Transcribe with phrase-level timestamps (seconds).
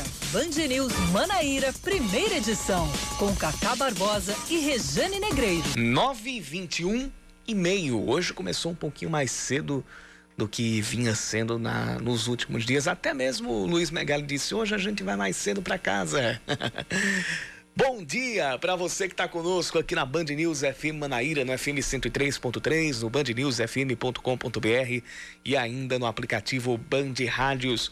[0.00, 5.64] Agora, Band News Manaíra, primeira edição, com Cacá Barbosa e Rejane Negreiro.
[5.76, 7.10] 9 e 21
[7.46, 8.08] e meio.
[8.08, 9.84] Hoje começou um pouquinho mais cedo
[10.36, 12.88] do que vinha sendo na, nos últimos dias.
[12.88, 16.40] Até mesmo o Luiz Megali disse: hoje a gente vai mais cedo para casa.
[17.76, 21.78] Bom dia para você que está conosco aqui na Band News FM Manaíra, no FM
[21.78, 25.02] 103.3, no bandnewsfm.com.br
[25.44, 27.90] e ainda no aplicativo Band Rádios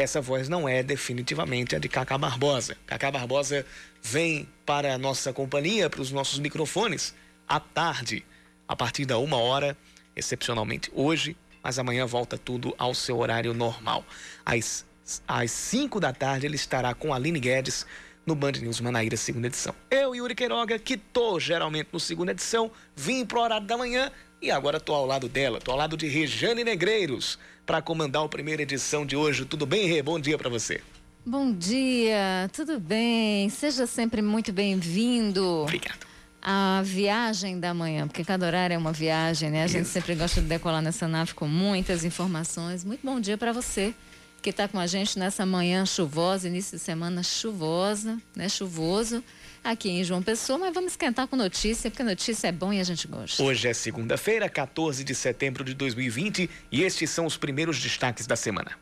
[0.00, 2.76] essa voz não é definitivamente a de Cacá Barbosa.
[2.86, 3.64] Cacá Barbosa
[4.02, 7.14] vem para a nossa companhia, para os nossos microfones,
[7.46, 8.24] à tarde,
[8.66, 9.76] a partir da uma hora,
[10.16, 14.04] excepcionalmente hoje, mas amanhã volta tudo ao seu horário normal.
[14.44, 14.86] Às,
[15.26, 17.86] às cinco da tarde ele estará com Aline Guedes
[18.26, 19.74] no Band News Manaíra, segunda edição.
[19.90, 24.50] Eu, Yuri Queiroga, que tô geralmente no segunda edição, vim pro horário da manhã e
[24.50, 27.38] agora tô ao lado dela, tô ao lado de Rejane Negreiros
[27.70, 29.44] para comandar a primeira edição de hoje.
[29.44, 30.02] Tudo bem, Rê?
[30.02, 30.80] Bom dia para você.
[31.24, 33.48] Bom dia, tudo bem?
[33.48, 35.44] Seja sempre muito bem-vindo.
[35.62, 36.04] Obrigado.
[36.42, 39.62] A viagem da manhã, porque cada horário é uma viagem, né?
[39.62, 42.84] A gente sempre gosta de decolar nessa nave com muitas informações.
[42.84, 43.94] Muito bom dia para você
[44.42, 48.48] que está com a gente nessa manhã chuvosa, início de semana chuvosa, né?
[48.48, 49.22] Chuvoso
[49.62, 52.84] aqui em João Pessoa, mas vamos esquentar com notícia, porque notícia é bom e a
[52.84, 53.42] gente gosta.
[53.42, 58.36] Hoje é segunda-feira, 14 de setembro de 2020, e estes são os primeiros destaques da
[58.36, 58.76] semana.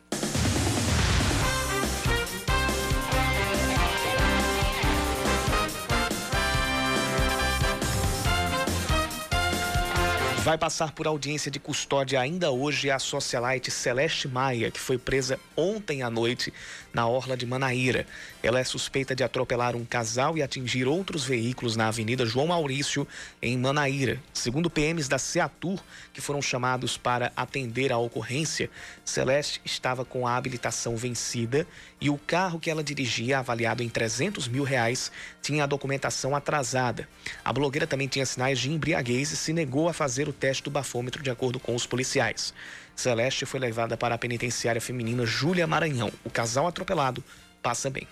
[10.49, 15.39] Vai passar por audiência de custódia ainda hoje a socialite Celeste Maia, que foi presa
[15.55, 16.51] ontem à noite
[16.93, 18.05] na orla de Manaíra.
[18.41, 23.07] Ela é suspeita de atropelar um casal e atingir outros veículos na Avenida João Maurício,
[23.41, 24.21] em Manaíra.
[24.33, 25.79] Segundo PMs da Seatur,
[26.13, 28.69] que foram chamados para atender a ocorrência,
[29.05, 31.67] Celeste estava com a habilitação vencida
[32.01, 37.07] e o carro que ela dirigia, avaliado em 300 mil reais, tinha a documentação atrasada.
[37.43, 40.71] A blogueira também tinha sinais de embriaguez e se negou a fazer o teste do
[40.71, 42.53] bafômetro, de acordo com os policiais.
[42.99, 46.11] Celeste foi levada para a penitenciária feminina Júlia Maranhão.
[46.25, 47.23] O casal atropelado
[47.61, 48.05] passa bem.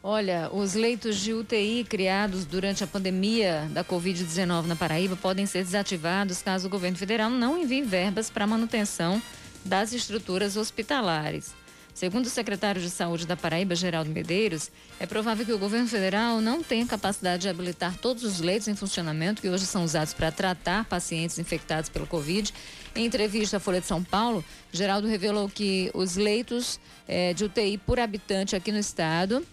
[0.00, 5.64] Olha, os leitos de UTI criados durante a pandemia da Covid-19 na Paraíba podem ser
[5.64, 9.20] desativados caso o governo federal não envie verbas para manutenção
[9.64, 11.52] das estruturas hospitalares.
[11.94, 16.40] Segundo o secretário de Saúde da Paraíba, Geraldo Medeiros, é provável que o governo federal
[16.40, 20.32] não tenha capacidade de habilitar todos os leitos em funcionamento que hoje são usados para
[20.32, 22.52] tratar pacientes infectados pelo Covid.
[22.94, 27.78] Em entrevista à Folha de São Paulo, Geraldo revelou que os leitos eh, de UTI
[27.78, 29.44] por habitante aqui no estado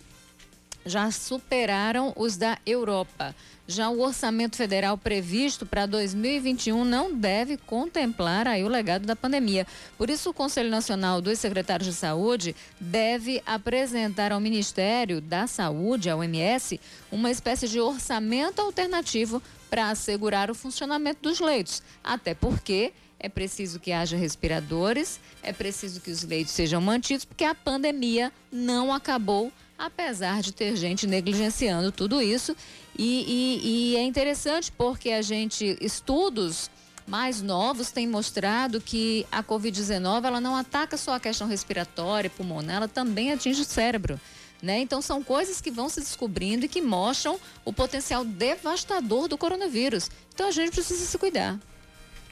[0.85, 3.35] já superaram os da Europa.
[3.67, 9.67] Já o orçamento federal previsto para 2021 não deve contemplar aí o legado da pandemia.
[9.97, 16.09] Por isso, o Conselho Nacional dos Secretários de Saúde deve apresentar ao Ministério da Saúde,
[16.09, 16.79] ao MS,
[17.11, 21.83] uma espécie de orçamento alternativo para assegurar o funcionamento dos leitos.
[22.03, 27.43] Até porque é preciso que haja respiradores, é preciso que os leitos sejam mantidos, porque
[27.43, 32.55] a pandemia não acabou apesar de ter gente negligenciando tudo isso.
[32.97, 36.69] E, e, e é interessante porque a gente, estudos
[37.07, 42.75] mais novos têm mostrado que a Covid-19 ela não ataca só a questão respiratória, pulmonar,
[42.77, 44.19] ela também atinge o cérebro.
[44.61, 44.79] Né?
[44.79, 50.11] Então são coisas que vão se descobrindo e que mostram o potencial devastador do coronavírus.
[50.33, 51.57] Então a gente precisa se cuidar.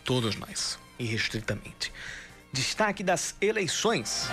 [0.07, 1.91] Todos nós, irrestritamente.
[2.53, 4.29] Destaque das eleições.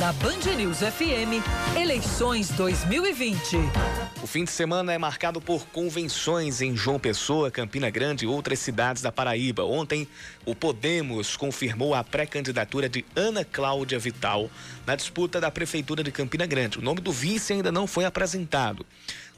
[0.00, 1.44] Na Band News FM,
[1.78, 3.56] eleições 2020.
[4.22, 8.58] O fim de semana é marcado por convenções em João Pessoa, Campina Grande e outras
[8.58, 9.64] cidades da Paraíba.
[9.64, 10.08] Ontem,
[10.46, 14.50] o Podemos confirmou a pré-candidatura de Ana Cláudia Vital
[14.86, 16.78] na disputa da Prefeitura de Campina Grande.
[16.78, 18.86] O nome do vice ainda não foi apresentado.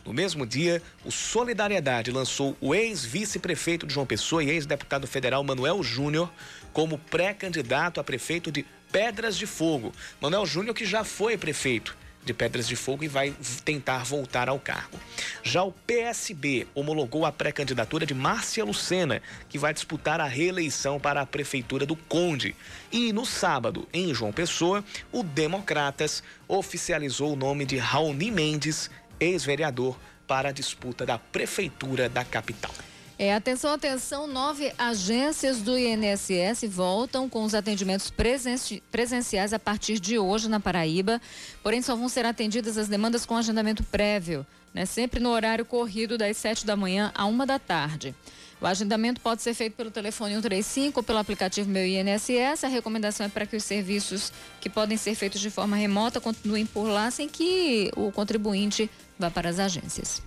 [0.07, 5.83] No mesmo dia, o Solidariedade lançou o ex-vice-prefeito de João Pessoa e ex-deputado federal Manuel
[5.83, 6.33] Júnior
[6.73, 9.93] como pré-candidato a prefeito de Pedras de Fogo.
[10.21, 11.97] Manuel Júnior, que já foi prefeito
[12.27, 13.33] de Pedras de Fogo e vai
[13.65, 14.99] tentar voltar ao cargo.
[15.43, 21.21] Já o PSB homologou a pré-candidatura de Márcia Lucena, que vai disputar a reeleição para
[21.21, 22.55] a prefeitura do Conde.
[22.91, 28.91] E no sábado, em João Pessoa, o Democratas oficializou o nome de Raoni Mendes,
[29.21, 29.97] ex-vereador,
[30.27, 32.73] para a disputa da prefeitura da capital.
[33.19, 39.99] É, atenção, atenção, nove agências do INSS voltam com os atendimentos presenci presenciais a partir
[39.99, 41.19] de hoje na Paraíba,
[41.63, 44.85] porém só vão ser atendidas as demandas com agendamento prévio, né?
[44.85, 48.15] Sempre no horário corrido das sete da manhã a uma da tarde.
[48.61, 52.65] O agendamento pode ser feito pelo telefone 135 ou pelo aplicativo Meu INSS.
[52.65, 56.65] A recomendação é para que os serviços que podem ser feitos de forma remota continuem
[56.65, 60.23] por lá sem que o contribuinte vá para as agências.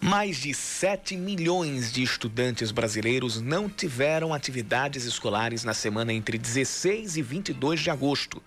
[0.00, 7.16] Mais de 7 milhões de estudantes brasileiros não tiveram atividades escolares na semana entre 16
[7.16, 8.42] e 22 de agosto.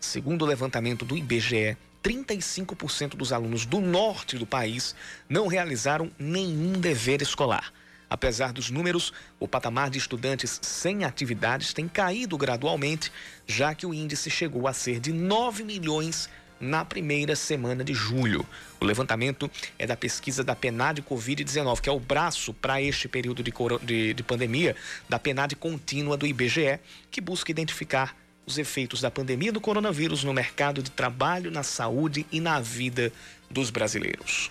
[0.00, 4.94] Segundo o levantamento do IBGE, 35% dos alunos do norte do país
[5.28, 7.72] não realizaram nenhum dever escolar.
[8.10, 13.12] Apesar dos números, o patamar de estudantes sem atividades tem caído gradualmente,
[13.46, 16.28] já que o índice chegou a ser de 9 milhões
[16.60, 18.46] na primeira semana de julho.
[18.80, 23.42] O levantamento é da pesquisa da PNAD Covid-19, que é o braço para este período
[23.42, 23.52] de,
[23.82, 24.76] de, de pandemia
[25.08, 26.78] da PNAD contínua do IBGE,
[27.10, 28.16] que busca identificar
[28.46, 33.12] os efeitos da pandemia do coronavírus no mercado de trabalho, na saúde e na vida
[33.50, 34.50] dos brasileiros.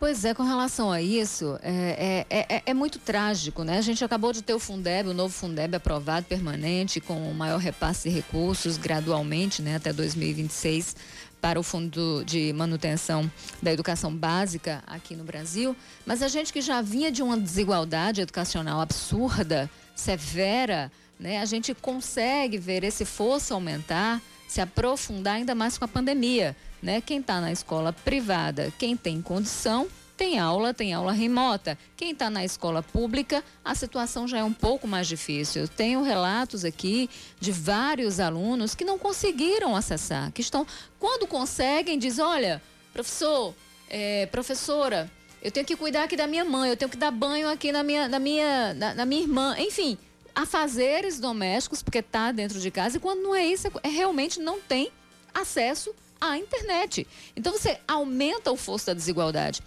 [0.00, 3.76] Pois é, com relação a isso, é, é, é, é, muito trágico, né?
[3.76, 7.58] A gente acabou de ter o Fundeb, o novo Fundeb aprovado permanente, com o maior
[7.58, 10.96] repasse de recursos gradualmente, né, até 2026,
[11.40, 13.30] para o Fundo de Manutenção
[13.62, 15.74] da Educação Básica aqui no Brasil.
[16.04, 21.38] Mas a gente que já vinha de uma desigualdade educacional absurda, severa, né?
[21.38, 26.56] A gente consegue ver esse fosso aumentar, se aprofundar ainda mais com a pandemia.
[26.82, 27.00] Né?
[27.00, 29.86] Quem está na escola privada, quem tem condição,
[30.20, 31.78] tem aula, tem aula remota.
[31.96, 35.62] Quem está na escola pública, a situação já é um pouco mais difícil.
[35.62, 37.08] Eu tenho relatos aqui
[37.40, 40.66] de vários alunos que não conseguiram acessar, que estão,
[40.98, 42.60] quando conseguem, diz, olha,
[42.92, 43.54] professor,
[43.88, 47.48] é, professora, eu tenho que cuidar aqui da minha mãe, eu tenho que dar banho
[47.48, 49.96] aqui na minha, na minha, na, na minha irmã, enfim,
[50.34, 54.60] afazeres domésticos, porque está dentro de casa, e quando não é isso, é, realmente não
[54.60, 54.92] tem
[55.32, 57.06] acesso à internet.
[57.34, 59.62] Então você aumenta o fosso da desigualdade.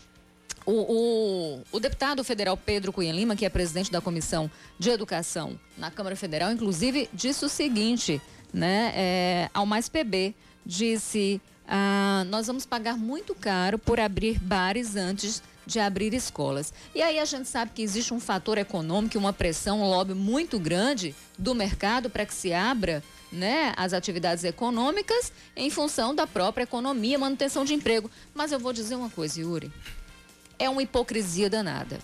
[0.65, 4.50] O, o, o, deputado federal Pedro Cunha Lima, que é presidente da Comissão
[4.80, 8.21] de Educação na Câmara Federal, inclusive disse o seguinte,
[8.54, 10.33] né, é, ao Mais PB,
[10.65, 16.74] disse, ah, nós vamos pagar muito caro por abrir bares antes de abrir escolas.
[16.94, 20.60] E aí a gente sabe que existe um fator econômico, uma pressão, um lobby muito
[20.60, 26.63] grande do mercado para que se abra né, as atividades econômicas em função da própria
[26.63, 28.10] economia, manutenção de emprego.
[28.33, 29.71] Mas eu vou dizer uma coisa, Yuri.
[30.63, 32.00] É uma hipocrisia danada.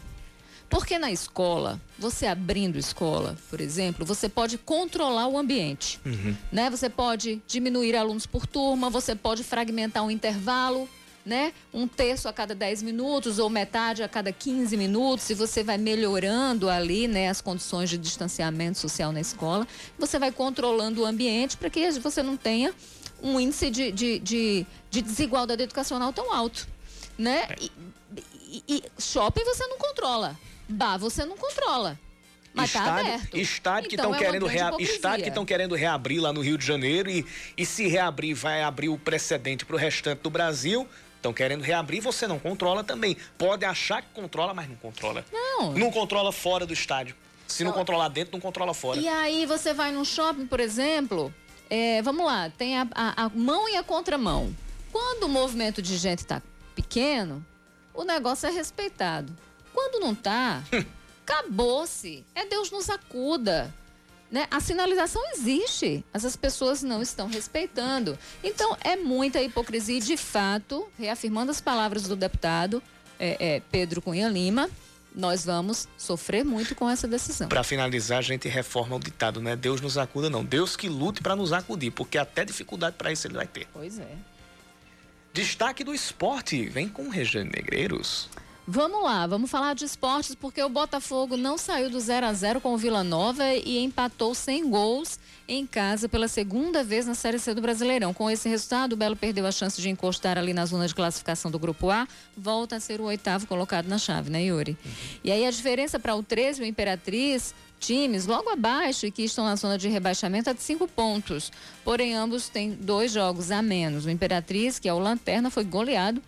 [0.69, 5.99] Porque na escola, você abrindo escola, por exemplo, você pode controlar o ambiente.
[6.05, 6.35] Uhum.
[6.51, 6.69] Né?
[6.69, 10.87] Você pode diminuir alunos por turma, você pode fragmentar um intervalo,
[11.25, 11.53] né?
[11.73, 15.77] Um terço a cada 10 minutos ou metade a cada 15 minutos, e você vai
[15.77, 19.67] melhorando ali, né, as condições de distanciamento social na escola,
[19.97, 22.73] você vai controlando o ambiente para que você não tenha
[23.21, 26.67] um índice de, de, de, de desigualdade educacional tão alto,
[27.17, 27.47] né?
[27.49, 27.55] É.
[27.61, 27.71] E,
[28.49, 30.37] e, e shopping você não controla,
[30.67, 31.99] bar você não controla.
[32.53, 33.37] Mas tá estádio, tá aberto.
[33.37, 34.71] Estádio então, que estão é querendo rea...
[34.79, 37.25] estádio que estão querendo reabrir lá no Rio de Janeiro e,
[37.55, 40.87] e se reabrir vai abrir o precedente para o restante do Brasil.
[41.15, 43.15] Estão querendo reabrir, você não controla também.
[43.37, 45.23] Pode achar que controla, mas não controla.
[45.31, 45.73] Não.
[45.73, 47.15] Não controla fora do estádio.
[47.45, 48.99] Se não, não controlar dentro, não controla fora.
[48.99, 51.33] E aí você vai num shopping, por exemplo,
[51.69, 54.55] é, vamos lá, tem a, a, a, mão e a contramão.
[54.91, 56.41] Quando o movimento de gente está
[56.73, 57.45] pequeno,
[57.99, 59.35] o negócio é respeitado.
[59.73, 60.63] Quando não tá,
[61.27, 62.25] acabou-se.
[62.33, 63.73] É Deus nos acuda.
[64.31, 64.47] Né?
[64.49, 68.17] A sinalização existe, mas as pessoas não estão respeitando.
[68.41, 72.81] Então, é muita hipocrisia e, de fato, reafirmando as palavras do deputado
[73.19, 74.69] é, é, Pedro Cunha Lima,
[75.13, 77.49] nós vamos sofrer muito com essa decisão.
[77.49, 79.57] Para finalizar, a gente reforma o ditado, né?
[79.57, 80.45] Deus nos acuda, não.
[80.45, 83.67] Deus que lute para nos acudir, porque até dificuldade para isso ele vai ter.
[83.73, 84.15] Pois é.
[85.33, 88.27] Destaque do esporte, vem com Regiane Negreiros.
[88.71, 92.61] Vamos lá, vamos falar de esportes, porque o Botafogo não saiu do 0 a 0
[92.61, 97.39] com o Vila Nova e empatou sem gols em casa pela segunda vez na Série
[97.39, 98.13] C do Brasileirão.
[98.13, 101.49] Com esse resultado, o Belo perdeu a chance de encostar ali na zona de classificação
[101.49, 102.07] do Grupo A,
[102.37, 104.77] volta a ser o oitavo colocado na chave, né, Yuri?
[104.85, 104.91] Uhum.
[105.23, 109.23] E aí a diferença para o 13 e o Imperatriz times logo abaixo e que
[109.23, 111.51] estão na zona de rebaixamento é de cinco pontos.
[111.83, 114.05] Porém, ambos têm dois jogos a menos.
[114.05, 116.21] O Imperatriz, que é o Lanterna, foi goleado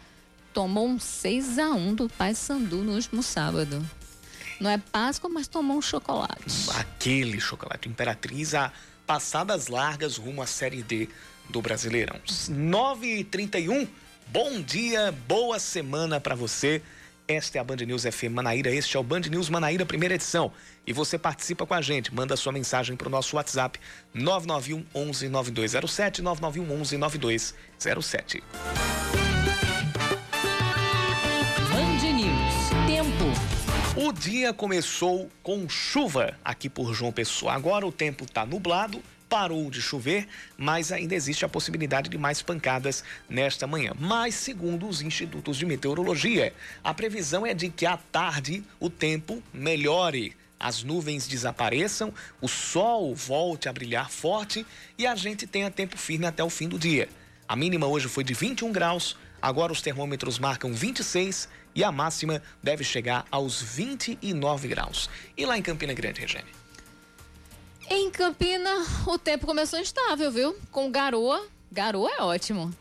[0.54, 3.86] tomou um 6 a 1 do Pai Sandu no último sábado.
[4.60, 6.70] Não é Páscoa, mas tomou um chocolate.
[6.76, 7.90] Aquele chocolate.
[7.90, 8.72] Imperatriz a
[9.08, 11.10] passadas largas rumo à Série D
[11.50, 12.20] do Brasileirão.
[12.50, 13.88] 9h31,
[14.28, 16.82] bom dia, boa semana para você
[17.32, 20.52] Esta é a Band News FM Manaíra, este é o Band News Manaíra, primeira edição.
[20.86, 23.80] E você participa com a gente, manda sua mensagem para o nosso WhatsApp
[24.14, 28.44] 991 11 9207, 991 11 9207.
[31.70, 32.70] Band News.
[32.86, 34.06] Tempo.
[34.06, 37.54] O dia começou com chuva aqui por João Pessoa.
[37.54, 42.42] Agora o tempo está nublado, parou de chover, mas ainda existe a possibilidade de mais
[42.42, 43.94] pancadas nesta manhã.
[43.98, 49.42] Mas, segundo os institutos de meteorologia, a previsão é de que à tarde o tempo
[49.54, 50.36] melhore.
[50.60, 54.66] As nuvens desapareçam, o sol volte a brilhar forte
[54.98, 57.08] e a gente tenha tempo firme até o fim do dia.
[57.48, 62.44] A mínima hoje foi de 21 graus, agora os termômetros marcam 26 e a máxima
[62.62, 65.10] deve chegar aos 29 graus.
[65.38, 66.61] E lá em Campina Grande, Regine?
[67.94, 68.70] Em Campina,
[69.06, 70.56] o tempo começou instável, viu?
[70.72, 71.46] Com garoa.
[71.70, 72.74] Garoa é ótimo.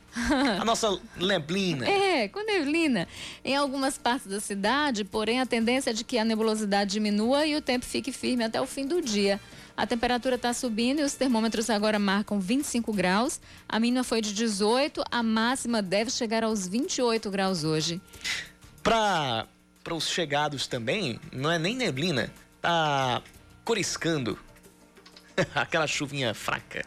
[0.61, 1.85] A nossa neblina.
[1.85, 3.09] É, com neblina.
[3.45, 7.57] Em algumas partes da cidade, porém, a tendência é de que a nebulosidade diminua e
[7.57, 9.41] o tempo fique firme até o fim do dia.
[9.77, 13.41] A temperatura está subindo e os termômetros agora marcam 25 graus.
[13.69, 18.01] A mínima foi de 18, a máxima deve chegar aos 28 graus hoje.
[18.81, 19.49] Para
[19.91, 23.21] os chegados também, não é nem neblina, tá
[23.65, 24.39] coriscando
[25.55, 26.85] Aquela chuvinha fraca.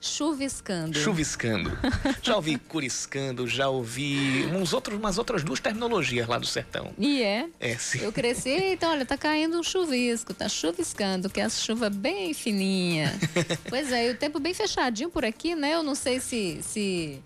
[0.00, 0.98] Chuviscando.
[0.98, 1.78] Chuviscando.
[2.20, 6.92] Já ouvi curiscando, já ouvi uns outros, umas outras duas terminologias lá do sertão.
[6.98, 7.48] E é?
[7.60, 8.00] É, sim.
[8.00, 12.34] Eu cresci, então, olha, tá caindo um chuvisco, tá chuviscando, que é a chuva bem
[12.34, 13.16] fininha.
[13.70, 15.74] pois é, e o tempo bem fechadinho por aqui, né?
[15.74, 17.22] Eu não sei se, se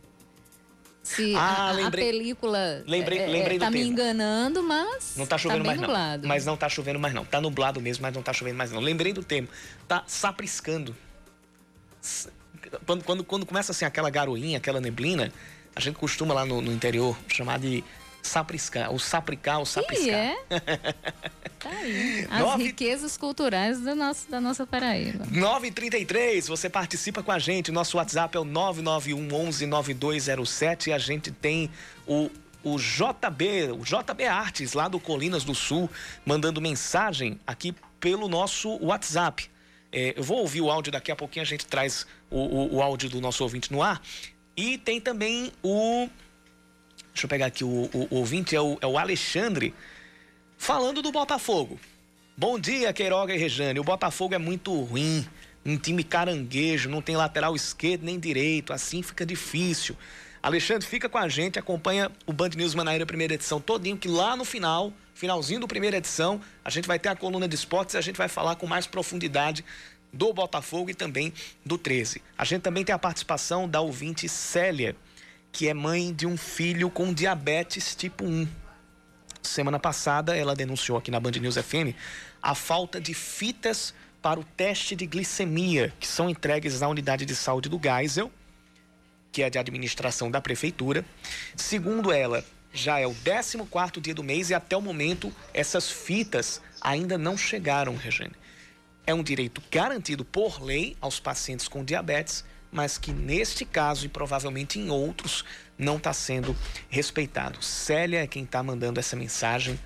[1.06, 3.92] se ah, a, lembrei, a, película lembrei, é, lembrei tá me tempo.
[3.92, 6.22] enganando, mas não tá chovendo tá mais nublado.
[6.22, 6.28] não.
[6.28, 7.24] Mas não tá chovendo mais não.
[7.24, 8.80] Tá nublado mesmo, mas não tá chovendo mais não.
[8.80, 9.48] Lembrei do tempo.
[9.86, 10.96] Tá sapriscando.
[12.84, 15.32] Quando, quando, quando começa assim aquela garoinha, aquela neblina,
[15.76, 17.84] a gente costuma lá no, no interior chamar de
[18.26, 20.14] sapriscar, o sapricar, o sapriscar.
[20.14, 20.36] é?
[21.58, 22.26] tá aí.
[22.30, 22.64] As Nove...
[22.64, 25.24] riquezas culturais da nossa, da nossa Paraíba.
[25.30, 27.72] 933, você participa com a gente.
[27.72, 31.70] Nosso WhatsApp é o 991 11 9207 e a gente tem
[32.06, 32.30] o
[32.64, 35.88] o JB, o JB Artes, lá do Colinas do Sul,
[36.24, 39.48] mandando mensagem aqui pelo nosso WhatsApp.
[39.92, 42.82] É, eu vou ouvir o áudio daqui a pouquinho, a gente traz o, o, o
[42.82, 44.02] áudio do nosso ouvinte no ar.
[44.56, 46.08] E tem também o
[47.16, 49.74] Deixa eu pegar aqui o, o, o ouvinte, é o, é o Alexandre,
[50.58, 51.80] falando do Botafogo.
[52.36, 53.80] Bom dia, Queiroga e Rejane.
[53.80, 55.26] O Botafogo é muito ruim,
[55.64, 59.96] um time caranguejo, não tem lateral esquerdo nem direito, assim fica difícil.
[60.42, 64.36] Alexandre, fica com a gente, acompanha o Band News Manaíra primeira edição todinho, que lá
[64.36, 67.98] no final, finalzinho do primeira edição, a gente vai ter a coluna de esportes e
[67.98, 69.64] a gente vai falar com mais profundidade
[70.12, 71.32] do Botafogo e também
[71.64, 72.20] do 13.
[72.36, 74.94] A gente também tem a participação da ouvinte Célia,
[75.56, 78.46] que é mãe de um filho com diabetes tipo 1.
[79.42, 81.96] Semana passada, ela denunciou aqui na Band News FM
[82.42, 87.34] a falta de fitas para o teste de glicemia, que são entregues à unidade de
[87.34, 88.30] saúde do Geisel,
[89.32, 91.02] que é de administração da prefeitura.
[91.56, 96.60] Segundo ela, já é o 14 dia do mês e até o momento essas fitas
[96.82, 98.32] ainda não chegaram, Regine.
[99.06, 104.08] É um direito garantido por lei aos pacientes com diabetes mas que neste caso e
[104.08, 105.44] provavelmente em outros
[105.78, 106.56] não está sendo
[106.88, 107.62] respeitado.
[107.62, 109.78] Célia é quem está mandando essa mensagem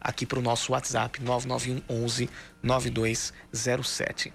[0.00, 2.30] aqui para o nosso WhatsApp 991 11
[2.62, 4.32] 9207.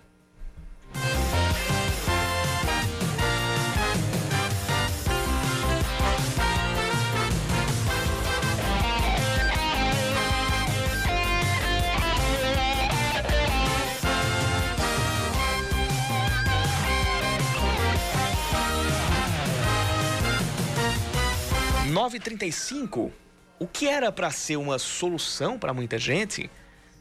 [21.97, 23.11] 935,
[23.57, 26.47] o que era para ser uma solução para muita gente,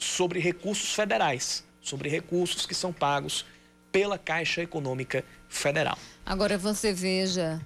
[0.00, 3.44] sobre recursos federais, sobre recursos que são pagos
[3.92, 5.98] pela Caixa Econômica Federal.
[6.24, 7.60] Agora você veja,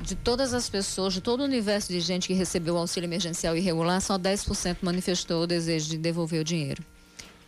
[0.00, 3.56] de todas as pessoas, de todo o universo de gente que recebeu o auxílio emergencial
[3.56, 6.84] irregular, só 10% manifestou o desejo de devolver o dinheiro.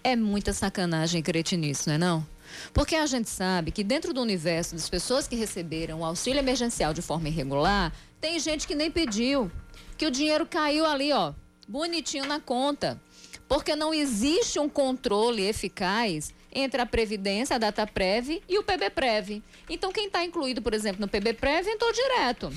[0.02, 2.26] É muita sacanagem e cretinice, não é não?
[2.72, 6.92] Porque a gente sabe que dentro do universo das pessoas que receberam o auxílio emergencial
[6.92, 9.50] de forma irregular, tem gente que nem pediu,
[9.96, 11.32] que o dinheiro caiu ali, ó,
[11.66, 13.00] bonitinho na conta.
[13.48, 19.42] Porque não existe um controle eficaz entre a Previdência, a DataPrev e o PBPrev.
[19.68, 22.52] Então, quem está incluído, por exemplo, no PBPrev, entrou direto.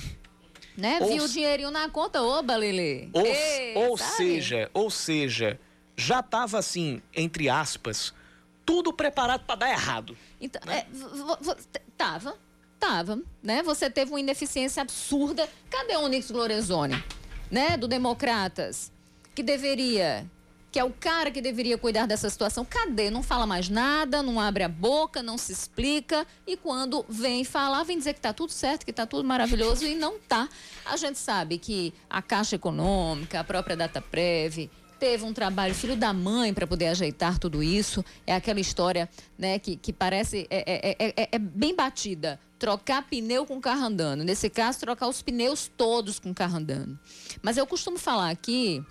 [0.76, 0.98] Né?
[1.00, 3.10] Ou Viu o dinheirinho na conta, oba, Lele.
[3.12, 5.58] Ou, Ei, ou seja, ou seja,
[5.96, 8.14] já estava assim, entre aspas,
[8.64, 10.16] tudo preparado para dar errado.
[10.40, 10.86] Então, né?
[10.86, 11.56] é,
[11.96, 12.38] tava,
[12.78, 13.60] tava, né?
[13.64, 15.48] Você teve uma ineficiência absurda.
[15.68, 17.02] Cadê o Onyx Lorenzoni,
[17.50, 17.76] né?
[17.76, 18.92] Do Democratas,
[19.34, 20.24] que deveria
[20.70, 22.64] que é o cara que deveria cuidar dessa situação.
[22.64, 23.10] Cadê?
[23.10, 26.26] Não fala mais nada, não abre a boca, não se explica.
[26.46, 29.94] E quando vem falar, vem dizer que está tudo certo, que está tudo maravilhoso e
[29.94, 30.48] não está.
[30.84, 36.12] A gente sabe que a Caixa Econômica, a própria DataPrev, teve um trabalho filho da
[36.12, 38.04] mãe para poder ajeitar tudo isso.
[38.26, 39.08] É aquela história
[39.38, 42.38] né, que, que parece é, é, é, é, bem batida.
[42.58, 44.24] Trocar pneu com carro andando.
[44.24, 46.98] Nesse caso, trocar os pneus todos com carro andando.
[47.40, 48.84] Mas eu costumo falar aqui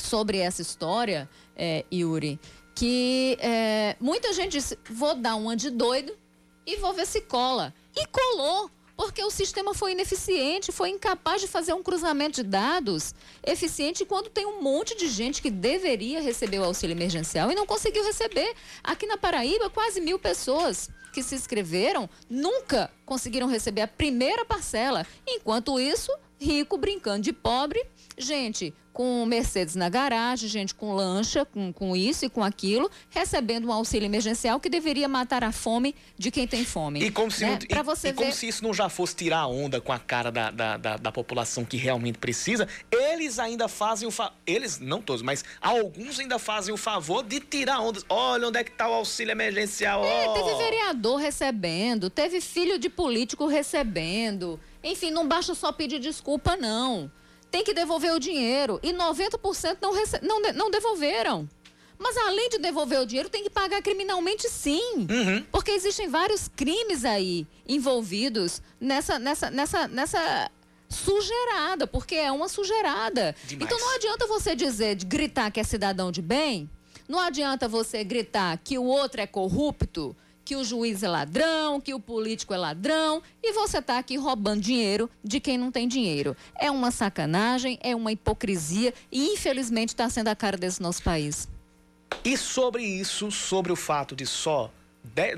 [0.00, 2.40] sobre essa história, é, Yuri,
[2.74, 6.16] que é, muita gente disse: vou dar uma de doido
[6.66, 7.74] e vou ver se cola.
[7.96, 13.14] E colou, porque o sistema foi ineficiente, foi incapaz de fazer um cruzamento de dados
[13.44, 17.66] eficiente quando tem um monte de gente que deveria receber o auxílio emergencial e não
[17.66, 18.54] conseguiu receber.
[18.82, 25.06] Aqui na Paraíba, quase mil pessoas que se inscreveram nunca conseguiram receber a primeira parcela.
[25.26, 27.84] Enquanto isso, rico brincando de pobre,
[28.16, 33.68] gente com Mercedes na garagem, gente com lancha, com, com isso e com aquilo, recebendo
[33.68, 37.04] um auxílio emergencial que deveria matar a fome de quem tem fome.
[37.04, 37.60] E como se, né?
[37.70, 38.16] não, e, você e ver...
[38.16, 40.96] como se isso não já fosse tirar a onda com a cara da, da, da,
[40.96, 44.32] da população que realmente precisa, eles ainda fazem o fa...
[44.44, 48.04] eles, não todos, mas alguns ainda fazem o favor de tirar ondas.
[48.08, 50.04] Olha onde é que está o auxílio emergencial.
[50.04, 54.58] É, teve vereador recebendo, teve filho de político recebendo.
[54.82, 57.08] Enfim, não basta só pedir desculpa, não
[57.50, 58.78] tem que devolver o dinheiro.
[58.82, 60.18] E 90% não, rece...
[60.22, 61.48] não, não devolveram.
[61.98, 65.06] Mas além de devolver o dinheiro, tem que pagar criminalmente sim.
[65.10, 65.44] Uhum.
[65.50, 70.50] Porque existem vários crimes aí envolvidos nessa, nessa, nessa, nessa
[70.88, 73.34] sujeirada, porque é uma sujeirada.
[73.44, 73.66] Demais.
[73.66, 76.70] Então não adianta você dizer, de gritar que é cidadão de bem,
[77.08, 80.16] não adianta você gritar que o outro é corrupto,
[80.48, 84.62] que o juiz é ladrão, que o político é ladrão e você está aqui roubando
[84.62, 86.34] dinheiro de quem não tem dinheiro.
[86.58, 91.46] É uma sacanagem, é uma hipocrisia e infelizmente está sendo a cara desse nosso país.
[92.24, 94.72] E sobre isso, sobre o fato de só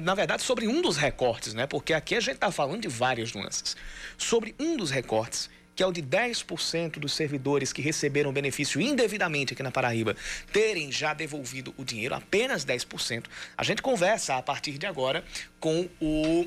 [0.01, 1.67] na verdade, sobre um dos recortes, né?
[1.67, 3.77] Porque aqui a gente está falando de várias nuances.
[4.17, 9.55] Sobre um dos recortes, que é o de 10% dos servidores que receberam benefício indevidamente
[9.55, 10.15] aqui na Paraíba
[10.53, 13.25] terem já devolvido o dinheiro, apenas 10%.
[13.57, 15.25] A gente conversa a partir de agora
[15.59, 16.47] com o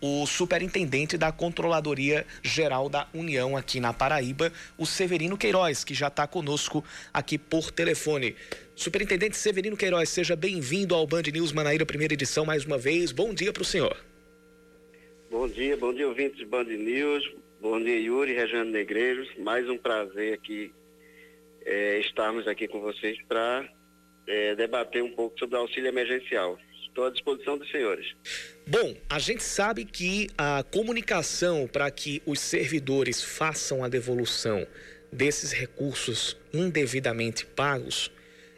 [0.00, 6.08] o superintendente da Controladoria Geral da União aqui na Paraíba, o Severino Queiroz, que já
[6.08, 8.34] está conosco aqui por telefone.
[8.74, 13.12] Superintendente Severino Queiroz, seja bem-vindo ao Band News Manaíra, primeira edição, mais uma vez.
[13.12, 13.96] Bom dia para o senhor.
[15.30, 17.43] Bom dia, bom dia, ouvintes de Band News.
[17.60, 19.28] Bom dia, Yuri, Regiane Negreiros.
[19.38, 20.72] Mais um prazer aqui
[21.64, 23.68] é, estarmos aqui com vocês para
[24.26, 26.58] é, debater um pouco sobre o auxílio emergencial.
[26.86, 28.14] Estou à disposição dos senhores.
[28.66, 34.66] Bom, a gente sabe que a comunicação para que os servidores façam a devolução
[35.10, 38.10] desses recursos indevidamente pagos,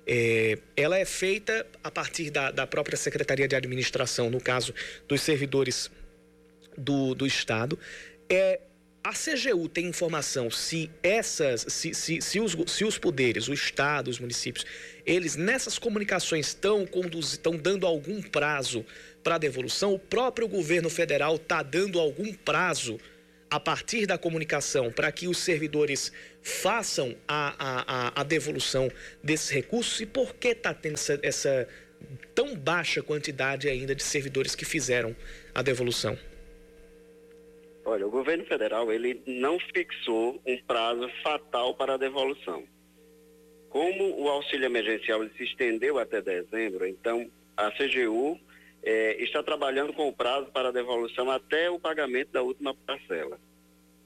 [0.06, 4.72] é, ela é feita a partir da, da própria Secretaria de Administração, no caso
[5.08, 5.90] dos servidores
[6.76, 7.78] do, do Estado.
[8.28, 8.60] É,
[9.06, 14.10] a CGU tem informação se essas, se, se, se, os, se os poderes, o Estado,
[14.10, 14.66] os municípios,
[15.06, 16.88] eles nessas comunicações estão
[17.20, 18.84] estão dando algum prazo
[19.22, 19.94] para devolução?
[19.94, 22.98] O próprio governo federal está dando algum prazo
[23.48, 26.10] a partir da comunicação para que os servidores
[26.42, 28.90] façam a, a, a, devolução
[29.22, 30.00] desses recursos?
[30.00, 31.68] E por que está tendo essa, essa
[32.34, 35.14] tão baixa quantidade ainda de servidores que fizeram
[35.54, 36.18] a devolução?
[37.88, 42.64] Olha, o governo federal ele não fixou um prazo fatal para a devolução.
[43.68, 48.40] Como o auxílio emergencial se estendeu até dezembro, então a CGU
[48.82, 53.38] é, está trabalhando com o prazo para a devolução até o pagamento da última parcela.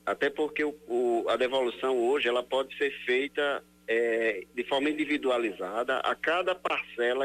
[0.04, 6.00] Até porque o, o, a devolução hoje ela pode ser feita é, de forma individualizada
[6.00, 7.24] a cada parcela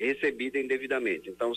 [0.00, 1.28] recebida indevidamente.
[1.28, 1.52] Então,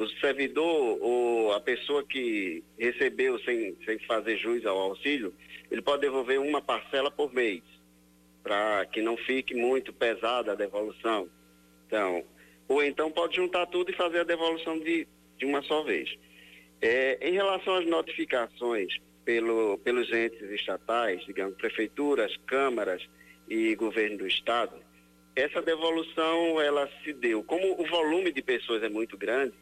[0.00, 5.34] o servidor ou a pessoa que recebeu sem, sem fazer jus ao auxílio,
[5.70, 7.62] ele pode devolver uma parcela por mês
[8.42, 11.28] para que não fique muito pesada a devolução.
[11.86, 12.24] Então,
[12.66, 16.16] ou então pode juntar tudo e fazer a devolução de, de uma só vez.
[16.80, 23.06] É, em relação às notificações pelo, pelos entes estatais, digamos, prefeituras, câmaras
[23.46, 24.76] e governo do estado,
[25.36, 29.52] essa devolução ela se deu, como o volume de pessoas é muito grande,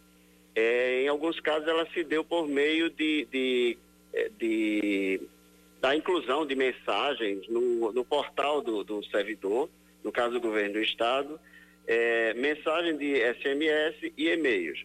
[0.58, 3.78] é, em alguns casos ela se deu por meio de, de,
[4.12, 5.20] é, de
[5.80, 9.70] da inclusão de mensagens no, no portal do, do, servidor,
[10.02, 11.38] no caso do governo do estado,
[11.86, 14.84] é, mensagem de SMS e e-mails.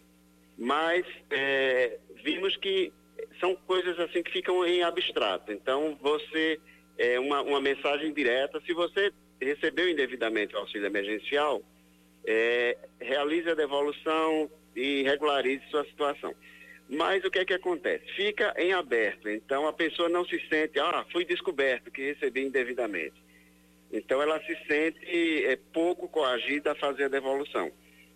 [0.56, 2.94] Mas é, vimos que
[3.40, 5.52] são coisas assim que ficam em abstrato.
[5.52, 6.60] Então, você,
[7.00, 11.64] é, uma, uma mensagem direta, se você recebeu indevidamente o auxílio emergencial,
[12.28, 16.34] é, realize a devolução e regularize sua situação.
[16.90, 18.06] Mas o que é que acontece?
[18.16, 19.30] Fica em aberto.
[19.30, 23.16] Então a pessoa não se sente, ah, fui descoberto que recebi indevidamente.
[23.92, 27.72] Então ela se sente é, pouco coagida a fazer a devolução.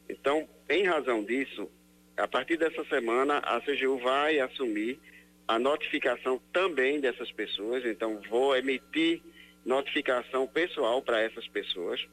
[0.09, 1.69] Então, em razão disso,
[2.15, 4.99] a partir dessa semana, a CGU vai assumir
[5.47, 7.85] a notificação também dessas pessoas.
[7.85, 9.21] Então, vou emitir
[9.65, 12.07] notificação pessoal para essas pessoas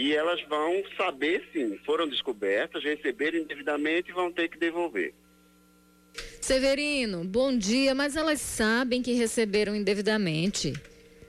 [0.00, 5.12] e elas vão saber sim, foram descobertas, receberam indevidamente e vão ter que devolver.
[6.40, 10.72] Severino, bom dia, mas elas sabem que receberam indevidamente.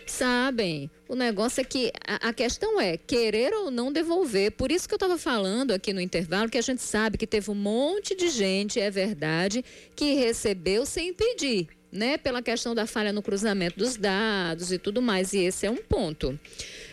[0.07, 0.89] Sabem.
[1.09, 4.51] O negócio é que a, a, questão é querer ou não devolver.
[4.51, 7.51] Por isso que eu estava falando aqui no intervalo que a gente sabe que teve
[7.51, 9.65] um monte de gente, é verdade,
[9.97, 12.17] que recebeu sem pedir, né?
[12.17, 15.33] Pela questão da falha no cruzamento dos dados e tudo mais.
[15.33, 16.39] E esse é um ponto.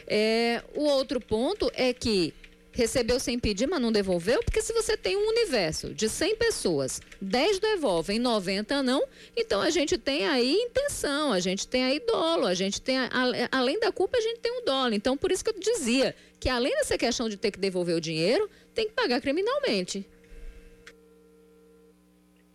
[0.08, 2.32] É, o outro ponto é que
[2.72, 7.00] recebeu sem pedir, mas não devolveu, porque se você tem um universo de 100 pessoas,
[7.20, 9.04] 10 devolvem, 90 não,
[9.36, 13.10] então a gente tem aí intenção, a gente tem aí dolo, a gente tem, a,
[13.50, 14.94] além da culpa, a gente tem um dolo.
[14.94, 18.00] Então, por isso que eu dizia que além dessa questão de ter que devolver o
[18.00, 20.06] dinheiro, tem que pagar criminalmente.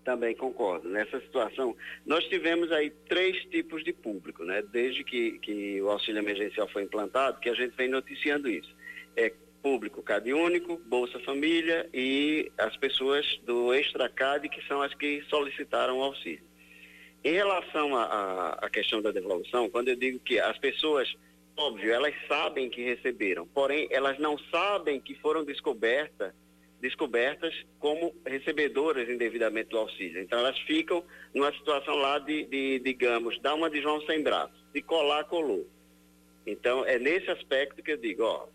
[0.03, 0.89] Também concordo.
[0.89, 4.61] Nessa situação, nós tivemos aí três tipos de público, né?
[4.61, 8.75] Desde que, que o auxílio emergencial foi implantado, que a gente vem noticiando isso.
[9.15, 14.93] É público CAD único, Bolsa Família e as pessoas do Extra CAD, que são as
[14.93, 16.43] que solicitaram o auxílio.
[17.23, 21.15] Em relação à questão da devolução, quando eu digo que as pessoas,
[21.55, 26.33] óbvio, elas sabem que receberam, porém elas não sabem que foram descobertas
[26.83, 30.21] descobertas como recebedoras indevidamente do auxílio.
[30.21, 31.01] Então elas ficam
[31.33, 35.65] numa situação lá de, de digamos, dar uma de João sem braço, de colar, colou.
[36.45, 38.47] Então é nesse aspecto que eu digo, ó,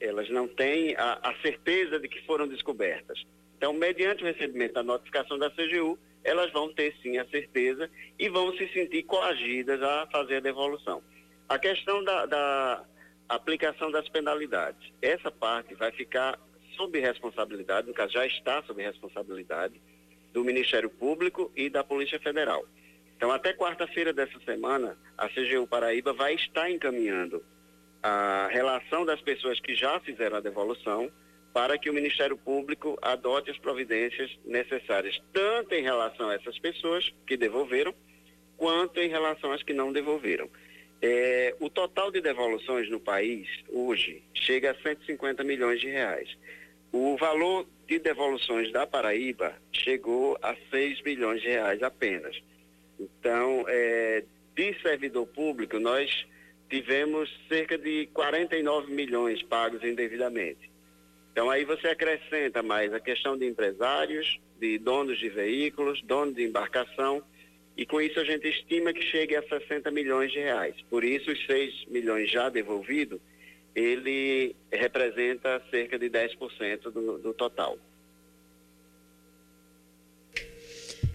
[0.00, 3.24] elas não têm a, a, certeza de que foram descobertas.
[3.56, 7.88] Então, mediante o recebimento da notificação da CGU, elas vão ter sim a certeza
[8.18, 11.00] e vão se sentir coagidas a fazer a devolução.
[11.48, 12.84] A questão da, da
[13.28, 16.36] aplicação das penalidades, essa parte vai ficar
[16.76, 19.80] sob responsabilidade, no caso já está sob responsabilidade
[20.32, 22.64] do Ministério Público e da Polícia Federal.
[23.16, 27.44] Então, até quarta-feira dessa semana, a CGU Paraíba vai estar encaminhando
[28.02, 31.10] a relação das pessoas que já fizeram a devolução
[31.54, 37.14] para que o Ministério Público adote as providências necessárias, tanto em relação a essas pessoas
[37.26, 37.94] que devolveram,
[38.56, 40.50] quanto em relação às que não devolveram.
[41.00, 46.36] É, o total de devoluções no país hoje chega a 150 milhões de reais.
[46.96, 52.40] O valor de devoluções da Paraíba chegou a 6 milhões de reais apenas.
[53.00, 54.22] Então, é,
[54.54, 56.24] de servidor público, nós
[56.70, 60.70] tivemos cerca de 49 milhões pagos indevidamente.
[61.32, 66.44] Então aí você acrescenta mais a questão de empresários, de donos de veículos, donos de
[66.44, 67.24] embarcação,
[67.76, 70.76] e com isso a gente estima que chegue a 60 milhões de reais.
[70.88, 73.20] Por isso os 6 milhões já devolvidos,
[73.74, 77.78] ele representa cerca de 10% do, do total.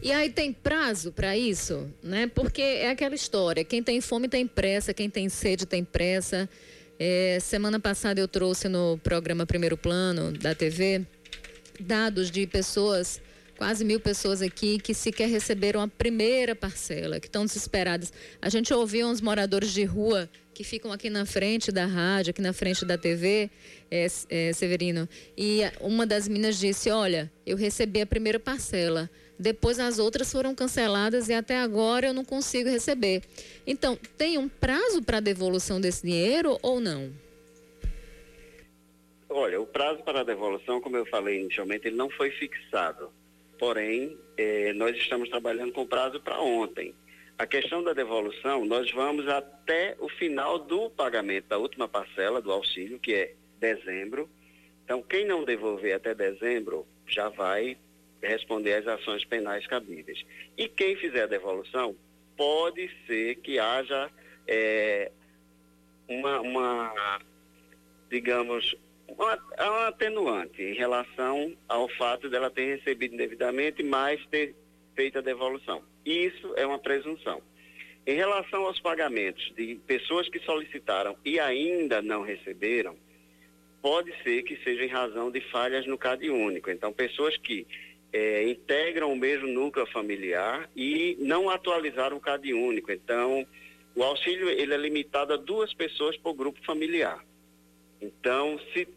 [0.01, 2.27] E aí tem prazo para isso, né?
[2.27, 6.49] Porque é aquela história, quem tem fome tem pressa, quem tem sede tem pressa.
[6.97, 11.05] É, semana passada eu trouxe no programa Primeiro Plano da TV
[11.79, 13.21] dados de pessoas
[13.57, 18.13] quase mil pessoas aqui que sequer receberam a primeira parcela, que estão desesperadas.
[18.41, 22.41] A gente ouviu uns moradores de rua que ficam aqui na frente da rádio, aqui
[22.41, 23.49] na frente da TV,
[23.89, 29.79] é, é, Severino, e uma das meninas disse: Olha, eu recebi a primeira parcela, depois
[29.79, 33.23] as outras foram canceladas e até agora eu não consigo receber.
[33.65, 37.09] Então, tem um prazo para a devolução desse dinheiro ou não?
[39.29, 43.09] Olha, o prazo para a devolução, como eu falei inicialmente, ele não foi fixado.
[43.57, 46.93] Porém, eh, nós estamos trabalhando com prazo para ontem.
[47.39, 52.51] A questão da devolução, nós vamos até o final do pagamento da última parcela do
[52.51, 54.29] auxílio, que é dezembro.
[54.83, 57.77] Então, quem não devolver até dezembro já vai
[58.21, 60.25] responder às ações penais cabíveis.
[60.57, 61.95] E quem fizer a devolução,
[62.35, 64.11] pode ser que haja
[64.45, 65.09] é,
[66.09, 67.21] uma, uma,
[68.09, 68.75] digamos,
[69.07, 74.53] uma, uma atenuante em relação ao fato dela ter recebido indevidamente, mas ter
[74.93, 75.81] feito a devolução.
[76.05, 77.41] Isso é uma presunção.
[78.05, 82.97] Em relação aos pagamentos de pessoas que solicitaram e ainda não receberam,
[83.81, 86.69] pode ser que seja em razão de falhas no CAD único.
[86.71, 87.67] Então, pessoas que
[88.11, 92.91] é, integram o mesmo núcleo familiar e não atualizaram o CAD único.
[92.91, 93.45] Então,
[93.95, 97.23] o auxílio ele é limitado a duas pessoas por grupo familiar.
[98.01, 98.87] Então, se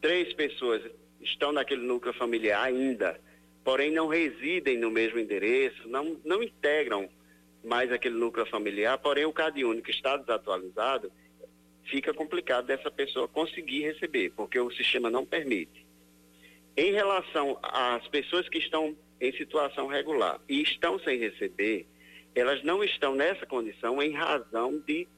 [0.00, 0.82] três pessoas
[1.20, 3.20] estão naquele núcleo familiar ainda,
[3.64, 7.08] porém não residem no mesmo endereço, não, não integram
[7.64, 11.10] mais aquele núcleo familiar, porém o CAD único está desatualizado,
[11.84, 15.84] fica complicado dessa pessoa conseguir receber, porque o sistema não permite.
[16.76, 21.86] Em relação às pessoas que estão em situação regular e estão sem receber,
[22.34, 25.08] elas não estão nessa condição em razão de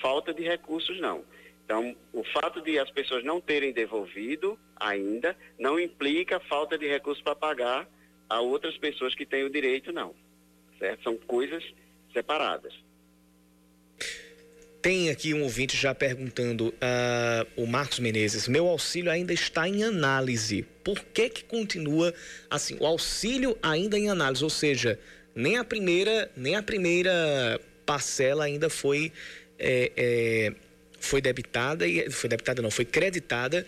[0.00, 1.24] falta de recursos, não.
[1.70, 7.22] Então, o fato de as pessoas não terem devolvido ainda não implica falta de recursos
[7.22, 7.88] para pagar
[8.28, 10.12] a outras pessoas que têm o direito, não.
[10.80, 11.04] Certo?
[11.04, 11.62] São coisas
[12.12, 12.74] separadas.
[14.82, 19.84] Tem aqui um ouvinte já perguntando, uh, o Marcos Menezes, meu auxílio ainda está em
[19.84, 20.64] análise.
[20.82, 22.12] Por que que continua
[22.50, 22.76] assim?
[22.80, 24.98] O auxílio ainda em análise, ou seja,
[25.36, 29.12] nem a primeira, nem a primeira parcela ainda foi
[29.56, 30.52] é, é,
[31.00, 33.66] foi debitada e foi debitada não, foi creditada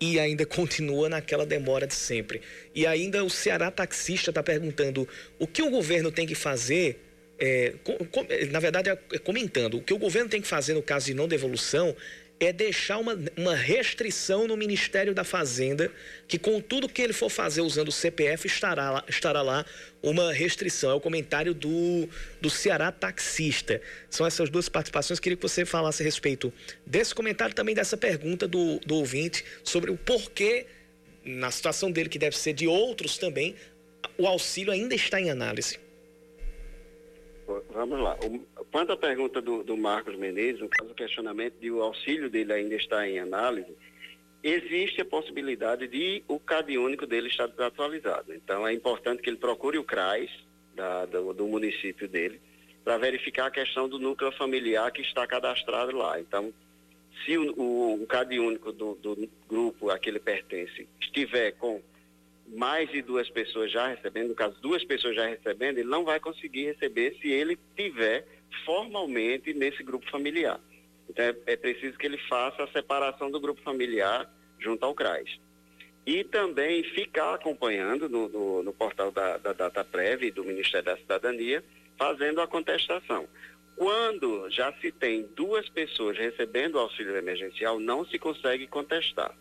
[0.00, 2.42] e ainda continua naquela demora de sempre.
[2.74, 7.00] E ainda o Ceará taxista está perguntando o que o governo tem que fazer
[7.38, 10.82] é, com, com, na verdade, é comentando, o que o governo tem que fazer no
[10.82, 11.96] caso de não devolução
[12.44, 15.92] é deixar uma, uma restrição no Ministério da Fazenda,
[16.26, 19.64] que com tudo que ele for fazer usando o CPF, estará lá, estará lá
[20.02, 20.90] uma restrição.
[20.90, 22.08] É o comentário do,
[22.40, 23.80] do Ceará Taxista.
[24.10, 25.20] São essas duas participações.
[25.20, 26.52] Queria que você falasse a respeito
[26.84, 30.66] desse comentário também dessa pergunta do, do ouvinte sobre o porquê,
[31.24, 33.54] na situação dele, que deve ser de outros também,
[34.18, 35.78] o auxílio ainda está em análise.
[37.72, 38.16] Vamos lá.
[38.72, 42.54] Quanto à pergunta do, do Marcos Menezes, no caso do questionamento de o auxílio dele
[42.54, 43.76] ainda está em análise,
[44.42, 48.34] existe a possibilidade de o CAD único dele estar desatualizado.
[48.34, 50.30] Então é importante que ele procure o CRAS
[50.74, 52.40] da, do, do município dele
[52.82, 56.18] para verificar a questão do núcleo familiar que está cadastrado lá.
[56.18, 56.52] Então,
[57.24, 61.80] se o, o, o CAD único do, do grupo a que ele pertence estiver com
[62.48, 66.18] mais de duas pessoas já recebendo, no caso, duas pessoas já recebendo, ele não vai
[66.18, 68.26] conseguir receber se ele tiver
[68.64, 70.60] formalmente nesse grupo familiar.
[71.08, 75.38] Então, é, é preciso que ele faça a separação do grupo familiar junto ao CRAS.
[76.06, 81.62] E também ficar acompanhando no, no, no portal da, da DataPrev do Ministério da Cidadania,
[81.96, 83.28] fazendo a contestação.
[83.76, 89.34] Quando já se tem duas pessoas recebendo o auxílio emergencial, não se consegue contestar.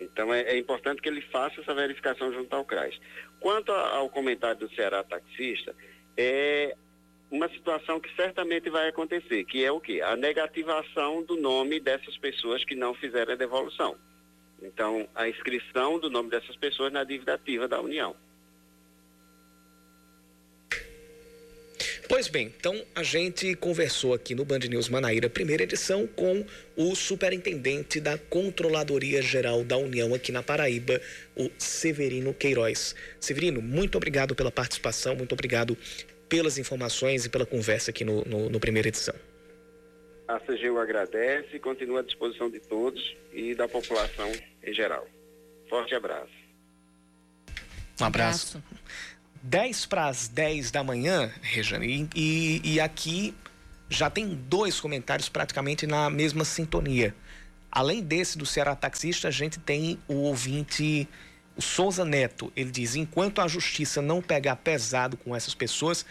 [0.00, 2.98] Então é, é, importante que ele faça essa verificação junto ao CRAS.
[3.38, 5.74] Quanto ao comentário do Ceará taxista,
[6.16, 6.74] é
[7.30, 10.00] uma situação que certamente vai acontecer, que é o quê?
[10.02, 13.96] A negativação do nome dessas pessoas que não fizeram a devolução.
[14.62, 18.14] Então, a inscrição do nome dessas pessoas na dívida ativa da União.
[22.08, 26.44] Pois bem, então a gente conversou aqui no Band News Manaíra, primeira edição, com
[26.76, 31.00] o superintendente da Controladoria Geral da União aqui na Paraíba,
[31.36, 32.96] o Severino Queiroz.
[33.20, 35.78] Severino, muito obrigado pela participação, muito obrigado
[36.30, 39.14] pelas informações e pela conversa aqui no, no, no primeira edição.
[40.28, 44.30] A CGU agradece e continua à disposição de todos e da população
[44.62, 45.06] em geral.
[45.68, 46.30] Forte abraço.
[48.00, 48.58] Um abraço.
[48.58, 48.62] abraço.
[49.42, 53.34] 10 para as 10 da manhã, Rejane, e, e aqui
[53.88, 57.14] já tem dois comentários praticamente na mesma sintonia.
[57.72, 61.08] Além desse do Ceará Taxista, a gente tem o ouvinte
[61.56, 66.04] O Souza Neto, ele diz: enquanto a justiça não pegar pesado com essas pessoas,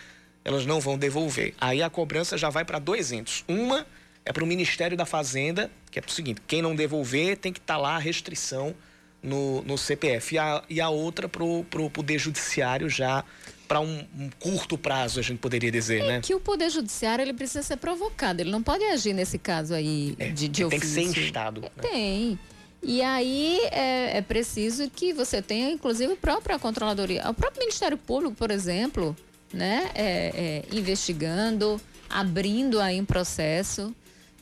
[0.43, 1.53] elas não vão devolver.
[1.59, 3.43] Aí a cobrança já vai para dois entes.
[3.47, 3.85] Uma
[4.25, 7.59] é para o Ministério da Fazenda, que é o seguinte: quem não devolver tem que
[7.59, 8.75] estar tá lá a restrição
[9.21, 10.35] no, no CPF.
[10.35, 13.23] E a, e a outra para o Poder Judiciário já
[13.67, 16.21] para um, um, curto prazo, a gente poderia dizer, é né?
[16.21, 20.15] que o Poder Judiciário ele precisa ser provocado, ele não pode agir nesse caso aí
[20.17, 21.61] é, de, de Tem que ser instado.
[21.61, 21.69] Né?
[21.79, 22.39] Tem.
[22.81, 27.97] E aí é, é, preciso que você tenha, inclusive, a própria controladoria, o próprio Ministério
[27.97, 29.15] Público, por exemplo,
[29.53, 33.93] né, é, é investigando, abrindo aí um processo,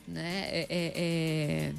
[0.06, 1.72] né, é, é,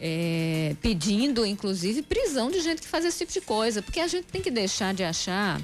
[0.00, 4.26] é, pedindo, inclusive, prisão de gente que faz esse tipo de coisa, porque a gente
[4.26, 5.60] tem que deixar de achar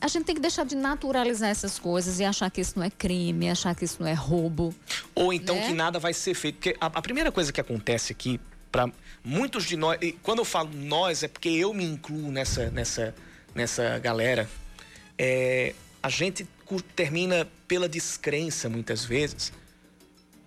[0.00, 2.90] a gente tem que deixar de naturalizar essas coisas e achar que isso não é
[2.90, 4.74] crime, achar que isso não é roubo.
[5.14, 5.66] Ou então né?
[5.66, 6.56] que nada vai ser feito.
[6.56, 8.40] Porque a, a primeira coisa que acontece aqui,
[8.72, 8.90] para
[9.22, 13.14] muitos de nós, e quando eu falo nós, é porque eu me incluo nessa, nessa,
[13.54, 14.48] nessa galera,
[15.18, 16.48] é, a gente
[16.96, 19.52] termina pela descrença, muitas vezes,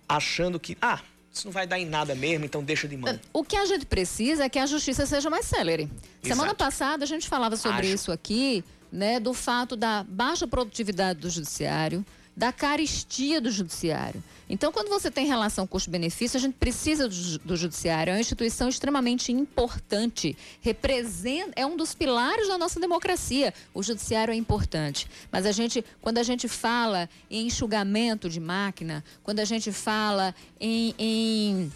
[0.08, 1.00] achando que, ah,
[1.32, 3.18] isso não vai dar em nada mesmo, então deixa de mão.
[3.32, 5.82] O que a gente precisa é que a justiça seja mais célere.
[5.82, 6.28] Exato.
[6.28, 7.94] Semana passada a gente falava sobre Acho.
[7.94, 8.64] isso aqui,
[8.94, 14.22] né, do fato da baixa produtividade do judiciário, da caristia do judiciário.
[14.48, 18.10] Então, quando você tem relação custo-benefício, a gente precisa do, do, judiciário.
[18.10, 20.36] É uma instituição extremamente importante.
[20.60, 23.54] Representa, é um dos pilares da nossa democracia.
[23.72, 25.08] O judiciário é importante.
[25.30, 30.34] Mas a gente, quando a gente fala em enxugamento de máquina, quando a gente fala
[30.60, 31.72] em, em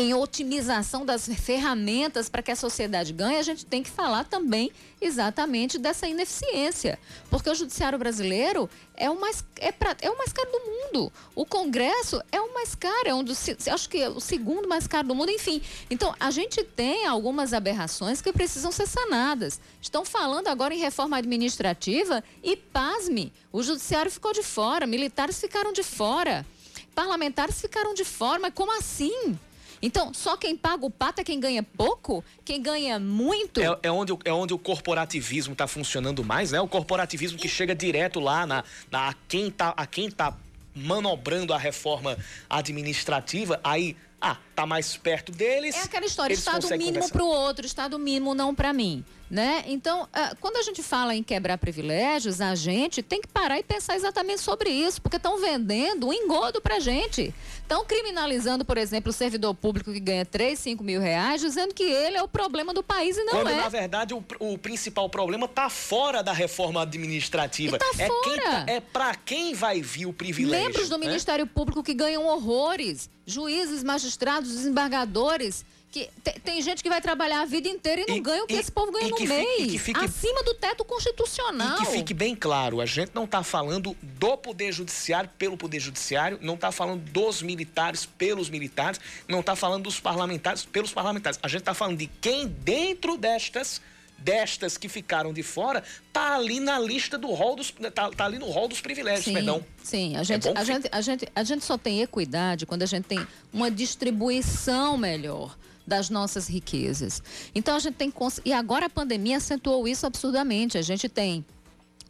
[0.00, 4.72] em otimização das ferramentas para que a sociedade ganhe, a gente tem que falar também
[5.00, 6.98] exatamente dessa ineficiência.
[7.28, 11.12] Porque o judiciário brasileiro é o mais, é pra, é o mais caro do mundo.
[11.34, 14.86] O Congresso é o mais caro, é um dos, acho que é o segundo mais
[14.86, 15.62] caro do mundo, enfim.
[15.90, 19.60] Então, a gente tem algumas aberrações que precisam ser sanadas.
[19.80, 25.72] Estão falando agora em reforma administrativa e, pasme, o judiciário ficou de fora, militares ficaram
[25.72, 26.46] de fora,
[26.94, 29.38] parlamentares ficaram de fora, mas como assim?
[29.82, 32.22] Então, só quem paga o pato é quem ganha pouco?
[32.44, 33.60] Quem ganha muito?
[33.60, 36.60] É, é onde, é onde o corporativismo está funcionando mais, né?
[36.60, 40.36] O corporativismo que chega direto lá na, na a quem está a quem tá
[40.74, 42.16] manobrando a reforma
[42.48, 45.74] administrativa, aí ah, tá mais perto deles.
[45.74, 49.04] É aquela história, estado mínimo para o outro, estado mínimo não para mim.
[49.30, 49.62] Né?
[49.68, 53.62] Então, uh, quando a gente fala em quebrar privilégios, a gente tem que parar e
[53.62, 57.32] pensar exatamente sobre isso, porque estão vendendo um engodo para gente.
[57.62, 61.84] Estão criminalizando, por exemplo, o servidor público que ganha 3, 5 mil reais, dizendo que
[61.84, 63.56] ele é o problema do país e não quando, é.
[63.56, 67.78] na verdade, o, o principal problema está fora da reforma administrativa.
[67.78, 68.42] Tá é fora.
[68.42, 70.66] Tá, é para quem vai vir o privilégio.
[70.66, 71.06] Membros do né?
[71.06, 77.40] Ministério Público que ganham horrores, juízes, magistrados, desembargadores que tem, tem, gente que vai trabalhar
[77.40, 79.80] a vida inteira e não e, ganha o que e, esse povo ganha no mês.
[79.80, 81.76] Fique, acima do teto constitucional.
[81.82, 85.80] E que fique bem claro, a gente não está falando do Poder Judiciário pelo Poder
[85.80, 91.40] Judiciário, não está falando dos militares pelos militares, não está falando dos parlamentares pelos parlamentares.
[91.42, 93.80] A gente está falando de quem dentro destas
[94.22, 98.38] destas que ficaram de fora, tá ali na lista do rol dos tá, tá ali
[98.38, 99.64] no rol dos privilégios, sim, perdão.
[99.82, 102.82] Sim, a é gente, é a, gente, a, gente, a gente só tem equidade quando
[102.82, 107.22] a gente tem uma distribuição melhor das nossas riquezas.
[107.54, 108.12] Então a gente tem
[108.44, 110.78] e agora a pandemia acentuou isso absurdamente.
[110.78, 111.44] A gente tem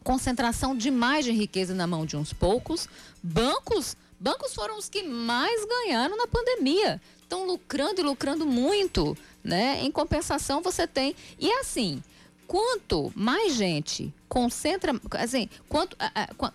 [0.03, 2.87] concentração demais de riqueza na mão de uns poucos.
[3.21, 7.01] Bancos, bancos foram os que mais ganharam na pandemia.
[7.21, 9.81] Estão lucrando e lucrando muito, né?
[9.81, 12.03] Em compensação você tem e assim,
[12.45, 15.95] quanto mais gente concentra, assim, quanto,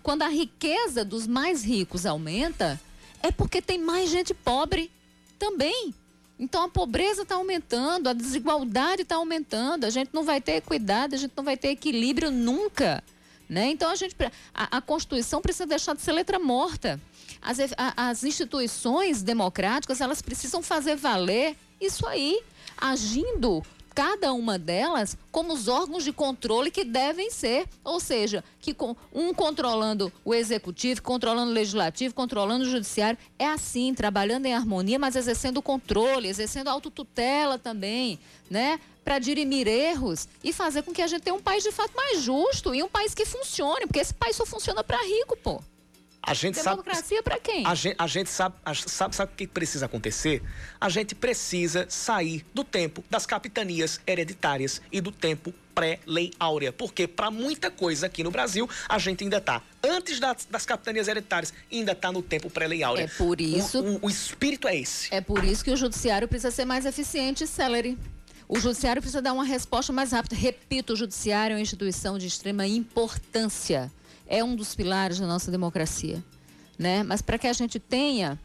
[0.02, 2.78] quando a riqueza dos mais ricos aumenta,
[3.22, 4.90] é porque tem mais gente pobre
[5.38, 5.94] também.
[6.38, 11.14] Então a pobreza está aumentando, a desigualdade está aumentando, a gente não vai ter equidade,
[11.14, 13.02] a gente não vai ter equilíbrio nunca.
[13.48, 13.70] Né?
[13.70, 14.14] Então a, gente,
[14.52, 17.00] a, a Constituição precisa deixar de ser letra morta.
[17.40, 22.40] As, a, as instituições democráticas elas precisam fazer valer isso aí,
[22.76, 23.62] agindo
[23.96, 28.76] cada uma delas como os órgãos de controle que devem ser, ou seja, que
[29.10, 34.98] um controlando o executivo, controlando o legislativo, controlando o judiciário, é assim, trabalhando em harmonia,
[34.98, 38.18] mas exercendo controle, exercendo autotutela também,
[38.50, 38.78] né?
[39.02, 42.20] Para dirimir erros e fazer com que a gente tenha um país de fato mais
[42.20, 45.62] justo e um país que funcione, porque esse país só funciona para rico, pô.
[46.22, 47.64] A gente Democracia para quem?
[47.64, 50.42] A gente, a gente sabe, a, sabe, sabe o que precisa acontecer?
[50.80, 56.72] A gente precisa sair do tempo das capitanias hereditárias e do tempo pré-lei áurea.
[56.72, 61.06] Porque para muita coisa aqui no Brasil, a gente ainda está antes das, das, capitanias
[61.06, 63.04] hereditárias, ainda está no tempo pré-lei áurea.
[63.04, 63.80] É por isso.
[63.80, 65.14] O, o, o, espírito é esse.
[65.14, 67.96] É por isso que o judiciário precisa ser mais eficiente e célere.
[68.48, 70.34] O judiciário precisa dar uma resposta mais rápida.
[70.34, 73.92] Repito, o judiciário é uma instituição de extrema importância.
[74.26, 76.22] É um dos pilares da nossa democracia.
[76.78, 77.02] Né?
[77.02, 78.38] Mas para que a gente tenha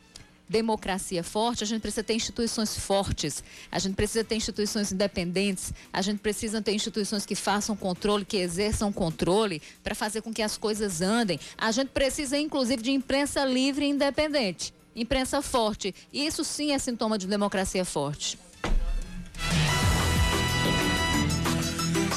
[0.52, 6.02] democracia forte, a gente precisa ter instituições fortes, a gente precisa ter instituições independentes, a
[6.02, 10.58] gente precisa ter instituições que façam controle, que exerçam controle para fazer com que as
[10.58, 11.40] coisas andem.
[11.58, 15.96] A gente precisa, inclusive, de imprensa livre e independente, imprensa forte.
[16.12, 18.38] Isso sim é sintoma de democracia forte.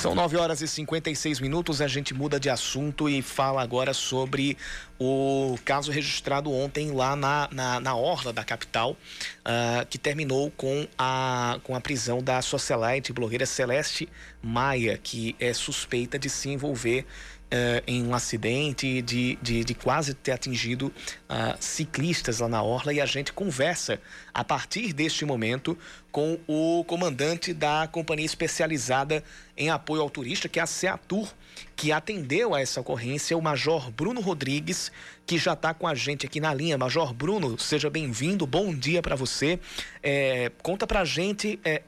[0.05, 1.81] São 9 horas e 56 minutos.
[1.81, 4.55] A gente muda de assunto e fala agora sobre
[5.01, 10.87] o caso registrado ontem lá na, na, na orla da capital, uh, que terminou com
[10.99, 14.07] a, com a prisão da socialite blogueira Celeste
[14.43, 17.07] Maia, que é suspeita de se envolver
[17.53, 20.92] uh, em um acidente, de, de, de quase ter atingido
[21.28, 22.92] uh, ciclistas lá na Orla.
[22.92, 24.01] E a gente conversa
[24.32, 25.76] a partir deste momento
[26.11, 29.22] com o comandante da companhia especializada
[29.57, 31.28] em apoio ao turista, que é a Seatur,
[31.76, 34.90] que atendeu a essa ocorrência, o Major Bruno Rodrigues,
[35.26, 36.78] que já está com a gente aqui na linha.
[36.78, 39.59] Major Bruno, seja bem-vindo, bom dia para você.
[40.03, 41.82] É, conta para a gente é,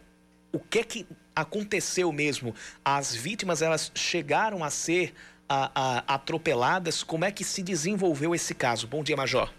[0.53, 2.55] o que é que aconteceu mesmo.
[2.85, 5.13] As vítimas, elas chegaram a ser
[5.49, 7.03] a, a, atropeladas.
[7.03, 8.87] Como é que se desenvolveu esse caso?
[8.87, 9.53] Bom dia, Major.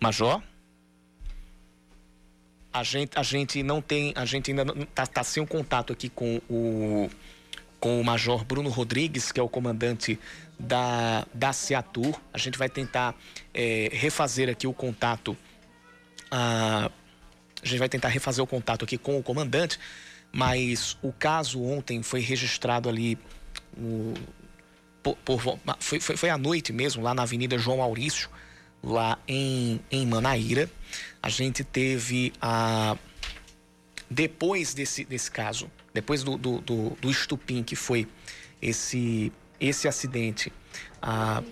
[0.00, 0.42] Major?
[2.72, 6.08] A gente, a gente não tem, a gente ainda está tá sem um contato aqui
[6.08, 7.10] com o,
[7.80, 10.18] com o Major Bruno Rodrigues, que é o comandante
[10.58, 12.18] da, da Seatur.
[12.32, 13.14] A gente vai tentar
[13.52, 15.36] é, refazer aqui o contato
[16.30, 16.90] ah,
[17.62, 19.78] a gente vai tentar refazer o contato aqui com o comandante,
[20.32, 23.18] mas o caso ontem foi registrado ali
[23.76, 24.14] no,
[25.02, 28.28] por, por, foi, foi, foi à noite mesmo, lá na Avenida João Maurício,
[28.82, 30.70] lá em, em Manaíra.
[31.22, 32.96] A gente teve a.
[34.08, 38.08] Depois desse, desse caso, depois do, do, do, do estupim que foi
[38.60, 40.52] esse, esse acidente,
[41.00, 41.42] a,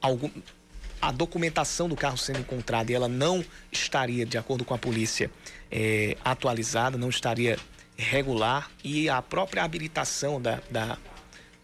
[0.00, 0.28] algum,
[1.00, 5.30] a documentação do carro sendo encontrada e ela não estaria, de acordo com a polícia,
[5.70, 7.58] é, atualizada, não estaria
[7.96, 10.98] regular e a própria habilitação da, da,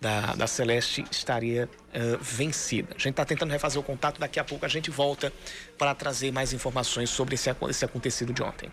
[0.01, 2.89] da, da Celeste estaria uh, vencida.
[2.91, 5.32] A gente está tentando refazer o contato, daqui a pouco a gente volta
[5.78, 8.70] para trazer mais informações sobre esse, esse acontecido de ontem.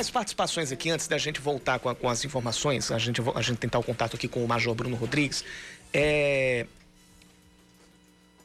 [0.00, 3.42] Mais participações aqui antes da gente voltar com, a, com, as informações, a gente, a
[3.42, 5.44] gente tentar o contato aqui com o Major Bruno Rodrigues.
[5.92, 6.64] É...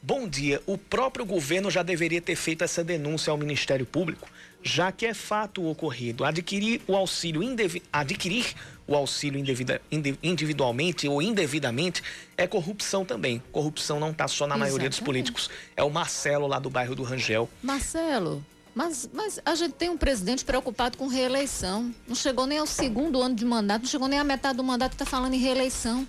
[0.02, 0.60] Bom dia.
[0.66, 4.28] O próprio governo já deveria ter feito essa denúncia ao Ministério Público,
[4.62, 6.26] já que é fato ocorrido.
[6.26, 7.82] Adquirir o auxílio indevi...
[7.90, 8.54] adquirir
[8.86, 9.80] o auxílio indevida...
[10.22, 12.02] individualmente ou indevidamente
[12.36, 13.42] é corrupção também.
[13.50, 14.68] Corrupção não está só na Exatamente.
[14.68, 15.48] maioria dos políticos.
[15.74, 17.48] É o Marcelo lá do bairro do Rangel.
[17.62, 18.44] Marcelo,
[18.76, 21.94] mas, mas a gente tem um presidente preocupado com reeleição.
[22.06, 24.92] Não chegou nem ao segundo ano de mandato, não chegou nem à metade do mandato
[24.92, 26.06] e está falando em reeleição.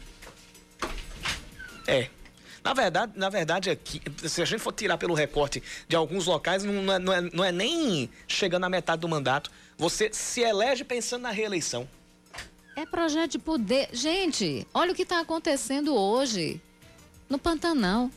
[1.87, 2.09] É.
[2.61, 6.65] Na verdade, na verdade aqui, se a gente for tirar pelo recorte de alguns locais,
[6.65, 9.49] não é, não é, não é nem chegando à metade do mandato.
[9.77, 11.87] Você se elege pensando na reeleição.
[12.75, 13.87] É projeto de poder.
[13.93, 16.61] Gente, olha o que está acontecendo hoje
[17.29, 18.11] no Pantanal.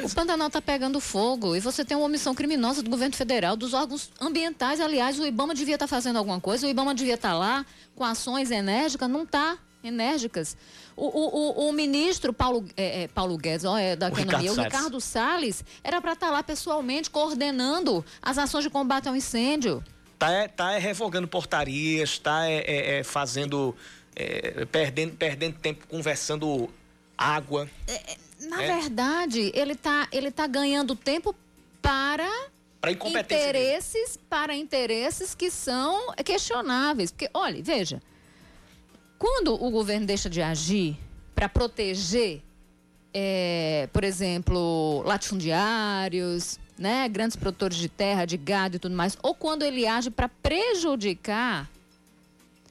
[0.00, 3.56] Pois o Pantanal está pegando fogo e você tem uma omissão criminosa do governo federal,
[3.56, 4.80] dos órgãos ambientais.
[4.80, 7.66] Aliás, o IBAMA devia estar tá fazendo alguma coisa, o IBAMA devia estar tá lá
[7.94, 10.56] com ações enérgicas, não está enérgicas.
[10.96, 14.50] O, o, o, o, ministro Paulo, é, é, Paulo Guedes, ó, é, da o Economia,
[14.50, 19.08] Ricardo o Ricardo Salles, era para estar tá lá pessoalmente coordenando as ações de combate
[19.08, 19.82] ao incêndio.
[20.14, 23.74] Está é, tá é revogando portarias, está é, é, é, fazendo,
[24.70, 26.68] perdendo, perdendo tempo conversando
[27.16, 27.68] água.
[28.42, 28.80] Na é.
[28.80, 31.34] verdade, ele está ele tá ganhando tempo
[31.82, 32.28] para
[32.80, 34.26] para interesses, dele.
[34.28, 37.10] para interesses que são questionáveis.
[37.10, 38.02] Porque, olha, veja,
[39.18, 40.96] quando o governo deixa de agir
[41.34, 42.40] para proteger,
[43.12, 49.34] é, por exemplo, latifundiários, né, grandes produtores de terra, de gado e tudo mais, ou
[49.34, 51.70] quando ele age para prejudicar,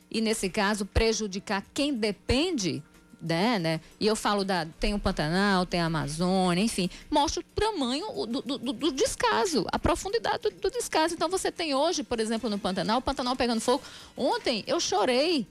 [0.10, 2.82] e nesse caso prejudicar quem depende
[3.22, 3.82] né, né?
[4.00, 4.66] E eu falo da.
[4.80, 6.90] Tem o Pantanal, tem a Amazônia, enfim.
[7.10, 11.14] Mostra o tamanho do, do, do descaso, a profundidade do, do, descaso.
[11.14, 13.84] Então você tem hoje, por exemplo, no Pantanal, o Pantanal pegando fogo.
[14.16, 15.46] Ontem eu chorei.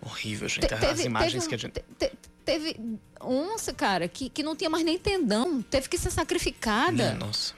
[0.00, 0.66] Horrível, gente.
[0.66, 1.84] Te, teve, As imagens teve, que a gente.
[1.98, 2.12] Te,
[2.44, 2.76] teve
[3.20, 5.62] onça, cara, que, que não tinha mais nem tendão.
[5.62, 7.14] Teve que ser sacrificada.
[7.14, 7.54] nossa.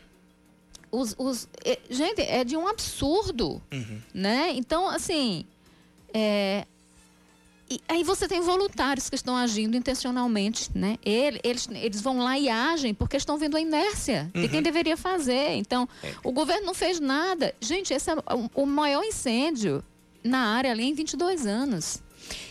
[0.91, 4.01] os, os é, gente, é de um absurdo, Uhum.
[4.15, 4.53] né?
[4.55, 5.45] Então, assim,
[6.15, 6.65] é,
[7.69, 10.99] e aí você tem voluntários que estão agindo intencionalmente, né?
[11.05, 14.97] Ele- Eles, eles vão lá e agem porque estão vendo a inércia de quem deveria
[14.97, 15.55] fazer.
[15.57, 15.89] Então,
[16.23, 17.55] o governo não fez nada.
[17.61, 19.83] Gente, esse é o, o maior incêndio
[20.23, 22.01] na área ali em 22 anos.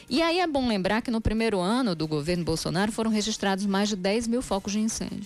[0.09, 3.89] E aí é bom lembrar que no primeiro ano do governo Bolsonaro foram registrados mais
[3.89, 5.26] de 10 mil focos de incêndio.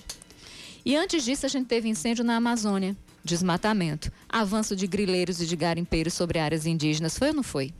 [0.85, 5.55] E antes disso, a gente teve incêndio na Amazônia, desmatamento, avanço de grileiros e de
[5.55, 7.17] garimpeiros sobre áreas indígenas.
[7.17, 7.73] Foi ou não foi?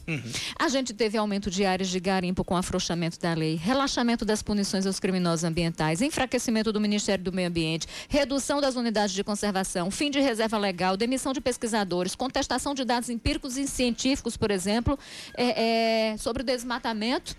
[0.58, 4.86] A gente teve aumento de áreas de garimpo com afrouxamento da lei, relaxamento das punições
[4.86, 10.12] aos criminosos ambientais, enfraquecimento do Ministério do Meio Ambiente, redução das unidades de conservação, fim
[10.12, 14.98] de reserva legal, demissão de pesquisadores, contestação de dados empíricos e científicos, por exemplo,
[15.36, 17.36] é, é, sobre o desmatamento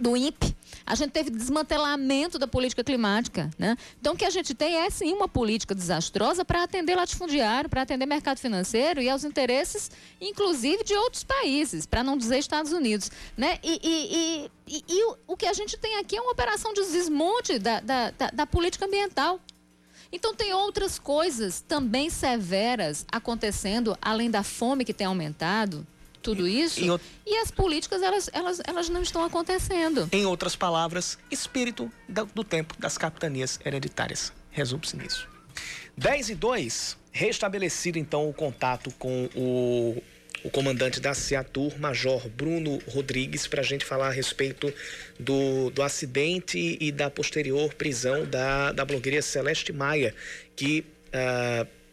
[0.00, 0.56] do INPE.
[0.86, 3.76] A gente teve desmantelamento da política climática, né?
[4.00, 7.82] Então o que a gente tem é sim uma política desastrosa para atender latifundiário, para
[7.82, 9.90] atender mercado financeiro e aos interesses,
[10.20, 13.58] inclusive de outros países, para não dizer Estados Unidos, né?
[13.62, 16.80] E, e- e- e- o, o que a gente tem aqui é uma operação de
[16.90, 19.38] desmonte da, da- da- da política ambiental.
[20.12, 25.86] Então tem outras coisas também severas acontecendo, além da fome que tem aumentado,
[26.22, 26.80] tudo isso.
[27.26, 30.08] e E as políticas, elas, elas, elas não estão acontecendo.
[30.12, 34.32] Em outras palavras, espírito da- do tempo das capitanias hereditárias.
[34.50, 35.28] Resume-se nisso.
[35.96, 40.02] 10 e 2, restabelecido então o contato com o,
[40.44, 44.72] o comandante da CEATUR, Major Bruno Rodrigues, para a gente falar a respeito
[45.18, 50.14] do, do acidente e da posterior prisão da, da blogueira Celeste Maia,
[50.56, 50.84] que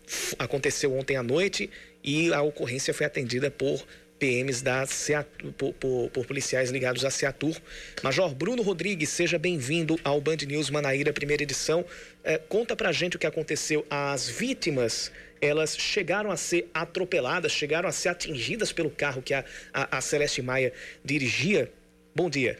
[0.06, 1.70] f- aconteceu ontem à noite
[2.04, 3.84] e a ocorrência foi atendida por
[4.20, 7.56] PMs da CEATUR, por, por- por policiais ligados à CEATUR.
[8.04, 11.86] Major Bruno Rodrigues, seja bem-vindo ao Band News Manaíra, primeira edição.
[12.24, 13.86] Eh, conta pra gente o que aconteceu.
[13.90, 19.46] As vítimas, elas chegaram a ser atropeladas, chegaram a ser atingidas pelo carro que a,
[19.74, 20.74] a, a Celeste Maia
[21.06, 21.72] dirigia.
[22.16, 22.60] Bom dia.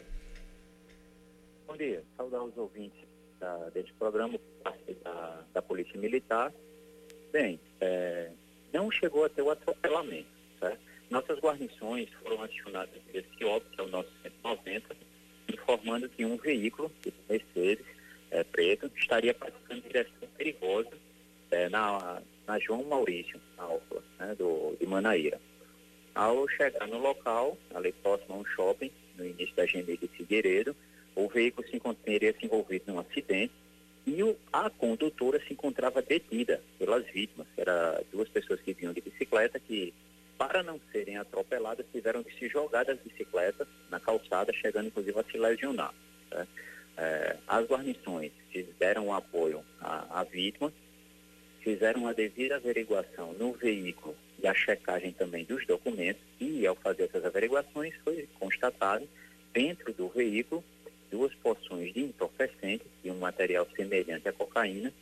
[1.66, 3.00] Bom dia, saudar os ouvintes
[3.40, 4.38] da, deste programa
[5.04, 6.52] da, da Polícia Militar.
[7.32, 8.30] Bem, é,
[8.72, 10.28] não chegou a ter o atropelamento,
[10.58, 10.78] certo?
[11.10, 14.96] Nossas guarnições foram acionadas via CIOP, que é o nosso 190,
[15.52, 17.84] informando que um veículo, tipo Mercedes,
[18.30, 20.90] é, preto, estaria praticando direção perigosa
[21.50, 25.40] é, na, na João Maurício, na Orla, né, do, de Manaíra.
[26.14, 30.76] Ao chegar no local, ali próximo a um shopping, no início da Avenida de Figueiredo,
[31.16, 33.52] o veículo se teria se envolvido num acidente
[34.06, 37.46] e o- a condutora se encontrava detida pelas vítimas.
[37.56, 39.92] Era duas pessoas que vinham de bicicleta que,
[40.38, 45.24] para não serem atropeladas, tiveram que se jogar das bicicletas na calçada, chegando inclusive a
[45.24, 45.92] se lesionar.
[46.30, 46.46] né?
[46.96, 50.72] Eh, as guarnições que deram apoio à, à vítima,
[51.62, 57.04] fizeram a devida averiguação no veículo e a checagem também dos documentos e ao fazer
[57.04, 59.06] essas averiguações foi constatado
[59.52, 60.64] dentro do veículo
[61.10, 64.92] duas porções de entorpecente e um material semelhante à cocaína.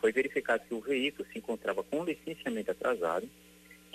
[0.00, 3.28] Foi verificado que o veículo se encontrava com licenciamento atrasado,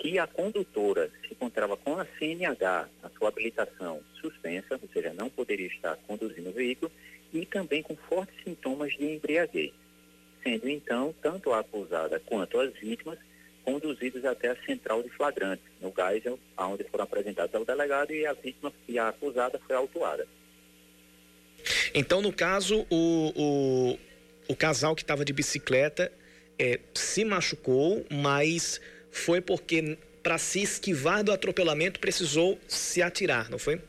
[0.02, 5.30] que a condutora se encontrava com a CNH, a sua habilitação suspensa, ou seja, não
[5.30, 6.90] poderia estar conduzindo o veículo,
[7.32, 9.72] e também com fortes sintomas de embriaguez
[10.42, 13.18] sendo então tanto a acusada quanto as vítimas
[13.64, 18.32] conduzidos até a central de flagrante, no Geisel, onde foram apresentados ao delegado e a
[18.32, 20.26] vítima e a acusada foi autuada.
[21.94, 23.98] Então, no caso, o, o,
[24.48, 26.10] o casal que estava de bicicleta
[26.58, 28.80] eh, se machucou, mas
[29.12, 33.80] foi porque, para se esquivar do atropelamento, precisou se atirar, não foi?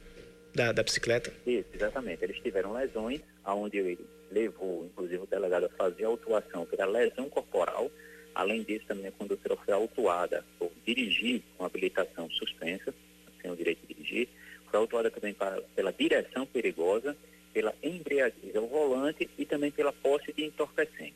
[0.53, 1.34] Da, da bicicleta.
[1.47, 2.24] Isso, exatamente.
[2.24, 3.97] Eles tiveram lesões, aonde ele
[4.30, 7.89] levou, inclusive, o delegado a fazer a autuação pela lesão corporal.
[8.36, 12.93] Além disso, também a condutora foi autuada por dirigir com habilitação suspensa,
[13.41, 14.28] sem o direito de dirigir.
[14.69, 17.15] Foi autuada também para- pela direção perigosa,
[17.53, 21.13] pela embriaguez ao volante e também pela posse de entorpecente.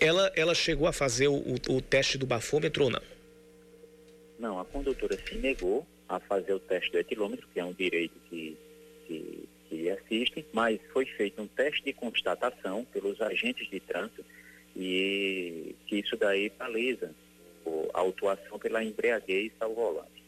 [0.00, 3.02] Ela, ela chegou a fazer o, o- o teste do bafômetro ou não?
[4.38, 8.14] Não, a condutora se negou a fazer o teste do etilômetro, que é um direito
[8.28, 8.56] que,
[9.06, 14.24] que, que assiste, mas foi feito um teste de constatação pelos agentes de trânsito
[14.76, 17.10] e que isso daí baliza
[17.64, 20.22] o- a autuação pela embriaguez ao volante.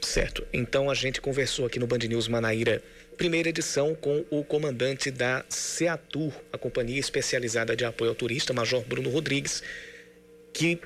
[0.00, 0.46] Certo.
[0.52, 2.82] Então a gente conversou aqui no Band News Manaíra,
[3.20, 8.82] primeira edição, com o comandante da CEATUR, a companhia especializada de apoio ao turista, Major
[8.82, 9.62] Bruno Rodrigues,
[10.54, 10.80] que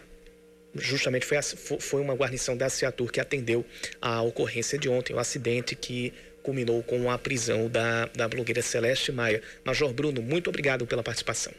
[0.75, 3.65] justamente foi, a- foi uma guarnição da CEATUR que atendeu
[4.03, 6.13] a ocorrência de ontem, o acidente que
[6.43, 9.41] culminou com a prisão da, da blogueira Celeste Maia.
[9.65, 11.53] Major Bruno, muito obrigado pela participação.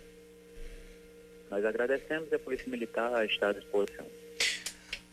[1.49, 4.05] Nós agradecemos e a Polícia Militar está à disposição.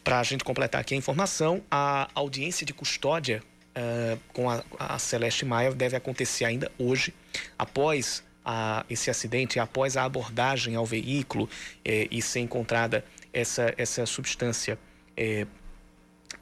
[0.02, 3.40] Para a gente completar aqui a informação, a audiência de custódia
[3.76, 7.14] uh, com a, a, Celeste Maia deve acontecer ainda hoje,
[7.58, 11.48] após a, esse acidente, após a abordagem ao veículo
[11.84, 14.78] eh, e ser encontrada essa, essa substância
[15.16, 15.46] eh,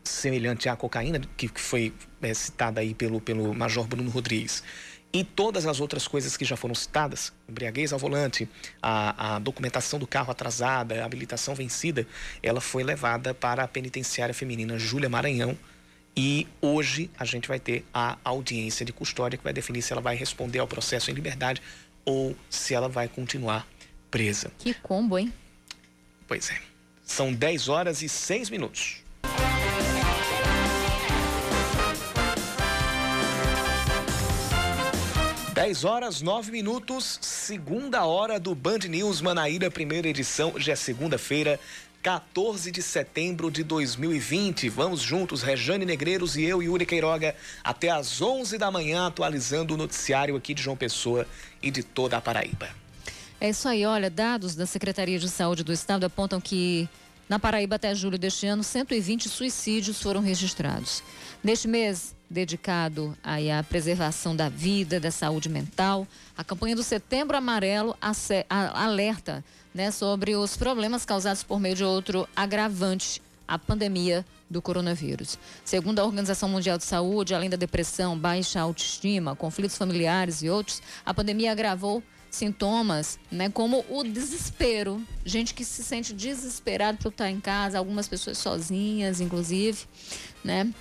[0.03, 4.63] semelhante à cocaína, que, que foi eh, citada aí pelo, pelo Major Bruno Rodrigues
[5.13, 8.49] e todas as outras coisas que já foram citadas, embriaguez ao volante,
[8.81, 12.07] a, a, documentação do carro atrasada, a habilitação vencida,
[12.43, 15.59] ela foi levada para a penitenciária feminina Júlia Maranhão.
[16.17, 20.03] E hoje a gente vai ter a audiência de custódia que vai definir se ela
[20.03, 21.63] vai responder ao processo em liberdade
[22.05, 23.67] ou se ela vai continuar
[24.11, 24.51] presa.
[24.59, 25.33] Que combo, hein?
[26.27, 26.61] Pois é.
[27.05, 29.03] São 10 horas e 6 minutos.
[35.61, 40.55] 10 horas 9 minutos, segunda hora do Band News Manaíra, primeira edição.
[40.55, 41.61] Hoje é segunda-feira,
[42.03, 44.69] 14 de setembro de 2020.
[44.71, 49.77] Vamos juntos, Rejane Negreiros e eu, Yuri Queiroga, até às 11 da manhã, atualizando o
[49.77, 51.27] noticiário aqui de João Pessoa
[51.63, 52.71] e de toda a Paraíba.
[53.39, 56.89] É isso aí, olha, dados da Secretaria de Saúde do Estado apontam que
[57.29, 61.03] na Paraíba até julho deste ano, 120 suicídios foram registrados.
[61.45, 66.07] Neste mês, dedicado aí à preservação da vida, da saúde mental.
[66.39, 67.97] A campanha do Setembro Amarelo
[68.49, 75.37] alerta né, sobre os problemas causados por meio de outro agravante, a pandemia do coronavírus.
[75.65, 80.81] Segundo a Organização Mundial de Saúde, além da depressão, baixa autoestima, conflitos familiares e outros,
[81.05, 82.01] a pandemia agravou
[82.31, 88.07] sintomas, né, como o desespero, gente que se sente desesperado por estar em casa, algumas
[88.07, 89.85] pessoas sozinhas, inclusive,
[90.45, 90.73] né?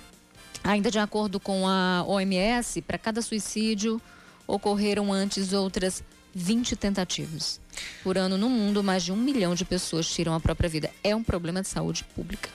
[0.62, 4.00] Ainda de acordo com a OMS, para cada suicídio
[4.46, 6.02] ocorreram antes outras
[6.34, 7.60] 20 tentativas.
[8.02, 10.90] Por ano no mundo, mais de um milhão de pessoas tiram a própria vida.
[11.02, 12.50] É um problema de saúde pública.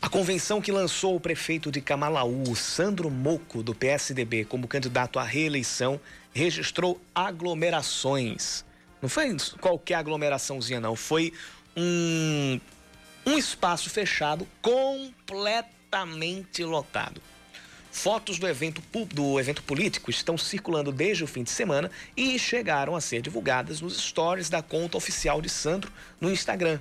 [0.00, 5.24] A convenção que lançou o prefeito de Camalaú, Sandro Moco, do PSDB, como candidato à
[5.24, 6.00] reeleição,
[6.32, 8.64] registrou aglomerações.
[9.00, 10.94] Não foi qualquer aglomeraçãozinha, não.
[10.94, 11.32] Foi
[11.76, 12.60] um,
[13.26, 17.22] um espaço fechado completamente completamente lotado.
[17.90, 18.82] Fotos do evento,
[19.14, 23.80] do evento político estão circulando desde o fim de semana e chegaram a ser divulgadas
[23.80, 26.78] nos stories da conta oficial de Sandro no Instagram.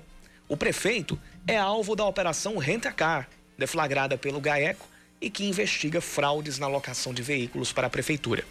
[0.48, 4.88] O prefeito é alvo da operação Renta Car, deflagrada pelo GAECO
[5.22, 8.44] e que investiga fraudes na locação de veículos para a prefeitura.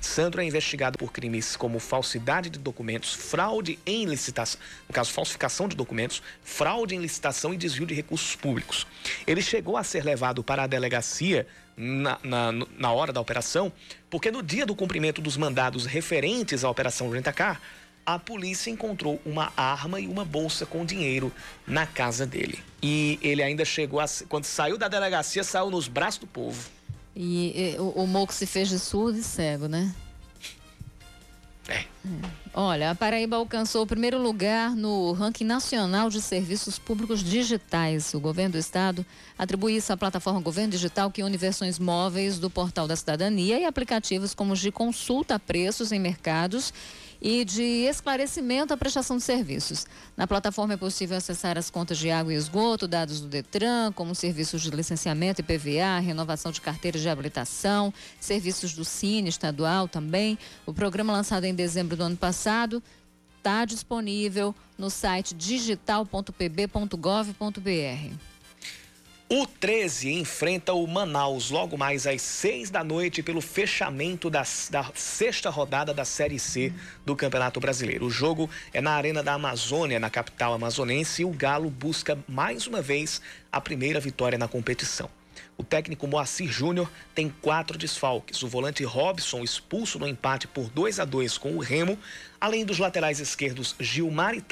[0.00, 5.68] Sandro é investigado por crimes como falsidade de documentos, fraude em licitação, no caso, falsificação
[5.68, 8.86] de documentos, fraude em licitação e desvio de recursos públicos.
[9.26, 11.46] Ele chegou a ser levado para a delegacia
[11.76, 13.72] na, na, na hora da operação,
[14.10, 17.60] porque no dia do cumprimento dos mandados referentes à Operação Rentacar,
[18.04, 21.32] a polícia encontrou uma arma e uma bolsa com dinheiro
[21.66, 22.58] na casa dele.
[22.82, 24.06] E ele ainda chegou a.
[24.28, 26.68] Quando saiu da delegacia, saiu nos braços do povo.
[27.14, 29.94] E, e o, o Moco se fez de surdo e cego, né?
[31.68, 31.74] É.
[31.74, 31.86] é.
[32.54, 38.12] Olha, a Paraíba alcançou o primeiro lugar no ranking nacional de serviços públicos digitais.
[38.12, 39.06] O governo do estado
[39.38, 43.64] atribui isso à plataforma Governo Digital, que une versões móveis do Portal da Cidadania e
[43.64, 46.74] aplicativos como os de consulta a preços em mercados
[47.22, 49.86] e de esclarecimento à prestação de serviços.
[50.16, 54.12] Na plataforma é possível acessar as contas de água e esgoto, dados do Detran, como
[54.12, 60.36] serviços de licenciamento e PVA, renovação de carteiras de habilitação, serviços do Cine estadual também.
[60.66, 62.82] O programa lançado em dezembro do ano passado
[63.38, 68.31] está disponível no site digital.pb.gov.br.
[69.34, 74.90] O 13 enfrenta o Manaus logo mais às 6 da noite pelo fechamento da, da,
[74.94, 76.70] sexta rodada da Série C
[77.02, 78.04] do Campeonato Brasileiro.
[78.04, 82.66] O jogo é na Arena da Amazônia, na capital amazonense, e o Galo busca mais
[82.66, 85.08] uma vez a primeira vitória na competição.
[85.62, 88.42] O técnico Moacir Júnior tem quatro desfalques.
[88.42, 91.96] O volante Robson, expulso no empate por 2 a 2 com o Remo,
[92.40, 94.42] além dos laterais esquerdos Gilmar e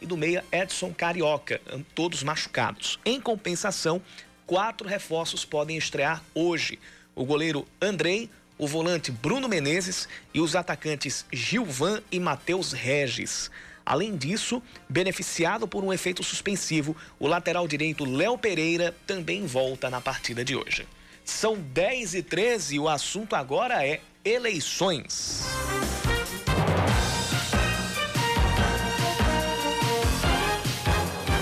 [0.00, 1.60] e do meia Edson Carioca,
[1.96, 2.96] todos machucados.
[3.04, 4.00] Em compensação,
[4.46, 6.78] quatro reforços podem estrear hoje.
[7.12, 13.50] O goleiro Andrei, o volante Bruno Menezes e os atacantes Gilvan e Matheus Regis.
[13.86, 20.00] Além disso, beneficiado por um efeito suspensivo, o lateral direito Léo Pereira também volta na
[20.00, 20.84] partida de hoje.
[21.24, 25.44] São 10 e 13 e o assunto agora é eleições.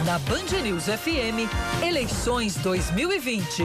[0.04, 1.48] Na Band News FM,
[1.82, 3.62] eleições 2020.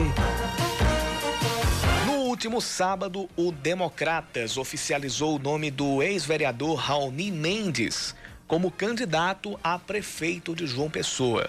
[2.06, 8.14] No último sábado, o Democratas oficializou o nome do ex-vereador Raoni Mendes
[8.50, 11.48] como candidato a prefeito de João Pessoa.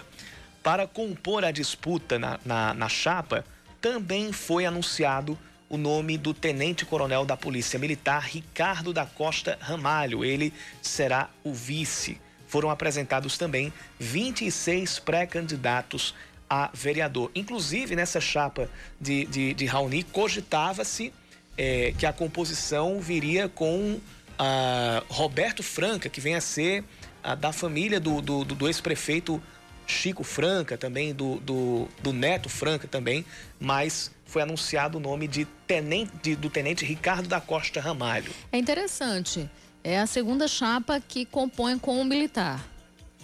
[0.62, 3.44] Para compor a disputa na, na, na chapa,
[3.80, 5.36] também foi anunciado
[5.68, 10.24] o nome do tenente-coronel da Polícia Militar, Ricardo da Costa Ramalho.
[10.24, 12.20] Ele será o vice.
[12.46, 16.14] Foram apresentados também 26 pré-candidatos
[16.48, 17.32] a vereador.
[17.34, 21.12] Inclusive, nessa chapa de, de, de Raoni, cogitava-se
[21.58, 23.98] é, que a composição viria com
[24.42, 26.82] a Roberto Franca, que vem a ser
[27.22, 29.40] a, da família do, do, do ex-prefeito
[29.86, 33.24] Chico Franca, também do, do, do, Neto Franca também,
[33.60, 38.32] mas foi anunciado o nome de tenente, de, do tenente Ricardo da Costa Ramalho.
[38.50, 39.48] É interessante.
[39.84, 42.66] É a segunda chapa que compõe com o militar.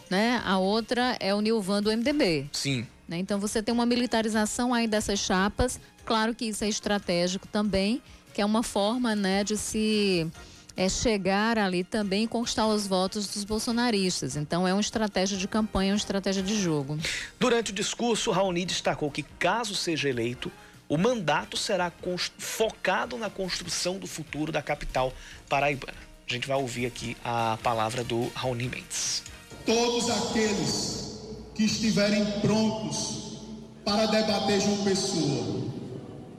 [0.08, 0.40] Né?
[0.44, 2.48] A outra é o Nilvan do MDB.
[2.52, 2.86] Sim.
[3.08, 3.18] Né?
[3.18, 5.80] Então você tem uma militarização aí dessas chapas.
[6.04, 8.00] Claro que isso é estratégico também,
[8.32, 10.30] que é uma forma né, de se
[10.78, 14.36] é, chegar ali também e conquistar os votos dos bolsonaristas.
[14.36, 16.96] Então é uma estratégia de campanha, uma estratégia de jogo.
[17.36, 20.52] Durante o discurso, Raoni destacou que, caso seja eleito,
[20.88, 21.92] o mandato será
[22.38, 25.12] focado na construção do futuro da capital
[25.48, 25.98] paraibana.
[26.28, 29.24] A gente vai ouvir aqui a palavra do Raoni Mendes.
[29.66, 31.18] Todos aqueles
[31.56, 33.40] que estiverem prontos
[33.84, 35.64] para debater João Pessoa,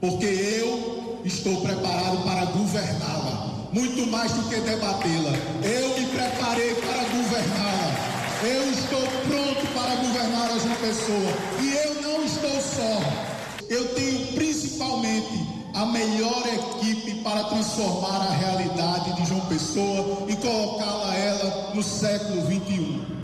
[0.00, 5.32] porque eu estou preparado para governá-la, muito mais do que debatê-la.
[5.62, 8.10] Eu me preparei para governá-la.
[8.42, 13.00] Eu estou pronto para governar a João Pessoa e eu não estou só.
[13.68, 21.14] Eu tenho principalmente a melhor equipe para transformar a realidade de João Pessoa e colocá-la
[21.14, 23.19] ela no século 21.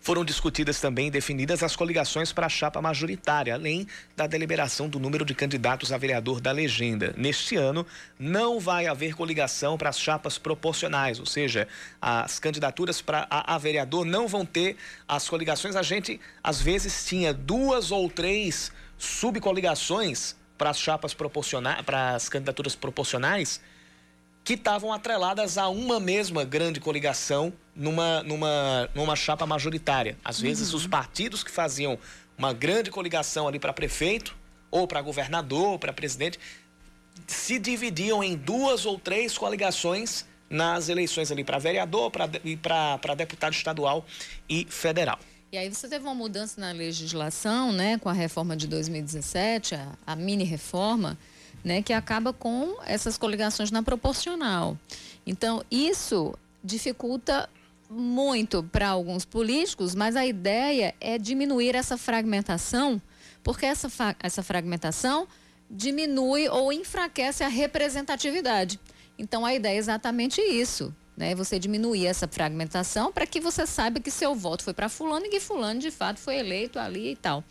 [0.00, 3.86] Foram discutidas também e definidas as coligações para a chapa majoritária, além
[4.16, 7.12] da deliberação do número de candidatos a vereador da legenda.
[7.18, 7.86] Neste ano,
[8.18, 11.68] não vai haver coligação para as chapas proporcionais, ou seja,
[12.00, 14.76] as candidaturas para a, a vereador não vão ter
[15.06, 15.76] as coligações.
[15.76, 22.26] A gente, às vezes, tinha duas ou três subcoligações para as chapas proporcionais, para as
[22.26, 23.60] candidaturas proporcionais
[24.50, 30.18] que estavam atreladas a uma mesma grande coligação numa, numa, numa chapa majoritária.
[30.24, 30.78] Às vezes, uhum.
[30.78, 31.96] os partidos que faziam
[32.36, 34.36] uma grande coligação ali para prefeito,
[34.68, 36.40] ou para governador, ou para presidente,
[37.28, 42.10] se dividiam em duas ou três coligações nas eleições ali para vereador
[42.44, 44.04] e para deputado estadual
[44.48, 45.20] e federal.
[45.52, 49.92] E aí você teve uma mudança na legislação, né, com a reforma de 2017, a,
[50.04, 51.16] a mini reforma,
[51.64, 54.76] né, que acaba com essas coligações na proporcional.
[55.26, 57.48] Então, isso dificulta
[57.88, 63.00] muito para alguns políticos, mas a ideia é diminuir essa fragmentação,
[63.42, 63.90] porque essa,
[64.22, 65.26] essa fragmentação
[65.70, 68.78] diminui ou enfraquece a representatividade.
[69.18, 70.94] Então, a ideia é exatamente isso.
[71.16, 71.34] Né?
[71.34, 75.28] Você diminuir essa fragmentação para que você saiba que seu voto foi para fulano e
[75.28, 77.44] que fulano de fato foi eleito ali e tal.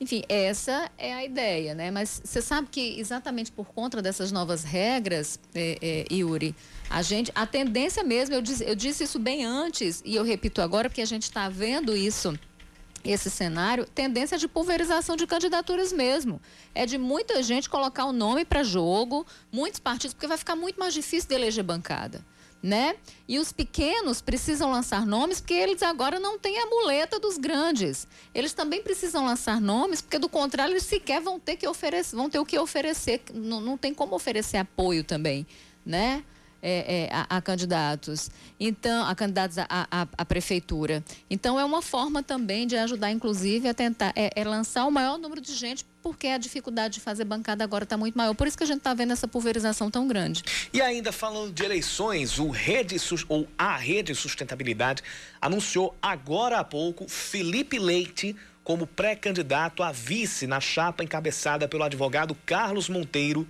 [0.00, 1.90] Enfim, essa é a ideia, né?
[1.90, 6.54] Mas você sabe que exatamente por conta dessas novas regras, é, é, Yuri,
[6.88, 10.62] a gente, a tendência mesmo, eu disse, eu disse isso bem antes e eu repito
[10.62, 12.38] agora porque a gente está vendo isso
[13.04, 16.40] esse cenário, tendência de pulverização de candidaturas mesmo.
[16.74, 20.78] É de muita gente colocar o nome para jogo, muitos partidos, porque vai ficar muito
[20.78, 22.24] mais difícil de eleger bancada
[22.62, 22.96] né?
[23.26, 28.06] E os pequenos precisam lançar nomes porque eles agora não têm a muleta dos grandes.
[28.34, 32.28] Eles também precisam lançar nomes porque do contrário eles sequer vão ter que oferecer, vão
[32.28, 35.46] ter o que oferecer, não, não tem como oferecer apoio também,
[35.84, 36.24] né?
[36.62, 41.04] É, é, a, a, candidatos, então a candidatos à prefeitura.
[41.30, 45.18] Então é uma forma também de ajudar, inclusive, a tentar é, é, lançar o maior
[45.18, 48.34] número de gente, porque a dificuldade de fazer bancada agora está muito maior.
[48.34, 50.42] Por isso que a gente está vendo essa pulverização tão grande.
[50.72, 52.96] E ainda falando de eleições, o Rede
[53.28, 55.02] ou a Rede Sustentabilidade
[55.40, 58.34] anunciou agora há pouco Felipe Leite
[58.64, 63.48] como pré-candidato a vice na chapa encabeçada pelo advogado Carlos Monteiro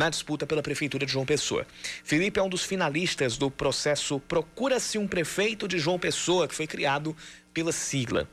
[0.00, 1.66] na disputa pela Prefeitura de João Pessoa.
[2.02, 6.66] Felipe é um dos finalistas do processo Procura-se um Prefeito de João Pessoa, que foi
[6.66, 7.14] criado
[7.52, 8.26] pela sigla.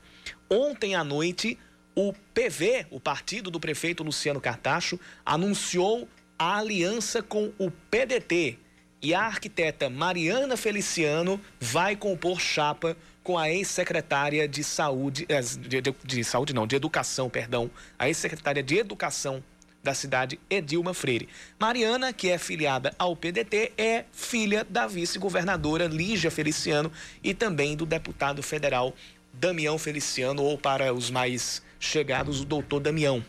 [0.50, 1.60] Ontem à noite,
[1.94, 6.08] o PV, o partido do prefeito Luciano Cartacho, anunciou
[6.40, 8.58] a aliança com o PDT.
[9.02, 15.82] E a arquiteta Mariana Feliciano vai compor chapa com a ex-secretária de saúde, eh, de,
[15.82, 19.44] de, de, saúde não, de educação, perdão, a ex-secretária de educação
[19.84, 21.30] da cidade Edilma Freire.
[21.60, 26.92] Mariana, que é filiada ao PDT, é filha da vice-governadora Lígia Feliciano
[27.24, 28.94] e também do deputado federal
[29.34, 33.24] Damião Feliciano, ou para os mais chegados, o doutor Damião.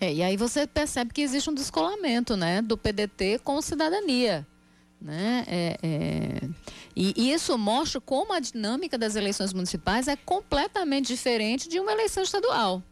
[0.00, 4.46] É, e aí você percebe que existe um descolamento né, do PDT com cidadania.
[5.00, 5.44] Né?
[5.46, 6.48] É, é...
[6.94, 12.22] E isso mostra como a dinâmica das eleições municipais é completamente diferente de uma eleição
[12.22, 12.82] estadual.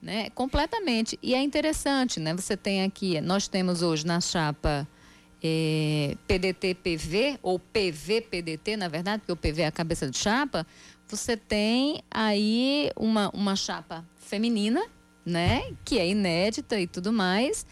[0.00, 0.30] Né?
[0.30, 1.18] Completamente.
[1.22, 2.34] E é interessante, né?
[2.34, 4.86] Você tem aqui, nós temos hoje na chapa
[5.42, 10.66] é, PDT-PV, ou PV-PDT, na verdade, porque o PV é a cabeça de chapa,
[11.08, 14.84] você tem aí uma, uma chapa feminina,
[15.24, 15.72] né?
[15.84, 17.66] Que é inédita e tudo mais.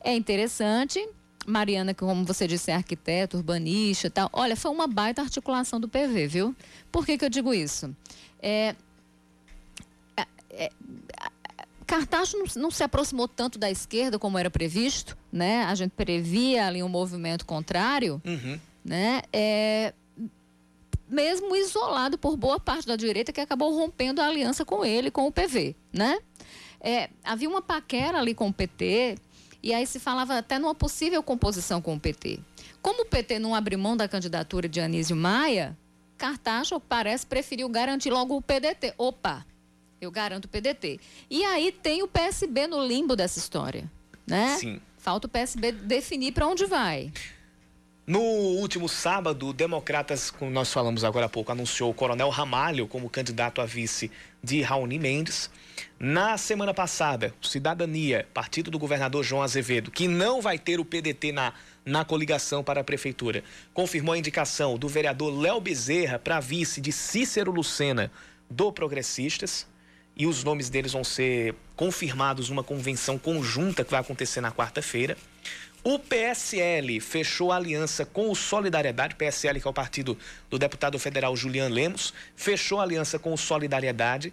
[0.00, 1.04] É interessante.
[1.46, 4.28] Mariana, que como você disse, é arquiteto, urbanista e tal.
[4.32, 6.56] Olha, foi uma baita articulação do PV, viu?
[6.90, 7.94] Por que, que eu digo isso?
[8.40, 8.74] É,
[10.50, 10.70] é,
[11.86, 15.64] Cartaxo não, não, se aproximou tanto da esquerda como era previsto, né?
[15.64, 18.58] A gente previa ali um movimento contrário, uhum.
[18.84, 19.22] né?
[19.32, 19.94] É,
[21.08, 25.26] mesmo isolado por boa parte da direita que acabou rompendo a aliança com ele, com
[25.26, 26.18] o PV, né?
[26.80, 29.16] É, havia uma paquera ali com o PT,
[29.62, 32.40] e aí se falava até numa possível composição com o PT.
[32.82, 35.76] Como o PT não abriu mão da candidatura de Anísio Maia,
[36.16, 38.94] Cartacho parece preferiu garantir logo o PDT.
[38.96, 39.44] Opa,
[40.06, 41.00] eu garanto o PDT.
[41.28, 43.90] E aí tem o PSB no limbo dessa história,
[44.26, 44.56] né?
[44.58, 44.80] Sim.
[44.98, 47.12] Falta o PSB definir para onde vai.
[48.06, 53.10] No último sábado, Democratas, como nós falamos agora há pouco, anunciou o Coronel Ramalho como
[53.10, 55.50] candidato a vice de Raoni Mendes.
[55.98, 61.32] Na semana passada, Cidadania, partido do governador João Azevedo, que não vai ter o PDT
[61.32, 61.52] na,
[61.84, 63.42] na coligação para a prefeitura,
[63.74, 68.12] confirmou a indicação do vereador Léo Bezerra para vice de Cícero Lucena
[68.48, 69.66] do Progressistas.
[70.16, 75.16] E os nomes deles vão ser confirmados numa convenção conjunta que vai acontecer na quarta-feira.
[75.84, 80.18] O PSL fechou aliança com o Solidariedade, PSL que é o partido
[80.50, 84.32] do deputado federal Julian Lemos, fechou aliança com o Solidariedade,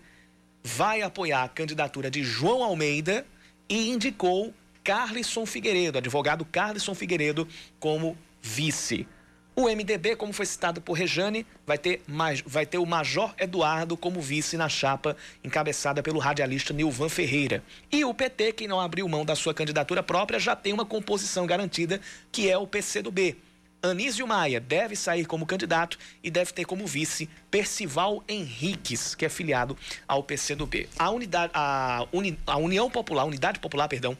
[0.64, 3.26] vai apoiar a candidatura de João Almeida
[3.70, 4.54] e indicou
[4.84, 7.48] Carlisson Figueiredo, advogado Carlisson Figueiredo,
[7.80, 9.08] como vice.
[9.56, 12.02] O MDB, como foi citado por Rejane, vai ter,
[12.46, 17.64] vai ter o Major Eduardo como vice na chapa encabeçada pelo radialista Nilvan Ferreira.
[17.92, 21.46] E o PT, que não abriu mão da sua candidatura própria, já tem uma composição
[21.46, 22.02] garantida,
[22.32, 23.38] que é o PCdoB.
[23.84, 29.30] Anísio Maia deve sair como candidato e deve ter como vice Percival Henriques, que é
[29.30, 29.78] filiado
[30.08, 30.90] ao PCdoB.
[30.98, 34.18] A, unidade, a, Uni, a União Popular, a Unidade Popular, perdão,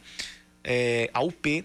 [0.62, 1.64] é, a UP,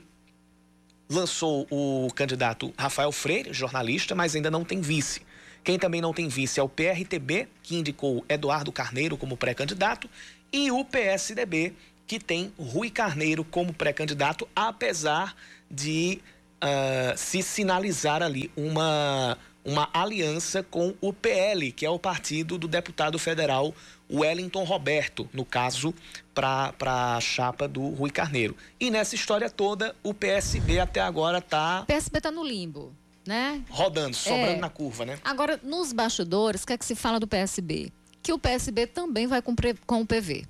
[1.10, 5.22] lançou o candidato Rafael Freire, jornalista, mas ainda não tem vice.
[5.64, 10.10] Quem também não tem vice é o PRTB, que indicou Eduardo Carneiro como pré-candidato,
[10.54, 11.74] e o PSDB,
[12.08, 15.36] que tem Rui Carneiro como pré-candidato, apesar
[15.70, 16.22] de
[16.64, 22.68] uh, se sinalizar ali uma, uma aliança com o PL, que é o partido do
[22.68, 23.74] deputado federal
[24.12, 25.94] Wellington Roberto, no caso,
[26.34, 26.74] para
[27.16, 28.56] a chapa do Rui Carneiro.
[28.80, 31.82] E nessa história toda, o PSB até agora está.
[31.82, 32.94] O PSB está no limbo,
[33.26, 33.64] né?
[33.70, 34.58] Rodando, sobrando é.
[34.58, 35.20] na curva, né?
[35.24, 37.92] Agora, nos bastidores, o que é que se fala do PSB?
[38.24, 39.56] Que o PSB também vai com,
[39.86, 40.46] com o PV.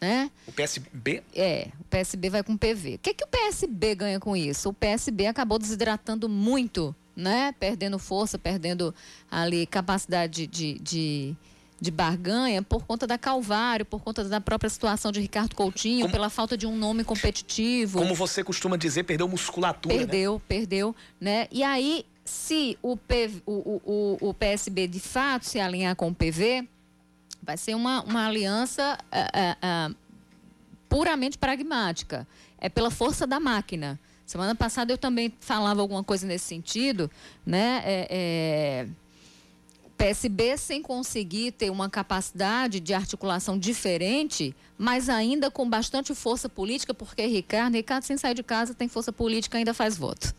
[0.00, 0.30] Né?
[0.46, 1.22] O PSB?
[1.34, 2.96] É, o PSB vai com o PV.
[2.96, 4.68] O que, é que o PSB ganha com isso?
[4.68, 7.54] O PSB acabou desidratando muito, né?
[7.58, 8.94] Perdendo força, perdendo
[9.30, 11.36] ali capacidade de, de
[11.80, 16.12] de barganha por conta da Calvário, por conta da própria situação de Ricardo Coutinho, como,
[16.12, 17.98] pela falta de um nome competitivo.
[17.98, 19.94] Como você costuma dizer, perdeu musculatura.
[19.94, 20.00] Né?
[20.00, 20.40] Perdeu, né?
[20.48, 21.48] perdeu, né?
[21.50, 26.14] E aí, se o, PV, o, o, o, PSB de fato se alinhar com o
[26.14, 26.66] PV,
[27.42, 29.96] vai ser uma, uma aliança uh, uh, uh,
[30.88, 32.26] puramente pragmática.
[32.58, 34.00] É pela força da máquina.
[34.24, 37.10] Semana passada eu também falava alguma coisa nesse sentido,
[37.44, 37.82] né?
[37.84, 38.88] É, é
[39.96, 46.92] PSB sem conseguir ter uma capacidade de articulação diferente, mas ainda com bastante força política,
[46.92, 50.34] porque Ricardo, Ricardo sem sair de casa tem força política ainda faz voto,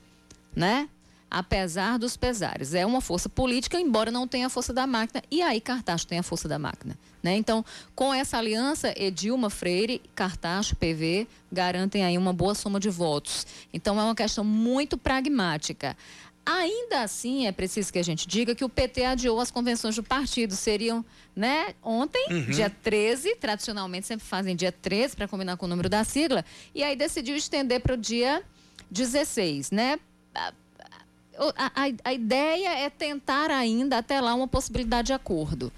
[0.56, 0.90] né?
[1.30, 5.42] Apesar dos pesares, é uma força política, embora não tenha a força da máquina, e
[5.42, 7.36] aí Cartacho tem a força da máquina, né?
[7.36, 13.46] Então, com essa aliança, Edilma Freire, Cartacho, PV garantem aí uma boa soma de votos.
[13.74, 15.98] Então, é uma questão muito pragmática.
[16.46, 20.04] Ainda assim, é preciso que a gente diga que o PT adiou as convenções do
[20.04, 20.56] partido.
[20.56, 21.04] Seriam,
[21.36, 22.52] né, ontem, uhum.
[22.52, 26.84] dia 13, tradicionalmente sempre fazem dia 13 para combinar com o número da sigla, e
[26.84, 28.44] aí decidiu estender para o dia
[28.92, 30.00] 16, né?
[30.36, 30.54] A,
[31.58, 31.72] a,
[32.04, 35.72] a, ideia é tentar ainda até lá uma possibilidade de acordo.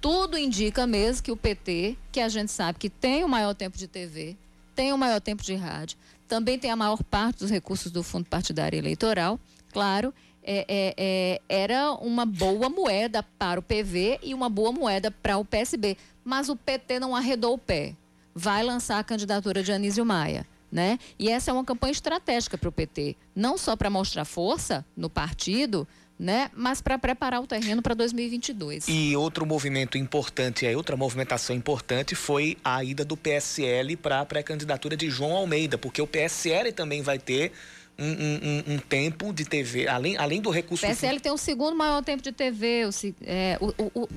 [0.00, 3.76] Tudo indica mesmo que o PT, que a gente sabe que tem o maior tempo
[3.76, 4.36] de TV,
[4.74, 8.26] tem o maior tempo de rádio, também tem a maior parte dos recursos do Fundo
[8.26, 9.38] Partidário Eleitoral,
[9.76, 15.10] claro, é, é, é, era uma boa moeda para o PV e uma boa moeda
[15.10, 15.98] para o PSB.
[16.24, 17.92] Mas o PT não arredou o pé.
[18.34, 20.46] Vai lançar a candidatura de Anísio Maia.
[20.72, 20.98] Né?
[21.18, 25.08] E essa é uma campanha estratégica para o PT, não só para mostrar força no
[25.08, 25.86] partido,
[26.18, 26.50] né?
[26.54, 28.86] Mas para preparar o terreno para 2022.
[28.88, 34.96] E outro movimento importante, outra movimentação importante foi a ida do PSL para a pré-candidatura
[34.96, 37.52] de João Almeida, porque o PSL também vai ter
[37.98, 40.84] um, um, um, tempo de TV, além, além do recurso.
[40.84, 42.90] O PSL tem o segundo maior tempo de TV, o,
[43.24, 44.08] é, o, o, o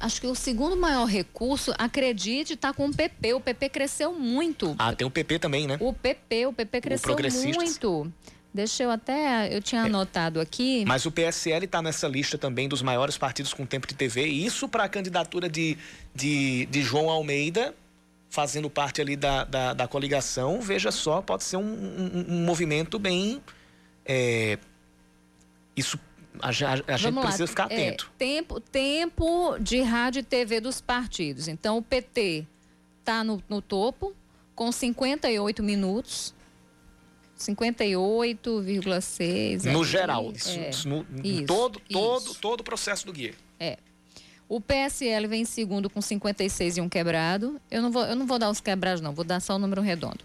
[0.00, 3.34] acho que o segundo maior recurso, acredite, está com o PP.
[3.34, 4.74] O PP cresceu muito.
[4.78, 5.76] Ah, tem o PP também, né?
[5.80, 8.12] O PP, o PP cresceu o muito.
[8.52, 9.54] Deixa eu até.
[9.54, 9.86] Eu tinha é.
[9.86, 10.84] anotado aqui.
[10.86, 14.26] Mas o PSL está nessa lista também dos maiores partidos com tempo de TV.
[14.26, 15.76] Isso para a candidatura de,
[16.14, 17.74] de, de, João Almeida,
[18.34, 20.60] fazendo parte ali da, da, da coligação.
[20.60, 23.40] Veja só, pode ser um, um, um movimento bem.
[24.04, 24.58] É,
[25.76, 26.00] isso
[26.40, 26.52] a, a,
[26.96, 28.06] gente precisa ficar é, atento.
[28.06, 31.46] É, tempo, tempo de rádio e TV dos partidos.
[31.46, 32.44] Então, o PT
[32.98, 34.12] está no, no topo,
[34.52, 36.34] com 58 minutos.
[37.38, 39.72] 58,6.
[39.72, 42.00] No geral, isso, é, isso, no, isso, todo, isso.
[42.00, 43.32] todo, todo o processo do guia.
[43.60, 43.78] É.
[44.48, 47.60] O PSL vem em segundo com 56 e um quebrado.
[47.70, 49.80] Eu não vou, eu não vou dar os quebrados, não, vou dar só o número
[49.80, 50.24] redondo.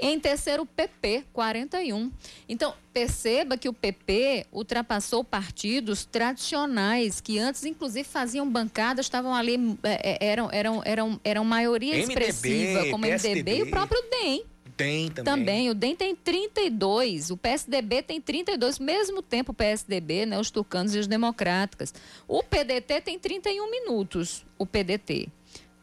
[0.00, 2.10] Em terceiro, o PP, 41.
[2.48, 9.78] Então, perceba que o PP ultrapassou partidos tradicionais, que antes, inclusive, faziam bancadas, estavam ali,
[9.84, 13.40] é, é, eram, eram, eram, eram maioria expressiva, MDB, como PSDB.
[13.40, 14.44] MDB e o próprio DEM.
[14.76, 15.24] Tem também.
[15.24, 20.50] Também, o DEM tem 32, o PSDB tem 32, mesmo tempo o PSDB, né, os
[20.50, 21.94] tucanos e os democráticas.
[22.26, 25.28] O PDT tem 31 minutos, o PDT.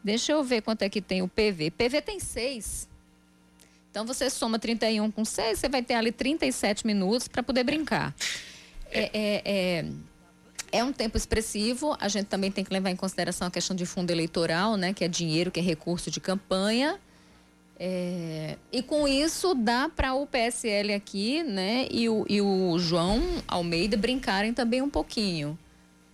[0.04, 1.70] Deixa eu ver quanto é que tem o PV.
[1.70, 2.88] PV tem 6.
[3.90, 8.14] Então você soma 31 com 6, você vai ter ali 37 minutos para poder brincar.
[8.90, 9.86] É, é, é,
[10.70, 13.86] é, um tempo expressivo, a gente também tem que levar em consideração a questão de
[13.86, 14.92] fundo eleitoral, né?
[14.92, 16.98] Que é dinheiro, que é recurso de campanha.
[17.84, 23.20] É, e com isso dá para o PSL aqui, né, e o, e o João
[23.48, 25.58] Almeida brincarem também um pouquinho.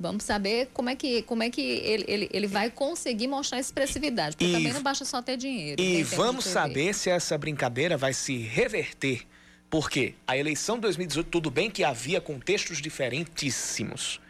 [0.01, 4.35] Vamos saber como é que, como é que ele, ele, ele vai conseguir mostrar expressividade.
[4.35, 5.83] Porque e, também não basta só ter dinheiro.
[5.83, 9.27] E vamos saber se essa brincadeira vai se reverter.
[9.69, 14.23] Porque a eleição de 2018, tudo bem que havia contextos diferentíssimos.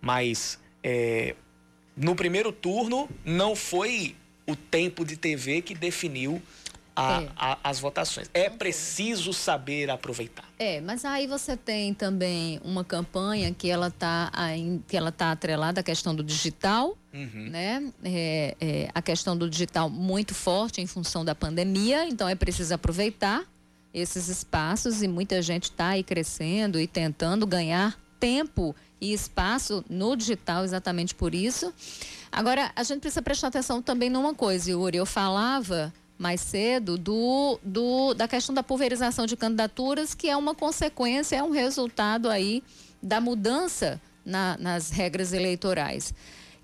[0.00, 1.34] Mas é,
[1.96, 4.14] no primeiro turno não foi
[4.46, 6.40] o tempo de TV que definiu
[6.96, 7.28] a, é.
[7.36, 8.30] a, as votações.
[8.32, 10.44] É preciso saber aproveitar.
[10.58, 14.32] É, mas aí você tem também uma campanha que ela está
[14.88, 17.50] que ela tá atrelada à questão do digital, uhum.
[17.50, 17.92] né?
[18.02, 22.74] É, é, a questão do digital muito forte em função da pandemia, então é preciso
[22.74, 23.44] aproveitar
[23.92, 30.16] esses espaços e muita gente está aí crescendo e tentando ganhar tempo e espaço no
[30.16, 31.72] digital exatamente por isso.
[32.32, 34.96] Agora, a gente precisa prestar atenção também numa coisa, Yuri.
[34.98, 40.54] Eu falava mais cedo do, do, da questão da pulverização de candidaturas, que é uma
[40.54, 42.62] consequência, é um resultado aí
[43.02, 46.14] da mudança na, nas regras eleitorais.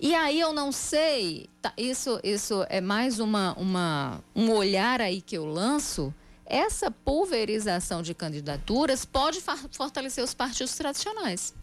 [0.00, 5.20] E aí eu não sei, tá, isso, isso é mais uma, uma, um olhar aí
[5.20, 6.12] que eu lanço.
[6.44, 9.40] Essa pulverização de candidaturas pode
[9.70, 11.54] fortalecer os partidos tradicionais,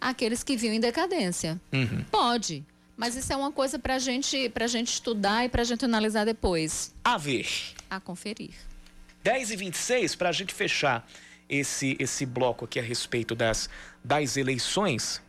[0.00, 1.60] aqueles que vinham em decadência.
[1.70, 2.02] Uhum.
[2.10, 2.64] Pode.
[2.96, 6.24] Mas isso é uma coisa para gente, a gente estudar e para a gente analisar
[6.24, 6.94] depois.
[7.04, 7.46] A ver.
[7.90, 8.54] A conferir.
[9.22, 11.06] 10 e 26 para a gente fechar
[11.48, 13.68] esse, esse bloco aqui a respeito das,
[14.02, 15.20] das eleições.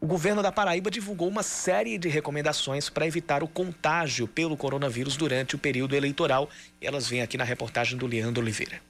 [0.00, 5.16] O governo da Paraíba divulgou uma série de recomendações para evitar o contágio pelo coronavírus
[5.16, 6.50] durante o período eleitoral.
[6.80, 8.80] Elas vêm aqui na reportagem do Leandro Oliveira.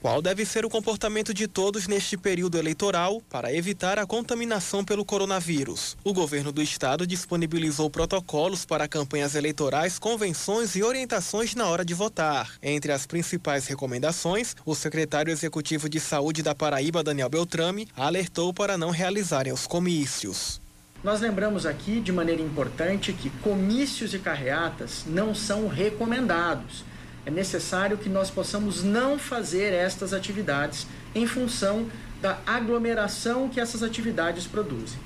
[0.00, 5.04] Qual deve ser o comportamento de todos neste período eleitoral para evitar a contaminação pelo
[5.04, 5.96] coronavírus?
[6.04, 11.94] O governo do estado disponibilizou protocolos para campanhas eleitorais, convenções e orientações na hora de
[11.94, 12.52] votar.
[12.62, 18.76] Entre as principais recomendações, o secretário executivo de saúde da Paraíba, Daniel Beltrame, alertou para
[18.76, 20.60] não realizarem os comícios.
[21.02, 26.84] Nós lembramos aqui de maneira importante que comícios e carreatas não são recomendados
[27.26, 31.90] é necessário que nós possamos não fazer estas atividades em função
[32.22, 34.98] da aglomeração que essas atividades produzem.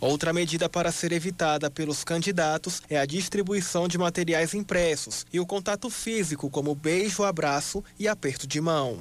[0.00, 5.44] Outra medida para ser evitada pelos candidatos é a distribuição de materiais impressos e o
[5.44, 9.00] contato físico, como beijo, abraço e aperto de mão.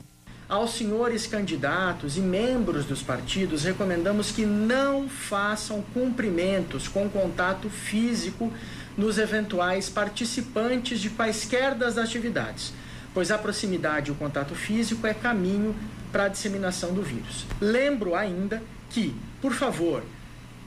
[0.49, 8.51] Aos senhores candidatos e membros dos partidos, recomendamos que não façam cumprimentos com contato físico
[8.99, 12.73] nos eventuais participantes de quaisquer das atividades,
[13.13, 15.73] pois a proximidade e o contato físico é caminho
[16.11, 17.45] para a disseminação do vírus.
[17.61, 20.03] Lembro ainda que, por favor,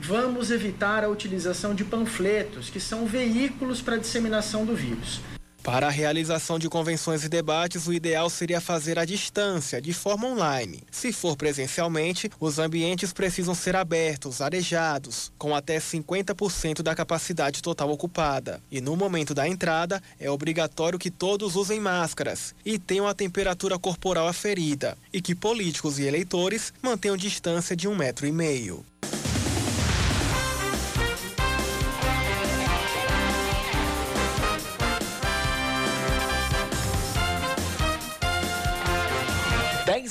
[0.01, 5.20] vamos evitar a utilização de panfletos, que são veículos para a disseminação do vírus.
[5.62, 10.26] Para a realização de convenções e debates, o ideal seria fazer à distância, de forma
[10.26, 10.82] online.
[10.90, 17.90] Se for presencialmente, os ambientes precisam ser abertos, arejados, com até 50% da capacidade total
[17.90, 18.60] ocupada.
[18.72, 23.78] E no momento da entrada, é obrigatório que todos usem máscaras e tenham a temperatura
[23.78, 28.84] corporal aferida, e que políticos e eleitores mantenham distância de um metro e meio.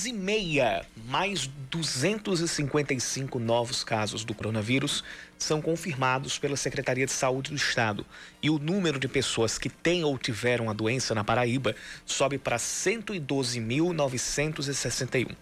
[0.01, 5.03] Dez e meia, mais 255 novos casos do coronavírus
[5.37, 8.03] são confirmados pela Secretaria de Saúde do Estado.
[8.41, 12.57] E o número de pessoas que têm ou tiveram a doença na Paraíba sobe para
[12.57, 15.35] 112.961.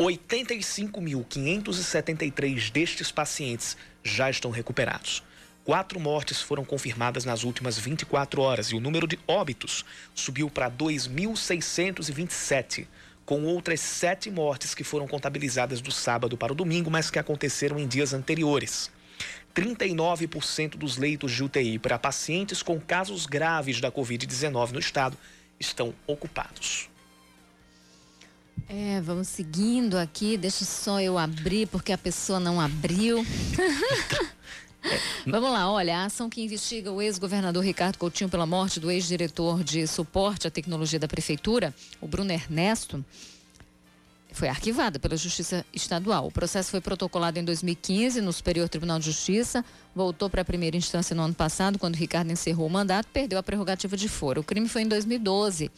[0.00, 5.22] 85.573 destes pacientes já estão recuperados.
[5.64, 10.68] Quatro mortes foram confirmadas nas últimas 24 horas e o número de óbitos subiu para
[10.68, 12.88] 2.627
[13.24, 17.78] com outras sete mortes que foram contabilizadas do sábado para o domingo, mas que aconteceram
[17.78, 18.90] em dias anteriores.
[19.54, 25.16] 39% dos leitos de UTI para pacientes com casos graves da Covid-19 no estado
[25.60, 26.88] estão ocupados.
[28.68, 30.36] É, vamos seguindo aqui.
[30.36, 33.24] Deixa só eu abrir, porque a pessoa não abriu.
[35.26, 39.62] Vamos lá, olha, a ação que investiga o ex-governador Ricardo Coutinho pela morte do ex-diretor
[39.62, 43.04] de suporte à tecnologia da prefeitura, o Bruno Ernesto,
[44.32, 46.26] foi arquivada pela Justiça Estadual.
[46.26, 49.64] O processo foi protocolado em 2015 no Superior Tribunal de Justiça,
[49.94, 53.42] voltou para a primeira instância no ano passado, quando Ricardo encerrou o mandato, perdeu a
[53.42, 54.40] prerrogativa de foro.
[54.40, 55.70] O crime foi em 2012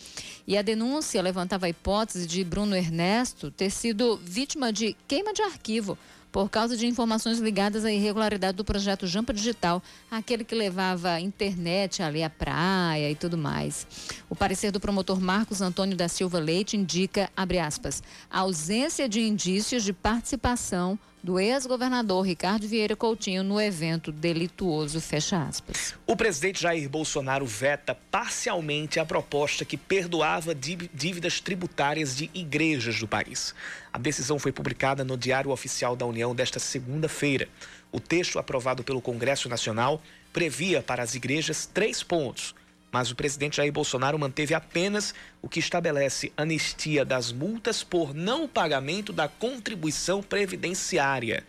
[0.46, 5.42] e a denúncia levantava a hipótese de Bruno Ernesto ter sido vítima de queima de
[5.42, 5.98] arquivo
[6.34, 9.80] por causa de informações ligadas à irregularidade do projeto Jampa Digital,
[10.10, 13.86] aquele que levava internet ali à praia e tudo mais.
[14.28, 19.20] O parecer do promotor Marcos Antônio da Silva Leite indica, abre aspas, a ausência de
[19.20, 25.94] indícios de participação do ex-governador Ricardo Vieira Coutinho no evento delituoso, fecha aspas.
[26.06, 33.08] O presidente Jair Bolsonaro veta parcialmente a proposta que perdoava dívidas tributárias de igrejas do
[33.08, 33.54] país.
[33.90, 37.48] A decisão foi publicada no Diário Oficial da União desta segunda-feira.
[37.90, 42.54] O texto aprovado pelo Congresso Nacional previa para as igrejas três pontos
[42.94, 48.46] mas o presidente Jair Bolsonaro manteve apenas o que estabelece anistia das multas por não
[48.46, 51.42] pagamento da contribuição previdenciária.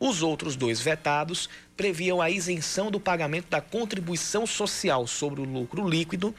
[0.00, 5.88] Os outros dois vetados previam a isenção do pagamento da contribuição social sobre o lucro
[5.88, 6.34] líquido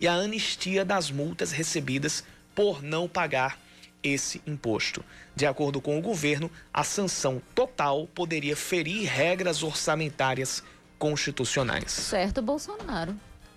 [0.00, 2.24] e a anistia das multas recebidas
[2.56, 3.56] por não pagar
[4.02, 5.04] esse imposto.
[5.36, 10.60] De acordo com o governo, a sanção total poderia ferir regras orçamentárias
[10.98, 11.92] constitucionais.
[11.92, 13.14] Certo, Bolsonaro.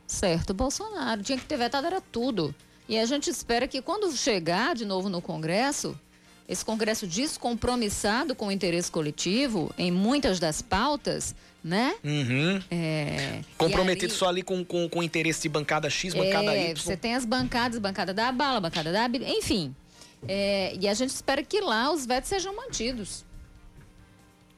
[0.10, 1.22] Certo, Bolsonaro.
[1.22, 2.54] Tinha que ter vetado era tudo.
[2.88, 5.98] E a gente espera que quando chegar de novo no Congresso,
[6.48, 11.94] esse Congresso descompromissado com o interesse coletivo em muitas das pautas, né?
[12.04, 12.60] Uhum.
[12.72, 16.76] É, Comprometido só ali com, com, com interesse de bancada X, bancada é, Y.
[16.76, 19.06] Você tem as bancadas, bancada da bala, bancada da...
[19.06, 19.76] Enfim.
[20.28, 23.24] É, e a gente espera que lá os vetos sejam mantidos.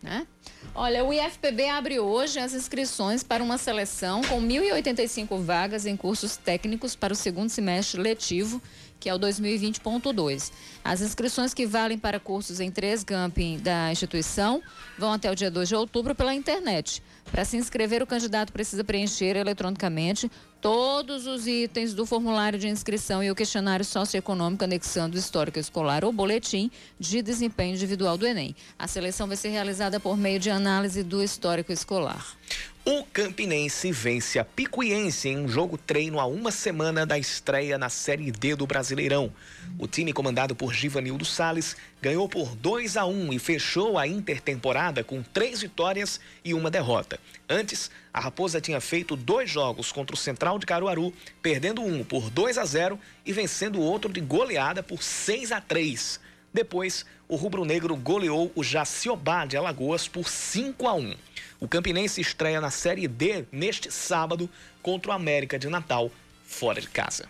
[0.01, 0.25] Né?
[0.73, 6.37] Olha, o IFPB abre hoje as inscrições para uma seleção com 1.085 vagas em cursos
[6.37, 8.61] técnicos para o segundo semestre letivo,
[9.01, 10.51] que é o 2020.2.
[10.83, 14.61] As inscrições que valem para cursos em três camping da instituição
[14.97, 17.03] vão até o dia 2 de outubro pela internet.
[17.31, 20.29] Para se inscrever, o candidato precisa preencher eletronicamente
[20.61, 26.05] todos os itens do formulário de inscrição e o questionário socioeconômico anexando o histórico escolar
[26.05, 28.55] ou boletim de desempenho individual do Enem.
[28.77, 32.37] A seleção vai ser realizada por meio de análise do histórico escolar.
[32.83, 37.89] O Campinense vence a Picuiense em um jogo treino a uma semana da estreia na
[37.89, 39.31] Série D do Brasileirão.
[39.77, 45.03] O time comandado por Givanildo Sales ganhou por 2 a 1 e fechou a intertemporada
[45.03, 47.19] com três vitórias e uma derrota.
[47.47, 52.31] Antes, a Raposa tinha feito dois jogos contra o Central de Caruaru, perdendo um por
[52.31, 56.19] 2 a 0 e vencendo o outro de goleada por 6 a 3.
[56.51, 61.15] Depois, o rubro-negro goleou o Jaciobá de Alagoas por 5 a 1.
[61.61, 64.49] O Campinense estreia na Série D neste sábado
[64.81, 66.09] contra o América de Natal,
[66.43, 67.29] fora de casa.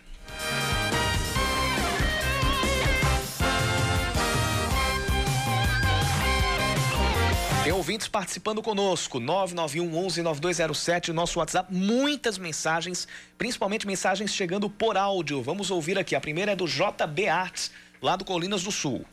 [7.65, 14.95] Tem ouvintes participando conosco, 991 11 9207, nosso WhatsApp, muitas mensagens, principalmente mensagens chegando por
[14.95, 15.43] áudio.
[15.43, 16.15] Vamos ouvir aqui.
[16.15, 17.69] A primeira é do JB Arts,
[18.01, 19.03] lá do Colinas do Sul.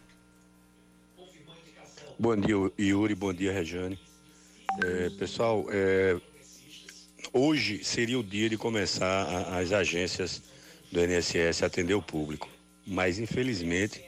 [2.17, 3.99] Bom dia, Yuri, bom dia, Rejane.
[4.77, 6.17] É, pessoal, é,
[7.33, 10.43] hoje seria o dia de começar a, as agências
[10.93, 12.49] do INSS a atender o público.
[12.87, 14.03] Mas, infelizmente,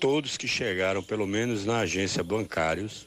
[0.00, 3.06] todos que chegaram, pelo menos na agência bancários,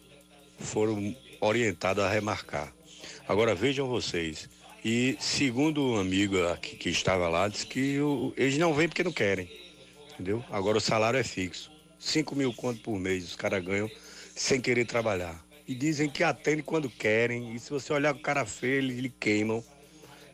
[0.59, 2.73] foram orientados a remarcar.
[3.27, 4.49] Agora vejam vocês,
[4.85, 9.03] e segundo um amigo aqui, que estava lá, disse que o, eles não vêm porque
[9.03, 9.51] não querem,
[10.13, 10.43] entendeu?
[10.49, 11.71] Agora o salário é fixo.
[11.99, 13.89] 5 mil conto por mês os caras ganham
[14.35, 15.46] sem querer trabalhar.
[15.67, 19.09] E dizem que atendem quando querem, e se você olhar com cara feio, eles lhe
[19.09, 19.63] queimam,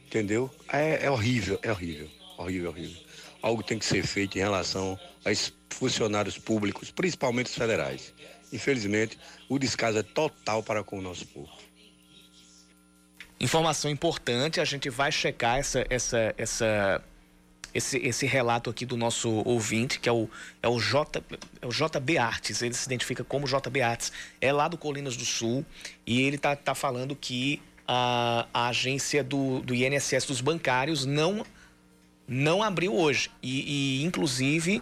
[0.05, 0.49] entendeu?
[0.72, 2.07] É, é horrível, é horrível,
[2.38, 3.01] horrível, horrível.
[3.41, 8.14] Algo tem que ser feito em relação aos funcionários públicos, principalmente os federais.
[8.51, 9.18] Infelizmente,
[9.49, 11.51] o descaso é total para com o nosso povo.
[13.39, 17.03] Informação importante, a gente vai checar essa, essa, essa,
[17.74, 20.30] esse, esse relato aqui do nosso ouvinte, que é o,
[20.62, 21.24] é o, J,
[21.62, 25.26] é o JB Artes, ele se identifica como JB Artes, é lá do Colinas do
[25.26, 25.66] Sul,
[26.06, 31.45] e ele está tá falando que a, a agência do, do INSS dos bancários não,
[32.28, 33.32] não abriu hoje.
[33.41, 34.82] E, e inclusive,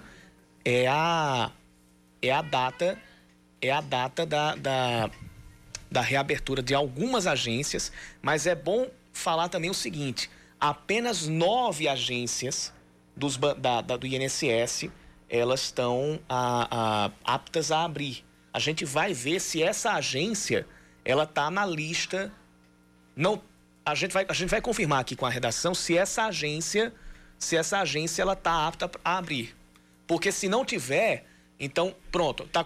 [0.66, 1.52] é a,
[2.22, 2.98] é a data
[3.62, 5.10] é a data da, da,
[5.90, 7.92] da reabertura de algumas agências,
[8.22, 12.74] mas é bom falar também o seguinte: apenas nove agências
[13.16, 14.90] dos, da, da, do INSS
[15.32, 18.26] elas estão a, a, aptas a abrir.
[18.54, 20.68] A gente vai ver se essa agência
[21.06, 22.30] ela está na lista.
[23.16, 23.42] Não,
[23.86, 26.94] a gente vai a gente vai confirmar aqui com a redação se essa agência
[27.40, 29.56] se essa agência ela está apta a abrir.
[30.06, 31.26] Porque se não tiver,
[31.58, 32.66] então pronto, está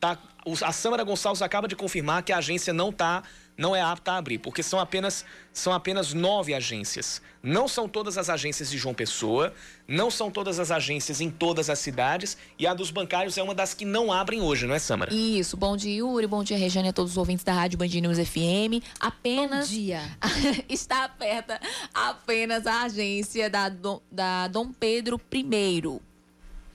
[0.00, 0.18] tá,
[0.62, 3.22] a Sâmara Gonçalves acaba de confirmar que a agência não tá,
[3.56, 7.22] não é apta a abrir, porque são apenas, são apenas nove agências.
[7.42, 9.54] Não são todas as agências de João Pessoa,
[9.86, 13.54] não são todas as agências em todas as cidades, e a dos bancários é uma
[13.54, 15.14] das que não abrem hoje, não é, Sâmara?
[15.14, 15.56] Isso.
[15.56, 16.26] Bom dia, Yuri.
[16.26, 18.84] Bom dia, Regiane, a todos os ouvintes da Rádio Band News FM.
[19.00, 19.68] Apenas.
[19.68, 20.00] Bom dia.
[20.68, 21.60] está aberta
[21.94, 23.72] apenas a agência da,
[24.10, 26.00] da Dom Pedro I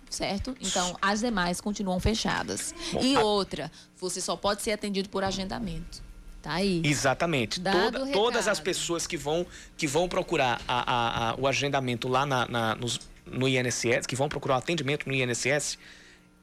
[0.09, 0.55] certo?
[0.59, 2.75] Então, as demais continuam fechadas.
[2.91, 3.21] Bom, e a...
[3.21, 6.03] outra, você só pode ser atendido por agendamento.
[6.41, 6.81] Tá aí.
[6.83, 7.61] Exatamente.
[7.61, 9.45] Toda, todas as pessoas que vão,
[9.77, 14.15] que vão procurar a, a, a, o agendamento lá na, na, nos, no INSS, que
[14.15, 15.77] vão procurar o atendimento no INSS,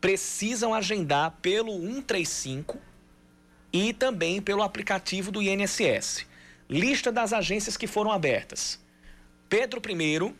[0.00, 2.78] precisam agendar pelo 135
[3.72, 6.26] e também pelo aplicativo do INSS.
[6.70, 8.78] Lista das agências que foram abertas.
[9.48, 10.34] Pedro I,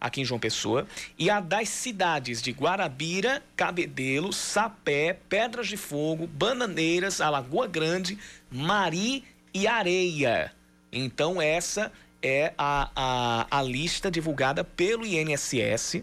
[0.00, 0.86] aqui em João Pessoa,
[1.18, 8.18] e a das cidades de Guarabira, Cabedelo, Sapé, Pedras de Fogo, Bananeiras, Alagoa Grande,
[8.50, 10.52] Mari e Areia.
[10.90, 16.02] Então, essa é a, a, a lista divulgada pelo INSS.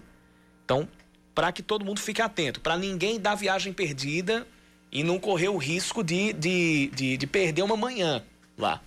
[0.64, 0.88] Então,
[1.34, 4.48] para que todo mundo fique atento, para ninguém dar viagem perdida
[4.91, 8.24] e não correr o risco de, de, de, de perder uma manhã
[8.57, 8.82] lá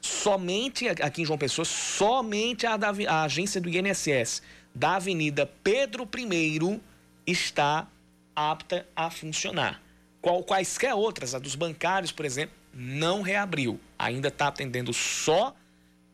[0.00, 4.42] somente aqui em João Pessoa, somente a, da, a agência do INSS
[4.74, 6.80] da Avenida Pedro I
[7.26, 7.88] está
[8.34, 9.82] apta a funcionar.
[10.20, 13.80] Qual, quaisquer outras, a dos bancários, por exemplo, não reabriu.
[13.98, 15.54] Ainda está atendendo só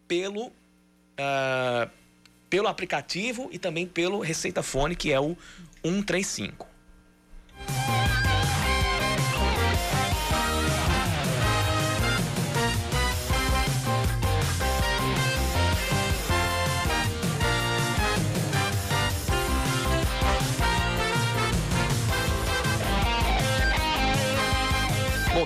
[0.08, 1.90] pelo, uh,
[2.48, 5.36] pelo aplicativo e também pelo Receita Fone, que é o
[5.84, 6.65] 135.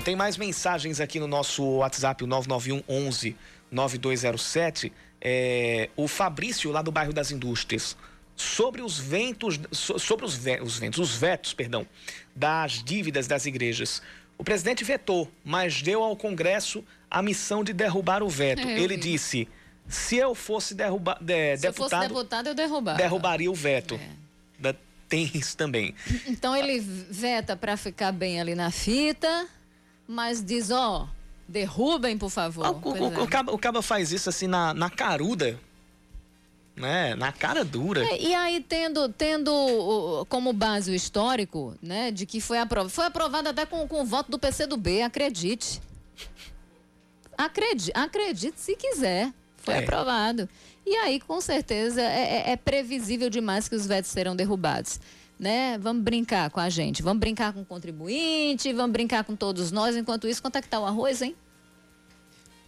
[0.01, 3.35] Bom, tem mais mensagens aqui no nosso WhatsApp, o 991 11
[3.69, 4.91] 9207.
[5.21, 7.95] É, o Fabrício, lá do bairro das Indústrias,
[8.35, 11.85] sobre os ventos, sobre os, os ventos, os vetos, perdão,
[12.35, 14.01] das dívidas das igrejas.
[14.39, 18.67] O presidente vetou, mas deu ao Congresso a missão de derrubar o veto.
[18.67, 19.01] É, Ele vi.
[19.01, 19.47] disse:
[19.87, 22.97] se eu fosse derrubar, de, se deputado, eu fosse deputado, eu derrubava.
[22.97, 23.99] derrubaria o veto.
[24.63, 24.75] É.
[25.07, 25.93] Tem isso também.
[26.25, 29.45] Então ele veta para ficar bem ali na fita
[30.11, 31.07] mas diz, ó,
[31.47, 32.65] derrubem, por favor.
[32.65, 33.19] Ah, o, o, é.
[33.21, 35.57] o, caba, o Caba faz isso assim na, na caruda.
[36.75, 37.15] Né?
[37.15, 38.03] Na cara dura.
[38.05, 42.89] É, e aí, tendo, tendo como base o histórico, né, de que foi aprovado.
[42.89, 45.81] Foi aprovado até com, com o voto do PCdoB, acredite.
[47.37, 49.33] Acredite, acredite se quiser.
[49.57, 49.79] Foi é.
[49.79, 50.49] aprovado.
[50.85, 54.99] E aí, com certeza, é, é, é previsível demais que os vetos serão derrubados
[55.41, 55.75] né?
[55.79, 59.97] Vamos brincar com a gente, vamos brincar com o contribuinte, vamos brincar com todos nós.
[59.97, 61.35] Enquanto isso, quanto é que tá o arroz, hein?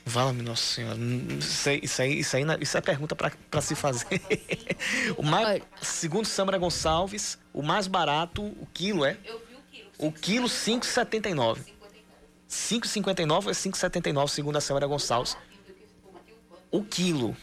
[0.03, 0.97] Vala-me, Nossa Senhora.
[1.39, 4.19] Isso aí, isso aí, isso aí, isso é pergunta para se fazer.
[5.15, 9.17] o mais, segundo Samara Gonçalves, o mais barato, o quilo é?
[9.23, 9.89] Eu vi o quilo.
[9.99, 11.59] O quilo 5,79.
[12.49, 15.37] 5,59 é 5,79, segundo a Samara Gonçalves.
[16.71, 17.37] o quilo.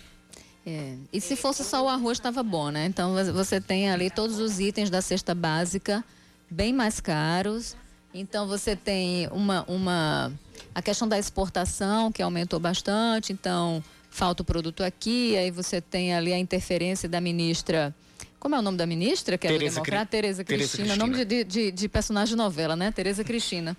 [0.71, 0.95] É.
[1.13, 2.87] E se fosse só o arroz, estava bom, né?
[2.87, 6.05] Então você tem ali todos os itens da cesta básica
[6.51, 7.77] bem mais caros.
[8.15, 10.33] Então você tem uma, uma
[10.75, 13.33] a questão da exportação que aumentou bastante.
[13.33, 15.37] Então falta o produto aqui.
[15.37, 17.95] Aí você tem ali a interferência da ministra.
[18.39, 19.37] Como é o nome da ministra?
[19.37, 20.07] Que é Tereza democrata?
[20.07, 20.97] Cri- Tereza Tereza Cristina.
[20.97, 21.45] Nome Cristina.
[21.45, 22.91] de, de, de personagem de novela, né?
[22.91, 23.77] Tereza Cristina.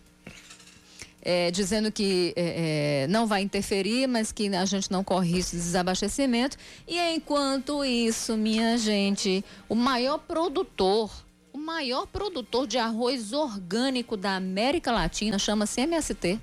[1.24, 5.56] É, dizendo que é, é, não vai interferir, mas que a gente não corre risco
[5.56, 6.58] de desabastecimento.
[6.88, 11.12] E enquanto isso, minha gente, o maior produtor,
[11.54, 16.40] o maior produtor de arroz orgânico da América Latina chama-se MST.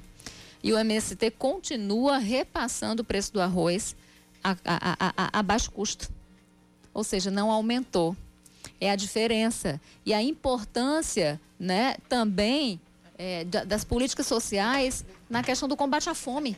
[0.62, 3.96] E o MST continua repassando o preço do arroz
[4.42, 6.09] a, a, a, a, baixo custo.
[6.92, 8.16] Ou seja, não aumentou.
[8.80, 9.80] É a diferença.
[10.05, 12.80] E a importância né, também
[13.18, 16.56] é, da- das políticas sociais na questão do combate à fome.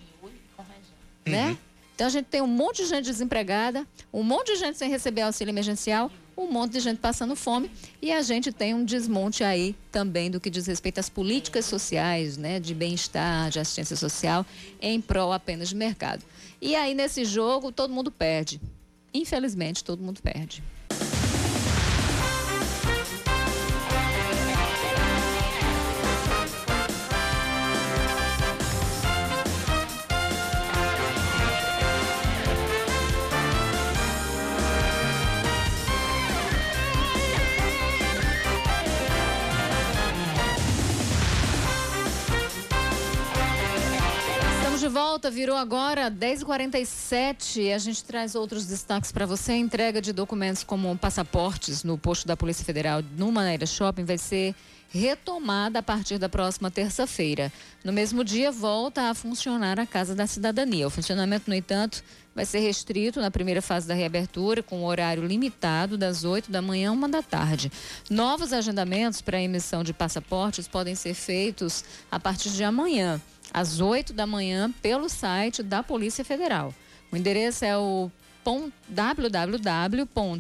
[1.27, 1.57] Né?
[1.95, 5.23] Então a gente tem um monte de gente desempregada, um monte de gente sem receber
[5.23, 7.71] auxílio emergencial, um monte de gente passando fome
[8.01, 12.39] e a gente tem um desmonte aí também do que diz respeito às políticas sociais,
[12.39, 14.47] né, de bem-estar, de assistência social,
[14.81, 16.23] em prol apenas de mercado.
[16.61, 18.59] E aí nesse jogo todo mundo perde.
[19.13, 20.63] Infelizmente todo mundo perde.
[45.31, 47.73] Virou agora 10h47.
[47.73, 49.53] A gente traz outros destaques para você.
[49.53, 54.19] A entrega de documentos como passaportes no posto da Polícia Federal no Maneira Shopping vai
[54.19, 54.55] ser
[54.93, 57.53] retomada a partir da próxima terça-feira.
[57.85, 60.87] No mesmo dia, volta a funcionar a Casa da Cidadania.
[60.87, 62.03] O funcionamento, no entanto,
[62.35, 66.91] vai ser restrito na primeira fase da reabertura, com horário limitado das 8 da manhã
[66.91, 67.71] a 1 da tarde.
[68.11, 73.21] Novos agendamentos para emissão de passaportes podem ser feitos a partir de amanhã
[73.53, 76.75] às 8 da manhã pelo site da Polícia Federal.
[77.11, 78.11] O endereço é o
[78.89, 80.31] www.pf.gov.br.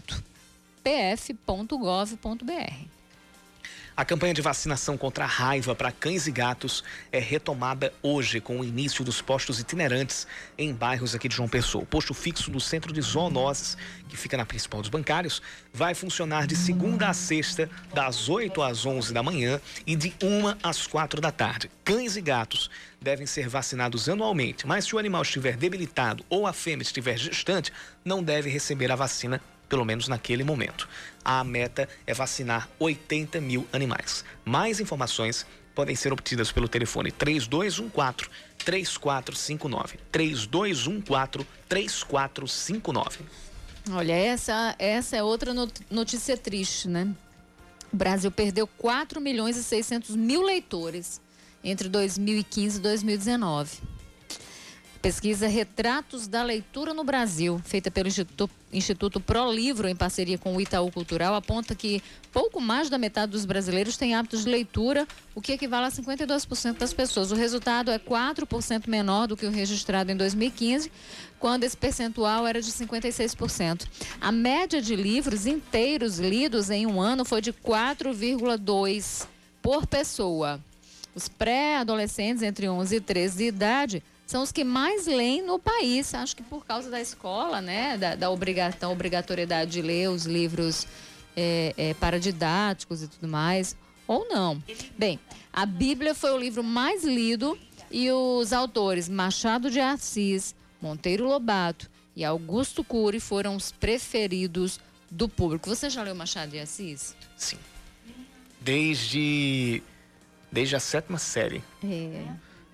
[4.00, 6.82] A campanha de vacinação contra a raiva para cães e gatos
[7.12, 11.84] é retomada hoje com o início dos postos itinerantes em bairros aqui de João Pessoa.
[11.84, 13.76] O posto fixo do Centro de Zoonoses,
[14.08, 18.86] que fica na principal dos bancários, vai funcionar de segunda a sexta, das 8 às
[18.86, 21.70] 11 da manhã e de 1 às 4 da tarde.
[21.84, 22.70] Cães e gatos
[23.02, 27.70] devem ser vacinados anualmente, mas se o animal estiver debilitado ou a fêmea estiver gestante,
[28.02, 30.88] não deve receber a vacina pelo menos naquele momento.
[31.24, 34.24] A meta é vacinar 80 mil animais.
[34.44, 35.44] Mais informações
[35.74, 38.28] podem ser obtidas pelo telefone 3214
[38.64, 39.98] 3459.
[40.10, 43.18] 3214 3459.
[43.92, 47.08] Olha, essa, essa é outra not- notícia triste, né?
[47.92, 51.20] O Brasil perdeu 4 milhões e 600 mil leitores
[51.64, 53.78] entre 2015 e 2019.
[55.00, 60.54] Pesquisa Retratos da Leitura no Brasil, feita pelo Instituto, Instituto Pro Livro, em parceria com
[60.54, 65.08] o Itaú Cultural, aponta que pouco mais da metade dos brasileiros tem hábitos de leitura,
[65.34, 67.32] o que equivale a 52% das pessoas.
[67.32, 70.92] O resultado é 4% menor do que o registrado em 2015,
[71.38, 73.86] quando esse percentual era de 56%.
[74.20, 79.26] A média de livros inteiros lidos em um ano foi de 4,2
[79.62, 80.60] por pessoa.
[81.14, 86.14] Os pré-adolescentes entre 11 e 13 de idade são os que mais leem no país.
[86.14, 87.96] Acho que por causa da escola, né?
[87.98, 90.86] Da, da obriga- da obrigatoriedade de ler os livros
[91.36, 93.74] é, é, paradidáticos e tudo mais.
[94.06, 94.62] Ou não.
[94.96, 95.18] Bem,
[95.52, 97.58] a Bíblia foi o livro mais lido
[97.90, 104.78] e os autores Machado de Assis, Monteiro Lobato e Augusto Cury foram os preferidos
[105.10, 105.68] do público.
[105.68, 107.16] Você já leu Machado de Assis?
[107.36, 107.58] Sim.
[108.60, 109.82] Desde.
[110.52, 111.62] Desde a sétima série.
[111.84, 112.24] É.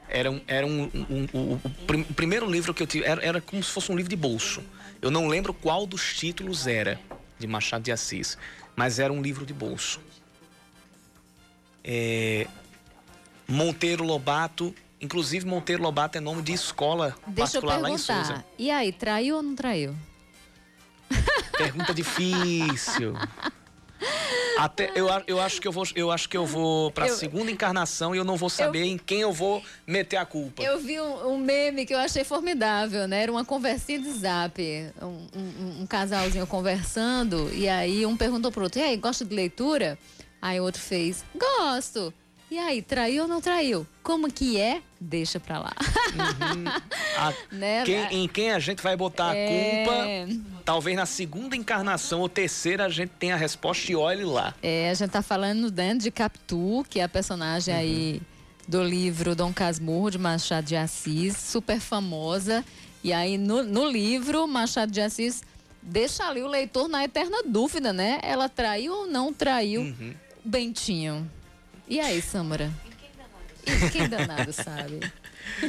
[0.08, 3.04] Era, um, era um, um- um- o, prim- o primeiro livro que eu tive.
[3.04, 4.62] Era, era como se fosse um livro de bolso.
[5.02, 6.98] Eu não lembro qual dos títulos era
[7.38, 8.38] de Machado de Assis,
[8.74, 10.00] mas era um livro de bolso.
[11.84, 12.46] É,
[13.48, 14.74] Monteiro Lobato.
[15.00, 18.24] Inclusive, Monteiro Lobato é nome de escola Deixa particular lá em perguntar.
[18.24, 18.44] Souza.
[18.58, 19.94] E aí, traiu ou não traiu?
[21.58, 23.14] Pergunta difícil.
[24.58, 27.14] Até, eu, eu acho que eu vou, eu acho que eu vou para a Eu-
[27.14, 30.62] segunda encarnação e eu não vou saber em quem eu vou meter a culpa.
[30.62, 33.22] Eu vi um, um meme que eu achei formidável, né?
[33.24, 34.62] Era uma conversinha de zap.
[35.02, 39.34] Um, um- um casalzinho conversando, e aí um perguntou pro outro: E aí, gosta de
[39.34, 39.98] leitura?
[40.40, 42.12] Aí o outro fez: Gosto.
[42.48, 43.84] E aí, traiu ou não traiu?
[44.04, 44.80] Como que é?
[45.00, 45.72] Deixa pra lá.
[46.14, 46.64] Uhum.
[47.50, 47.82] Né?
[47.84, 49.46] quem- em quem a gente vai botar É.
[49.46, 50.44] a culpa?
[50.64, 54.54] Talvez na segunda encarnação ou terceira a gente tenha a resposta e olhe lá.
[54.62, 58.22] É, a gente tá falando né, de Capitu, que é a personagem aí
[58.68, 62.64] do livro Dom Casmurro, de Machado de Assis, super famosa.
[63.02, 65.42] E aí, no, no livro, Machado de Assis
[65.82, 68.20] deixa ali o leitor na eterna dúvida, né?
[68.22, 70.14] Ela traiu ou não traiu Uhum.
[70.44, 71.28] Bentinho.
[71.88, 72.70] E aí, Samara?
[73.64, 75.00] E quem danado sabe?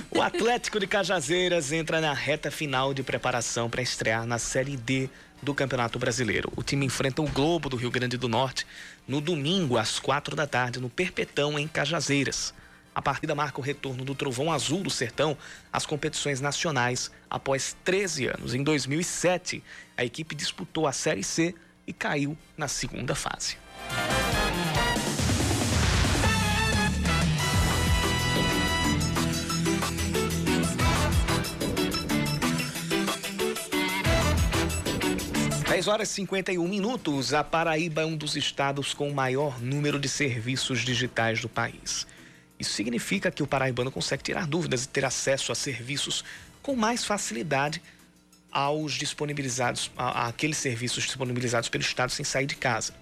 [0.10, 5.08] O Atlético de Cajazeiras entra na reta final de preparação para estrear na Série D
[5.42, 6.52] do Campeonato Brasileiro.
[6.56, 8.66] O time enfrenta o Globo do Rio Grande do Norte
[9.08, 12.56] no domingo, às quatro da tarde, no Perpetão, em Cajazeiras.
[12.94, 15.38] A partida marca o retorno do Trovão Azul do Sertão
[15.72, 18.56] às competições nacionais após 13 anos.
[18.56, 19.64] Em 2007,
[19.96, 21.54] a equipe disputou a Série C
[21.86, 23.58] e caiu na segunda fase.
[35.78, 37.36] Dez horas e 51 minutos.
[37.36, 42.08] A Paraíba é um dos estados com o maior número de serviços digitais do país.
[42.60, 46.26] Isso significa que o paraibano consegue tirar dúvidas e ter acesso a serviços
[46.64, 47.80] com mais facilidade
[48.52, 52.96] aos disponibilizados, àqueles serviços disponibilizados pelo Estado sem sair de casa.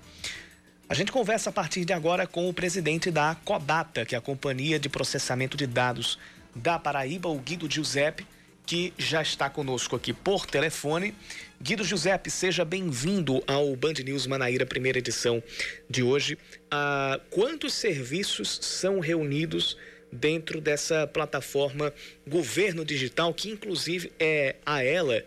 [0.89, 4.21] A gente conversa a partir de agora com o presidente da Codata, que é a
[4.21, 6.19] Companhia de Processamento de Dados
[6.53, 8.27] da Paraíba, o Guido Giuseppe,
[8.65, 11.13] que já está conosco aqui por telefone.
[11.61, 15.41] Guido Giuseppe, seja bem-vindo ao Band News Manaíra, primeira edição
[15.89, 16.37] de hoje.
[16.69, 19.77] Ah, quantos serviços são reunidos
[20.11, 21.93] dentro dessa plataforma
[22.27, 25.23] Governo Digital, que inclusive é a ela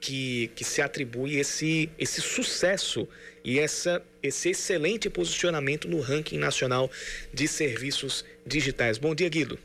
[0.00, 3.06] que, que se atribui esse, esse sucesso
[3.44, 6.90] e essa, esse excelente posicionamento no ranking nacional
[7.32, 8.98] de serviços digitais.
[8.98, 9.58] Bom dia, Guido.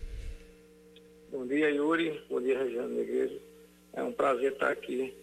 [1.35, 2.23] Bom dia, Yuri.
[2.29, 3.41] Bom dia, Regiane Negreiro.
[3.91, 5.13] É um prazer estar aqui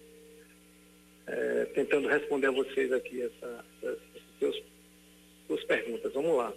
[1.27, 4.63] é, tentando responder a vocês aqui essa, essas
[5.49, 6.13] suas perguntas.
[6.13, 6.53] Vamos lá.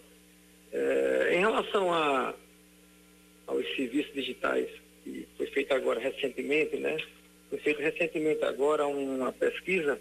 [0.74, 2.34] É, em relação a,
[3.48, 4.70] aos serviços digitais,
[5.06, 6.98] que foi feito agora recentemente, né?
[7.50, 9.98] Foi feito recentemente agora uma pesquisa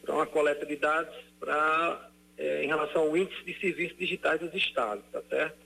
[0.00, 4.54] para uma coleta de dados para é, em relação ao índice de serviços digitais dos
[4.54, 5.58] estados, tá certo?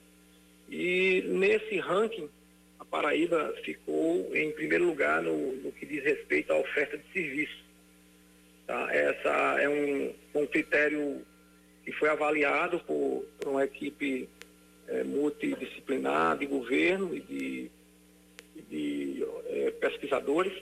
[0.69, 2.28] E nesse ranking
[2.90, 7.65] Paraíba ficou em primeiro lugar no, no que diz respeito à oferta de serviço.
[8.66, 8.94] Tá?
[8.94, 11.24] Essa é um, um critério
[11.85, 14.28] que foi avaliado por, por uma equipe
[14.89, 17.70] eh, multidisciplinar de governo e de,
[18.70, 20.52] de eh, pesquisadores.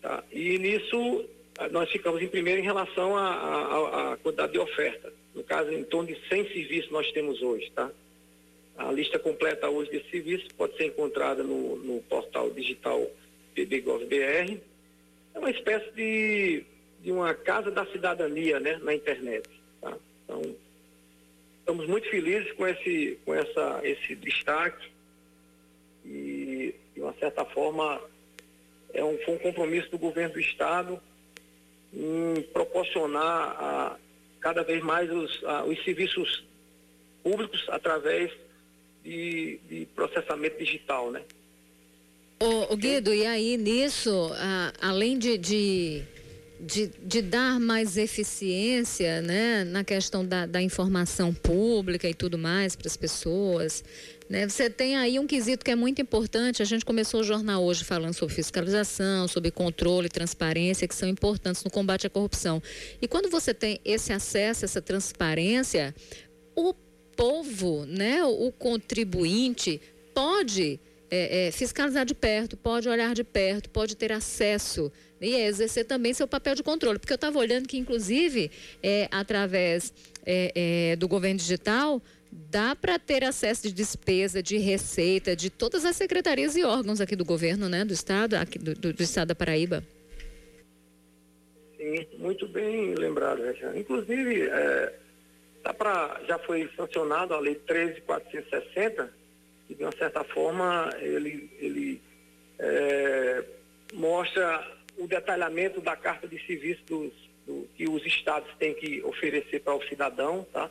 [0.00, 0.22] Tá?
[0.30, 1.28] E nisso
[1.72, 5.12] nós ficamos em primeiro em relação à quantidade de oferta.
[5.34, 7.70] No caso, em torno de 100 serviços nós temos hoje.
[7.72, 7.90] Tá?
[8.78, 13.04] A lista completa hoje desse serviço pode ser encontrada no, no portal digital
[13.54, 14.60] PBGovBR.
[15.34, 16.64] É uma espécie de,
[17.02, 19.48] de uma casa da cidadania né, na internet.
[19.80, 19.96] Tá?
[20.24, 20.42] Então,
[21.58, 24.88] estamos muito felizes com esse, com essa, esse destaque
[26.06, 28.00] e, de uma certa forma,
[28.94, 31.00] é um, foi um compromisso do governo do Estado
[31.92, 33.96] em proporcionar a,
[34.40, 36.44] cada vez mais os, a- os serviços
[37.24, 38.32] públicos através
[39.08, 41.22] de, de processamento digital, né?
[42.40, 46.02] Ô, ô, Guido, e aí nisso, a- além de, de,
[46.60, 52.76] de, de dar mais eficiência né, na questão da, da informação pública e tudo mais
[52.76, 53.82] para as pessoas,
[54.28, 56.62] né, você tem aí um quesito que é muito importante.
[56.62, 61.08] A gente começou o jornal hoje falando sobre fiscalização, sobre controle e transparência, que são
[61.08, 62.62] importantes no combate à corrupção.
[63.02, 65.92] E quando você tem esse acesso, essa transparência,
[66.54, 66.72] o
[67.18, 69.80] povo, né, o contribuinte,
[70.14, 70.78] pode
[71.10, 76.14] é, é, fiscalizar de perto, pode olhar de perto, pode ter acesso e exercer também
[76.14, 77.00] seu papel de controle.
[77.00, 79.92] Porque eu estava olhando que, inclusive, é, através
[80.24, 80.52] é,
[80.92, 82.00] é, do governo digital,
[82.30, 87.16] dá para ter acesso de despesa, de receita, de todas as secretarias e órgãos aqui
[87.16, 89.82] do governo, né, do estado, aqui do, do, do estado da Paraíba.
[91.76, 93.80] Sim, muito bem lembrado, Regiane.
[93.80, 94.94] Inclusive, é,
[95.74, 99.08] tá já foi sancionado a Lei 13.460,
[99.66, 102.02] que de uma certa forma ele, ele
[102.58, 103.44] é,
[103.94, 104.66] mostra
[104.96, 107.12] o detalhamento da carta de serviço dos,
[107.46, 110.70] do, que os estados têm que oferecer para o cidadão, tá?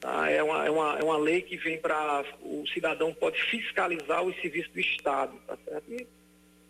[0.00, 0.30] Tá?
[0.30, 4.36] É, uma, é, uma, é uma lei que vem para o cidadão pode fiscalizar os
[4.40, 5.90] serviços do Estado, tá certo?
[5.90, 6.06] E,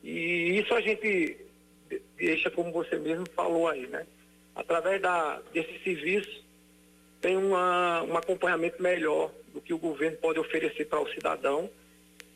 [0.05, 1.36] e isso a gente
[1.88, 4.06] de- deixa, como você mesmo falou aí, né?
[4.55, 6.45] Através da, desse serviço,
[7.27, 11.69] tem uma, um acompanhamento melhor do que o governo pode oferecer para o cidadão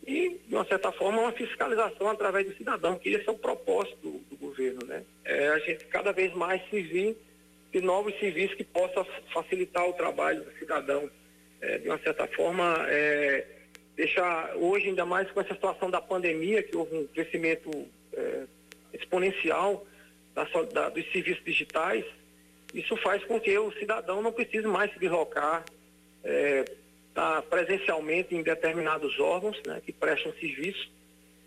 [0.04, 3.96] e, de uma certa forma, uma fiscalização através do cidadão, que esse é o propósito
[3.98, 5.04] do, do governo, né?
[5.24, 7.16] É a gente cada vez mais servir
[7.70, 11.08] de novos serviços que possam facilitar o trabalho do cidadão.
[11.60, 13.46] É, de uma certa forma, é,
[13.94, 17.70] deixar hoje, ainda mais com essa situação da pandemia, que houve um crescimento
[18.12, 18.42] é,
[18.92, 19.86] exponencial
[20.34, 20.42] da,
[20.72, 22.04] da, dos serviços digitais,
[22.74, 25.64] isso faz com que o cidadão não precise mais se deslocar,
[26.22, 26.64] é,
[27.14, 30.90] tá presencialmente em determinados órgãos né, que prestam serviço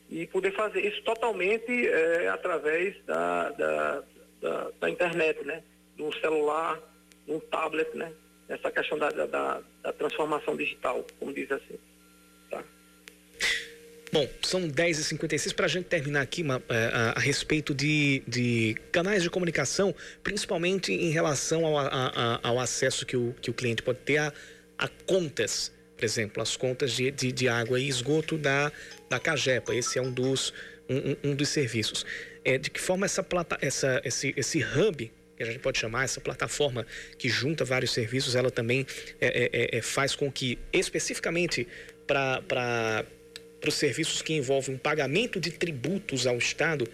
[0.09, 4.03] e poder fazer isso totalmente é, através da, da,
[4.41, 5.63] da, da, internet, né,
[5.95, 6.79] de um celular,
[7.25, 8.11] de um tablet, né,
[8.49, 11.79] essa questão da, da, da transformação digital, como diz assim.
[14.13, 18.21] Bom, são 10h56 para a gente terminar aqui uma, a, é, a, a, respeito de,
[18.27, 23.53] de canais de comunicação, principalmente em relação ao, a, ao acesso que o, que o
[23.55, 24.31] cliente pode ter a,
[24.77, 28.71] a contas, por exemplo, as contas de, de, de, água e esgoto da,
[29.09, 29.73] da Cagepa.
[29.73, 30.53] Esse é um dos,
[30.87, 32.05] um, um dos serviços.
[32.45, 36.03] É, de que forma essa, plata, essa esse, esse hub que a gente pode chamar
[36.03, 36.85] essa plataforma
[37.17, 38.85] que junta vários serviços, ela também
[39.19, 41.67] é, é, é faz com que especificamente
[42.05, 42.43] para
[43.63, 46.85] para os serviços que envolvem um pagamento de tributos ao Estado,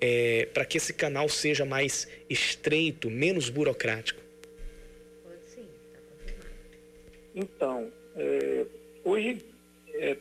[0.00, 4.22] é, para que esse canal seja mais estreito, menos burocrático?
[5.22, 6.00] Pode sim, está
[7.34, 8.64] Então, é,
[9.04, 9.44] hoje
[9.96, 10.16] é,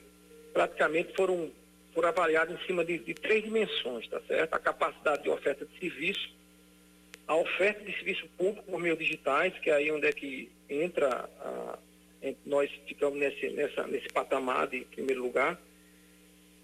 [0.52, 1.50] praticamente foram,
[1.94, 4.56] foram avaliados em cima de, de, três dimensões, tá certo?
[4.56, 6.36] A capacidade de oferta de serviço,
[7.26, 11.30] a oferta de serviço público por meio digitais, que é aí onde é que entra,
[11.40, 11.80] a,
[12.46, 15.58] nós ficamos nesse, nessa, nesse patamar de primeiro lugar,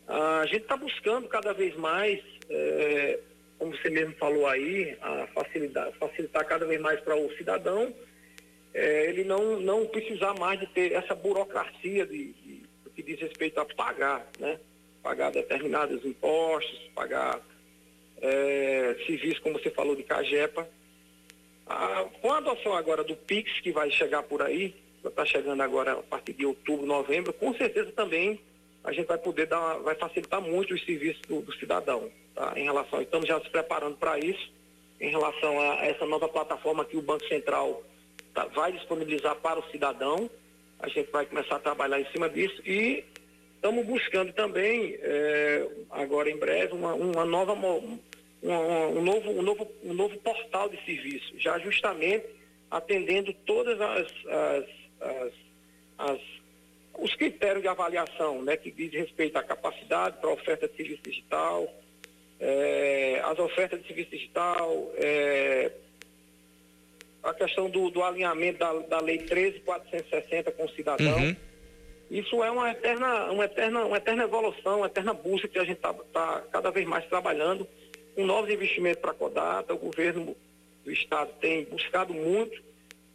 [0.10, 2.20] a gente está buscando cada vez mais,
[2.50, 3.20] é,
[3.60, 7.94] como você mesmo falou aí, a facilitar, facilitar cada vez mais para o cidadão,
[8.74, 13.20] é, ele não, não precisar mais de ter essa burocracia de, de, do que diz
[13.20, 14.60] respeito a pagar, né?
[15.04, 17.40] Pagar determinados impostos, pagar
[18.20, 20.68] é, civis, como você falou, de Cagepa.
[21.68, 24.76] A, com a adoção agora do PIX, que vai chegar por aí,
[25.06, 28.40] está chegando agora a partir de outubro, novembro, com certeza também
[28.84, 32.54] a gente vai poder dar, vai facilitar muito os serviços do, do cidadão, tá?
[32.56, 34.52] Em relação, estamos já se preparando para isso,
[35.00, 37.84] em relação a essa nova plataforma que o Banco Central
[38.34, 40.30] tá, vai disponibilizar para o cidadão.
[40.80, 43.04] A gente vai começar a trabalhar em cima disso e
[43.56, 49.94] estamos buscando também, é, agora em breve, uma, uma nova, um, novo, um, novo, um
[49.94, 52.26] novo portal de serviço, já justamente
[52.72, 54.66] atendendo todas as, as,
[55.02, 55.34] as,
[55.98, 56.39] as
[57.02, 61.02] os critérios de avaliação, né, que diz respeito à capacidade para a oferta de serviço
[61.04, 61.68] digital,
[62.40, 65.72] é, as ofertas de serviço digital, é,
[67.24, 71.18] a questão do, do alinhamento da, da Lei 13.460 com o cidadão.
[71.18, 71.36] Uhum.
[72.10, 75.78] Isso é uma eterna, uma, eterna, uma eterna evolução, uma eterna busca que a gente
[75.78, 77.68] está tá cada vez mais trabalhando
[78.16, 79.74] com novos investimentos para a Codata.
[79.74, 80.36] O governo
[80.84, 82.64] do Estado tem buscado muito,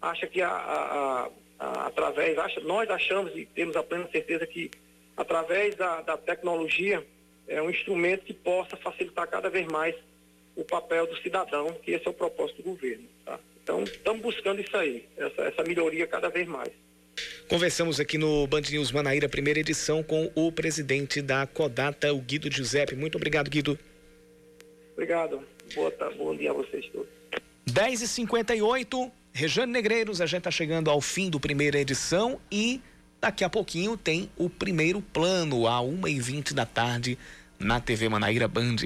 [0.00, 4.70] acha que a, a, a através, nós achamos e temos a plena certeza que
[5.16, 7.04] através da, da tecnologia
[7.46, 9.94] é um instrumento que possa facilitar cada vez mais
[10.56, 13.04] o papel do cidadão, que esse é o propósito do governo.
[13.24, 13.38] Tá?
[13.62, 16.70] Então, estamos buscando isso aí, essa, essa melhoria cada vez mais.
[17.48, 22.50] Conversamos aqui no Band News Manaíra, primeira edição, com o presidente da Codata, o Guido
[22.50, 22.94] Giuseppe.
[22.94, 23.78] Muito obrigado, Guido.
[24.92, 25.42] Obrigado.
[25.74, 27.08] Boa, bom dia a vocês todos.
[27.68, 29.10] 10h58.
[29.36, 32.80] Rejane Negreiros, a gente está chegando ao fim do primeira edição e
[33.20, 37.18] daqui a pouquinho tem o primeiro plano, a 1h20 da tarde,
[37.58, 38.76] na TV Manaíra Band.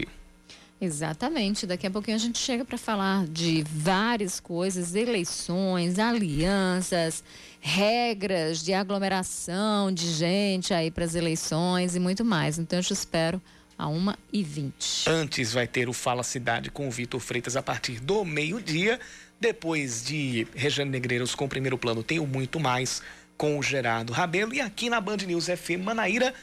[0.80, 1.66] Exatamente.
[1.66, 7.22] Daqui a pouquinho a gente chega para falar de várias coisas, eleições, alianças,
[7.60, 12.58] regras de aglomeração de gente aí para as eleições e muito mais.
[12.58, 13.38] Então eu te espero
[13.76, 15.08] a 1h20.
[15.08, 18.98] Antes vai ter o Fala Cidade com o Vitor Freitas a partir do meio-dia.
[19.40, 23.00] Depois de Regiane Negreiros com o primeiro plano, tenho muito mais
[23.36, 24.52] com o Gerardo Rabelo.
[24.52, 26.34] E aqui na Band News FM Manaíra,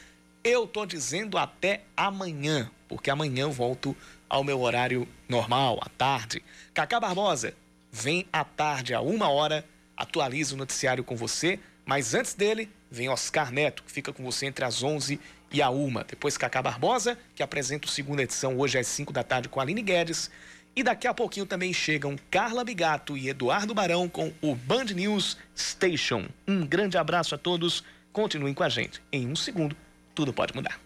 [0.42, 3.94] eu tô dizendo até amanhã, porque amanhã eu volto
[4.30, 6.42] ao meu horário normal, à tarde.
[6.72, 7.52] Cacá Barbosa,
[7.92, 9.62] vem à tarde, a uma hora,
[9.94, 11.60] atualiza o noticiário com você.
[11.84, 15.20] Mas antes dele, vem Oscar Neto, que fica com você entre as 11
[15.52, 16.02] e a uma.
[16.02, 19.62] Depois Cacá Barbosa, que apresenta a segunda edição hoje às 5 da tarde com a
[19.62, 20.30] Aline Guedes.
[20.76, 25.38] E daqui a pouquinho também chegam Carla Bigato e Eduardo Barão com o Band News
[25.56, 26.28] Station.
[26.46, 27.82] Um grande abraço a todos.
[28.12, 29.02] Continuem com a gente.
[29.10, 29.74] Em um segundo,
[30.14, 30.78] tudo pode mudar.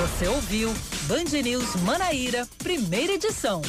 [0.00, 0.72] Você ouviu
[1.02, 3.60] Band News Manaíra, primeira edição.